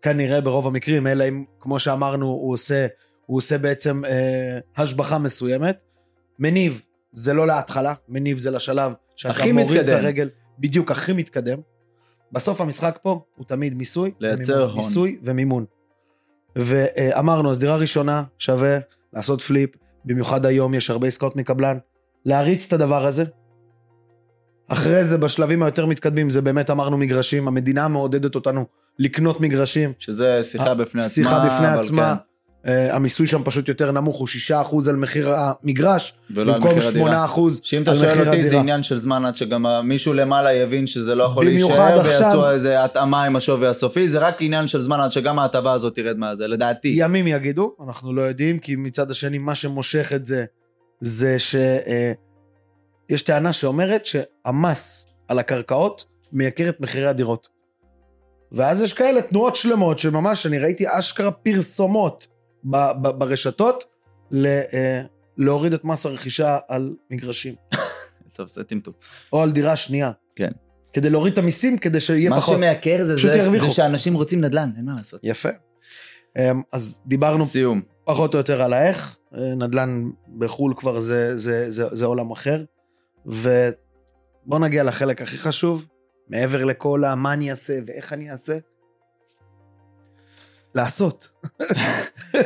כנראה 0.03 0.41
ברוב 0.41 0.67
המקרים, 0.67 1.07
אלא 1.07 1.27
אם, 1.27 1.43
כמו 1.59 1.79
שאמרנו, 1.79 2.27
הוא 2.27 2.53
עושה 2.53 2.87
הוא 3.25 3.37
עושה 3.37 3.57
בעצם 3.57 4.05
אה, 4.05 4.59
השבחה 4.77 5.17
מסוימת. 5.17 5.77
מניב 6.39 6.81
זה 7.11 7.33
לא 7.33 7.47
להתחלה, 7.47 7.93
מניב 8.09 8.37
זה 8.37 8.51
לשלב 8.51 8.91
שאתה 9.15 9.53
מוריד 9.53 9.89
את 9.89 9.93
הרגל, 9.93 10.29
בדיוק 10.59 10.91
הכי 10.91 11.13
מתקדם. 11.13 11.57
בסוף 12.31 12.61
המשחק 12.61 12.99
פה 13.01 13.21
הוא 13.35 13.45
תמיד 13.45 13.73
מיסוי, 13.73 14.11
לייצר 14.19 14.53
ומימון, 14.53 14.69
הון. 14.69 14.77
מיסוי 14.77 15.19
ומימון. 15.23 15.65
ואמרנו, 16.55 17.51
אז 17.51 17.59
דירה 17.59 17.75
ראשונה 17.75 18.23
שווה 18.39 18.77
לעשות 19.13 19.41
פליפ, 19.41 19.69
במיוחד 20.05 20.45
היום 20.45 20.73
יש 20.73 20.89
הרבה 20.89 21.07
עסקאות 21.07 21.35
מקבלן, 21.35 21.77
להריץ 22.25 22.67
את 22.67 22.73
הדבר 22.73 23.05
הזה. 23.05 23.23
אחרי 24.73 25.03
זה, 25.03 25.17
בשלבים 25.17 25.63
היותר 25.63 25.85
מתקדמים, 25.85 26.29
זה 26.29 26.41
באמת 26.41 26.69
אמרנו 26.69 26.97
מגרשים, 26.97 27.47
המדינה 27.47 27.87
מעודדת 27.87 28.35
אותנו 28.35 28.65
לקנות 28.99 29.41
מגרשים. 29.41 29.93
שזה 29.99 30.39
שיחה 30.43 30.73
בפני 30.73 31.01
עצמה. 31.01 31.13
שיחה 31.13 31.45
בפני 31.45 31.67
עצמה. 31.67 32.15
כן. 32.15 32.33
Uh, 32.63 32.95
המיסוי 32.95 33.27
שם 33.27 33.41
פשוט 33.43 33.67
יותר 33.67 33.91
נמוך, 33.91 34.17
הוא 34.17 34.27
6% 34.49 34.89
על 34.89 34.95
מחיר 34.95 35.33
המגרש, 35.35 36.13
במקום 36.29 36.71
8% 36.71 36.73
על 36.73 36.77
מחיר 36.77 37.07
הדירה. 37.07 37.27
שאם 37.63 37.81
אתה 37.83 37.95
שואל 37.95 38.27
אותי 38.27 38.43
זה 38.43 38.59
עניין 38.59 38.83
של 38.83 38.97
זמן 38.97 39.25
עד 39.25 39.35
שגם 39.35 39.65
מישהו 39.83 40.13
למעלה 40.13 40.53
יבין 40.53 40.87
שזה 40.87 41.15
לא 41.15 41.23
יכול 41.23 41.45
להישאר, 41.45 42.01
ויעשו 42.03 42.49
איזה 42.49 42.83
התאמה 42.83 43.23
עם 43.23 43.35
השווי 43.35 43.67
הסופי, 43.67 44.07
זה 44.07 44.19
רק 44.19 44.35
עניין 44.39 44.67
של 44.67 44.81
זמן 44.81 44.99
עד 44.99 45.11
שגם 45.11 45.39
ההטבה 45.39 45.71
הזאת 45.73 45.95
תרד 45.95 46.17
מהזה, 46.17 46.47
לדעתי. 46.47 46.93
ימים 46.97 47.27
יגידו, 47.27 47.75
אנחנו 47.87 48.13
לא 48.13 48.21
יודעים, 48.21 48.59
כי 48.59 48.75
מצד 48.75 49.11
השני 49.11 49.37
מה 49.37 49.55
שמושך 49.55 50.11
את 50.15 50.25
זה, 50.25 50.45
זה 51.01 51.39
שיש 51.39 51.55
uh, 51.55 52.32
טענה 53.25 53.53
שאומרת 53.53 54.05
שהמס 54.05 55.07
על 55.27 55.39
הקרקעות 55.39 56.05
מייקר 56.31 56.69
את 56.69 56.79
מחירי 56.79 57.07
הדירות. 57.07 57.47
ואז 58.51 58.81
יש 58.81 58.93
כאלה 58.93 59.21
תנועות 59.21 59.55
שלמות 59.55 59.99
שממש, 59.99 60.45
אני 60.45 60.59
ראיתי 60.59 60.85
אשכרה 60.99 61.31
פרסומות 61.31 62.27
ברשתות 62.63 63.83
אה, 64.45 65.01
להוריד 65.37 65.73
את 65.73 65.83
מס 65.83 66.05
הרכישה 66.05 66.57
על 66.67 66.95
מגרשים. 67.11 67.55
טוב, 68.35 68.47
זה 68.47 68.63
טמטום. 68.63 68.93
או 69.33 69.41
על 69.41 69.51
דירה 69.51 69.75
שנייה. 69.75 70.11
כן. 70.35 70.51
כדי 70.93 71.09
להוריד 71.09 71.33
את 71.33 71.39
המיסים, 71.39 71.77
כדי 71.77 71.99
שיהיה 71.99 72.29
מה 72.29 72.41
פחות. 72.41 72.53
מה 72.53 72.57
שמייקר 72.57 73.03
זה, 73.03 73.15
זה, 73.15 73.59
זה 73.59 73.71
שאנשים 73.71 74.13
רוצים 74.13 74.41
נדל"ן, 74.41 74.69
אין 74.77 74.85
מה 74.85 74.93
לעשות. 74.97 75.19
יפה. 75.23 75.49
אמ, 76.37 76.61
אז 76.71 77.03
דיברנו 77.05 77.45
סיום. 77.45 77.81
פחות 78.05 78.33
או 78.33 78.37
יותר 78.39 78.61
על 78.61 78.73
האיך, 78.73 79.17
אה, 79.37 79.55
נדל"ן 79.55 80.09
בחו"ל 80.37 80.73
כבר 80.77 80.99
זה, 80.99 81.37
זה, 81.37 81.71
זה, 81.71 81.85
זה 81.91 82.05
עולם 82.05 82.31
אחר, 82.31 82.63
ובואו 83.25 84.59
נגיע 84.59 84.83
לחלק 84.83 85.21
הכי 85.21 85.37
חשוב, 85.37 85.85
מעבר 86.27 86.63
לכל 86.63 87.03
המה 87.03 87.33
אני 87.33 87.51
אעשה 87.51 87.73
ואיך 87.87 88.13
אני 88.13 88.31
אעשה, 88.31 88.57
לעשות. 90.75 91.29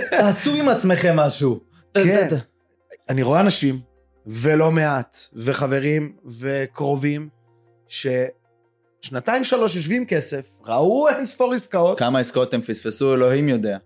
תעשו 0.10 0.54
עם 0.54 0.70
עצמכם 0.70 1.16
משהו. 1.16 1.60
כן. 1.94 2.28
אני 3.10 3.24
רואה 3.24 3.40
אנשים, 3.40 3.80
ולא 4.28 4.72
מעט, 4.72 5.18
וחברים 5.34 6.16
וקרובים, 6.40 7.30
ששנתיים 7.88 9.44
שלוש 9.44 9.76
יושבים 9.76 10.06
כסף, 10.06 10.52
ראו 10.66 11.10
אין 11.10 11.26
ספור 11.26 11.54
עסקאות. 11.54 12.00
כמה 12.00 12.20
עסקאות 12.20 12.54
הם 12.54 12.62
פספסו, 12.62 13.14
אלוהים 13.14 13.50
יודע. 13.50 13.78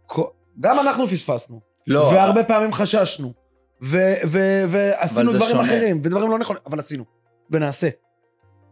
גם 0.59 0.79
אנחנו 0.79 1.07
פספסנו. 1.07 1.59
לא. 1.87 1.99
והרבה 1.99 2.43
פעמים 2.43 2.73
חששנו. 2.73 3.33
ועשינו 3.81 5.33
דברים 5.33 5.51
שונה. 5.51 5.63
אחרים, 5.63 6.01
ודברים 6.03 6.31
לא 6.31 6.39
נכונים, 6.39 6.61
אבל 6.65 6.79
עשינו. 6.79 7.05
ונעשה. 7.49 7.89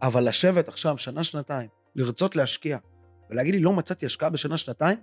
אבל 0.02 0.28
לשבת 0.28 0.68
עכשיו 0.68 0.98
שנה, 0.98 1.24
שנתיים, 1.24 1.68
לרצות 1.94 2.36
להשקיע, 2.36 2.78
ולהגיד 3.30 3.54
לי, 3.54 3.60
לא 3.60 3.72
מצאתי 3.72 4.06
השקעה 4.06 4.30
בשנה, 4.30 4.56
שנתיים? 4.56 4.98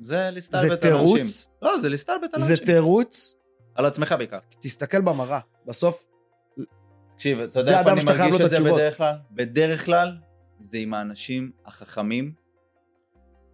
זה 0.00 0.30
להסתלבט 0.32 0.84
על 0.84 0.92
אנשים. 0.96 1.24
זה 1.24 1.26
תירוץ. 1.26 1.48
לא, 1.62 1.78
זה 1.78 1.88
להסתלבט 1.88 2.34
על 2.34 2.42
אנשים. 2.42 2.56
זה 2.56 2.64
תירוץ. 2.64 3.36
על 3.74 3.86
עצמך 3.86 4.14
בעיקר. 4.18 4.38
תסתכל 4.60 5.00
במראה, 5.00 5.40
בסוף... 5.66 6.06
תקשיב, 7.14 7.40
אתה 7.40 7.58
יודע 7.58 7.78
איפה 7.78 7.92
אני 7.92 8.04
מרגיש 8.04 8.40
את 8.40 8.50
זה 8.50 8.60
בדרך 8.60 8.96
כלל? 8.96 9.14
בדרך 9.30 9.84
כלל, 9.86 10.16
זה 10.60 10.78
עם 10.78 10.94
האנשים 10.94 11.50
החכמים 11.66 12.32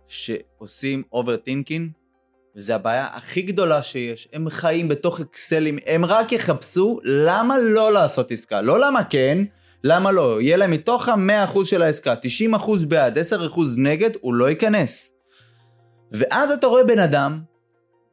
שעושים 0.07 1.03
overthinking, 1.13 1.91
וזו 2.57 2.73
הבעיה 2.73 3.09
הכי 3.13 3.43
גדולה 3.43 3.83
שיש. 3.83 4.29
הם 4.33 4.51
חיים 4.51 4.89
בתוך 4.89 5.21
אקסלים, 5.21 5.79
הם 5.87 6.05
רק 6.05 6.33
יחפשו 6.33 7.01
למה 7.05 7.59
לא 7.59 7.93
לעשות 7.93 8.33
עסקה. 8.33 8.61
לא 8.61 8.81
למה 8.81 9.05
כן, 9.05 9.45
למה 9.85 10.13
לא. 10.13 10.41
יהיה 10.41 10.57
להם 10.57 10.71
מתוך 10.71 11.09
ה-100% 11.09 11.65
של 11.65 11.83
העסקה, 11.83 12.15
90% 12.55 12.87
בעד, 12.89 13.19
10% 13.19 13.21
נגד, 13.77 14.11
הוא 14.21 14.35
לא 14.35 14.51
ייכנס. 14.51 15.13
ואז 16.13 16.51
אתה 16.51 16.67
רואה 16.67 16.85
בן 16.85 16.99
אדם, 16.99 17.41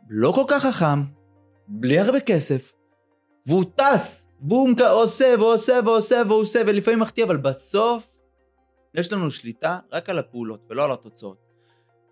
לא 0.09 0.31
כל 0.31 0.43
כך 0.47 0.65
חכם, 0.65 1.03
בלי 1.67 1.99
הרבה 1.99 2.19
כסף, 2.19 2.73
והוא 3.45 3.63
טס, 3.75 4.27
והוא 4.47 4.69
עושה 4.89 5.35
ועושה 5.39 5.79
ועושה 5.85 6.21
ועושה, 6.27 6.61
ולפעמים 6.65 6.99
מחטיא, 6.99 7.23
אבל 7.23 7.37
בסוף 7.37 8.03
יש 8.93 9.13
לנו 9.13 9.31
שליטה 9.31 9.79
רק 9.91 10.09
על 10.09 10.19
הפעולות 10.19 10.59
ולא 10.69 10.83
על 10.85 10.91
התוצאות. 10.91 11.37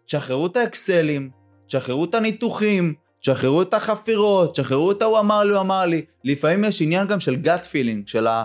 תשחררו 0.06 0.48
את 0.48 0.58
האקסלים, 0.58 1.30
תשחררו 1.74 2.06
את 2.06 2.16
הניתוחים, 2.16 2.94
תשחררו 3.22 3.62
את 3.62 3.74
החפירות, 3.74 4.52
תשחררו 4.54 4.92
את 4.92 5.02
ההוא 5.02 5.20
אמר 5.20 5.44
לי, 5.44 5.54
הוא 5.54 5.60
אמר 5.60 5.86
לי. 5.86 6.06
לפעמים 6.24 6.64
יש 6.64 6.82
עניין 6.82 7.08
גם 7.08 7.20
של 7.20 7.36
גאט 7.36 7.66
פילינג, 7.66 8.08
של 8.08 8.28
ה... 8.28 8.44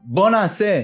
בוא 0.00 0.30
נעשה. 0.30 0.82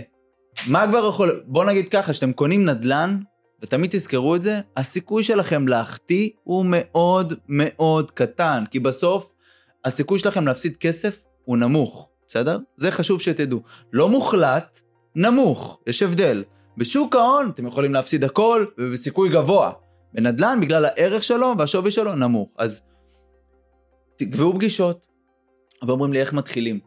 מה 0.66 0.86
כבר 0.86 1.08
יכול... 1.08 1.42
בוא 1.46 1.64
נגיד 1.64 1.88
ככה, 1.88 2.12
שאתם 2.12 2.32
קונים 2.32 2.64
נדל"ן, 2.64 3.18
ותמיד 3.62 3.90
תזכרו 3.90 4.36
את 4.36 4.42
זה, 4.42 4.60
הסיכוי 4.76 5.22
שלכם 5.22 5.68
להחטיא 5.68 6.30
הוא 6.44 6.66
מאוד 6.68 7.32
מאוד 7.48 8.10
קטן, 8.10 8.64
כי 8.70 8.80
בסוף 8.80 9.34
הסיכוי 9.84 10.18
שלכם 10.18 10.46
להפסיד 10.46 10.76
כסף 10.76 11.22
הוא 11.44 11.56
נמוך, 11.56 12.10
בסדר? 12.28 12.58
זה 12.76 12.90
חשוב 12.90 13.20
שתדעו. 13.20 13.62
לא 13.92 14.08
מוחלט, 14.08 14.80
נמוך, 15.14 15.80
יש 15.86 16.02
הבדל. 16.02 16.44
בשוק 16.76 17.16
ההון 17.16 17.50
אתם 17.54 17.66
יכולים 17.66 17.94
להפסיד 17.94 18.24
הכל 18.24 18.64
ובסיכוי 18.78 19.28
גבוה. 19.28 19.72
בנדל"ן, 20.16 20.58
בגלל 20.60 20.84
הערך 20.84 21.22
שלו 21.22 21.54
והשווי 21.58 21.90
שלו, 21.90 22.14
נמוך. 22.14 22.48
אז 22.58 22.82
תקבעו 24.16 24.54
פגישות, 24.54 25.06
ואומרים 25.86 26.12
לי 26.12 26.20
איך 26.20 26.32
מתחילים. 26.32 26.80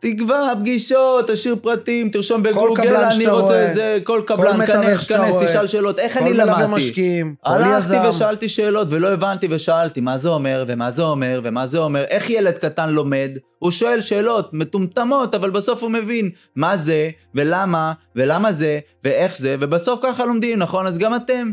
תקבע 0.00 0.52
פגישות, 0.60 1.30
תשאיר 1.30 1.56
פרטים, 1.62 2.08
תרשום 2.08 2.42
בגוגל, 2.42 2.96
אני 2.96 3.26
רוצה 3.26 3.62
איזה, 3.62 3.98
כל 4.04 4.22
קבלן, 4.26 4.66
כנס, 4.66 5.08
כנס, 5.08 5.34
תשאל 5.44 5.66
שאלות, 5.66 5.98
איך 5.98 6.16
אני 6.16 6.32
למדתי? 6.32 6.50
כל 6.50 6.56
מלווה 6.56 6.76
משקיעים, 6.76 7.34
כל 7.44 7.50
יזם. 7.50 7.94
הלכתי 7.94 8.08
ושאלתי 8.08 8.48
שאלות 8.48 8.88
ולא 8.90 9.12
הבנתי 9.12 9.46
ושאלתי 9.50 10.00
מה 10.00 10.16
זה 10.16 10.28
אומר 10.28 10.64
ומה 10.66 10.90
זה 10.90 11.02
אומר 11.02 11.40
ומה 11.44 11.66
זה 11.66 11.78
אומר, 11.78 12.04
איך 12.04 12.30
ילד 12.30 12.58
קטן 12.58 12.90
לומד? 12.90 13.30
הוא 13.58 13.70
שואל 13.70 14.00
שאלות 14.00 14.50
מטומטמות, 14.52 15.34
אבל 15.34 15.50
בסוף 15.50 15.82
הוא 15.82 15.90
מבין 15.90 16.30
מה 16.56 16.76
זה 16.76 17.10
ולמה 17.34 17.92
ולמה 18.16 18.52
זה 18.52 18.78
ואיך 19.04 19.38
זה, 19.38 19.56
ובסוף 19.60 20.00
ככה 20.02 20.26
לומדים, 20.26 20.58
נכון? 20.58 20.86
אז 20.86 20.98
גם 20.98 21.14
אתם. 21.14 21.50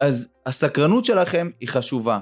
אז 0.00 0.28
הסקרנות 0.46 1.04
שלכם 1.04 1.50
היא 1.60 1.68
חשובה. 1.68 2.20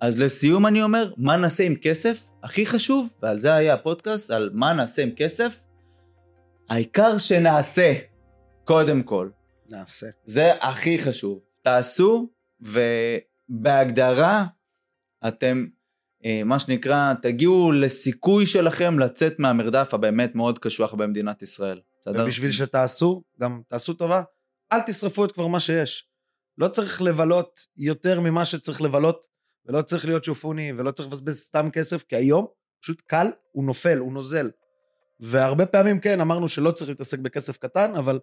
אז 0.00 0.20
לסיום 0.20 0.66
אני 0.66 0.82
אומר, 0.82 1.12
מה 1.16 1.36
נעשה 1.36 1.64
עם 1.64 1.74
כסף? 1.74 2.28
הכי 2.42 2.66
חשוב, 2.66 3.08
ועל 3.22 3.40
זה 3.40 3.54
היה 3.54 3.74
הפודקאסט, 3.74 4.30
על 4.30 4.50
מה 4.52 4.72
נעשה 4.72 5.02
עם 5.02 5.10
כסף, 5.16 5.60
העיקר 6.68 7.18
שנעשה, 7.18 7.94
קודם 8.64 9.02
כל. 9.02 9.28
נעשה. 9.68 10.06
זה 10.24 10.52
הכי 10.60 10.98
חשוב. 10.98 11.40
תעשו, 11.62 12.28
ובהגדרה, 12.60 14.44
אתם, 15.28 15.66
אה, 16.24 16.42
מה 16.44 16.58
שנקרא, 16.58 17.14
תגיעו 17.22 17.72
לסיכוי 17.72 18.46
שלכם 18.46 18.98
לצאת 18.98 19.38
מהמרדף 19.38 19.94
הבאמת 19.94 20.34
מאוד 20.34 20.58
קשוח 20.58 20.94
במדינת 20.94 21.42
ישראל. 21.42 21.80
ובשביל 22.06 22.50
שתעשו, 22.50 23.22
גם 23.40 23.60
תעשו 23.68 23.94
טובה, 23.94 24.22
אל 24.72 24.80
תשרפו 24.80 25.24
את 25.24 25.32
כבר 25.32 25.46
מה 25.46 25.60
שיש. 25.60 26.11
לא 26.62 26.68
צריך 26.68 27.02
לבלות 27.02 27.66
יותר 27.76 28.20
ממה 28.20 28.44
שצריך 28.44 28.82
לבלות 28.82 29.26
ולא 29.66 29.82
צריך 29.82 30.04
להיות 30.04 30.24
שופוני, 30.24 30.72
ולא 30.72 30.90
צריך 30.90 31.08
לבזבז 31.08 31.38
סתם 31.38 31.70
כסף, 31.70 32.04
כי 32.04 32.16
היום 32.16 32.46
פשוט 32.80 33.02
קל, 33.06 33.26
הוא 33.52 33.64
נופל, 33.64 33.98
הוא 33.98 34.12
נוזל. 34.12 34.50
והרבה 35.20 35.66
פעמים 35.66 36.00
כן, 36.00 36.20
אמרנו 36.20 36.48
שלא 36.48 36.70
צריך 36.70 36.90
להתעסק 36.90 37.18
בכסף 37.18 37.56
קטן, 37.56 37.94
אבל 37.96 38.20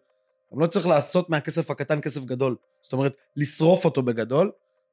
גם 0.54 0.60
לא 0.60 0.68
צריך 0.68 0.88
לעשות 0.88 1.30
מהכסף 1.30 1.72
הקטן 1.72 2.02
כסף 2.02 2.22
גדול. 2.22 2.56
זאת 2.82 2.94
אומרת, 2.94 3.14
לשרוף 3.36 3.86
אותו 3.86 4.02
בגדול, 4.04 4.52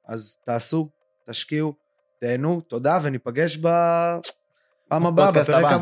אז 0.08 0.38
תעשו, 0.46 0.88
תשקיעו, 1.30 1.74
תהנו, 2.20 2.60
תודה, 2.60 2.98
וניפגש 3.02 3.56
בפעם 3.56 5.06
הבאה, 5.06 5.32
בפרק 5.32 5.64
הבא. 5.64 5.76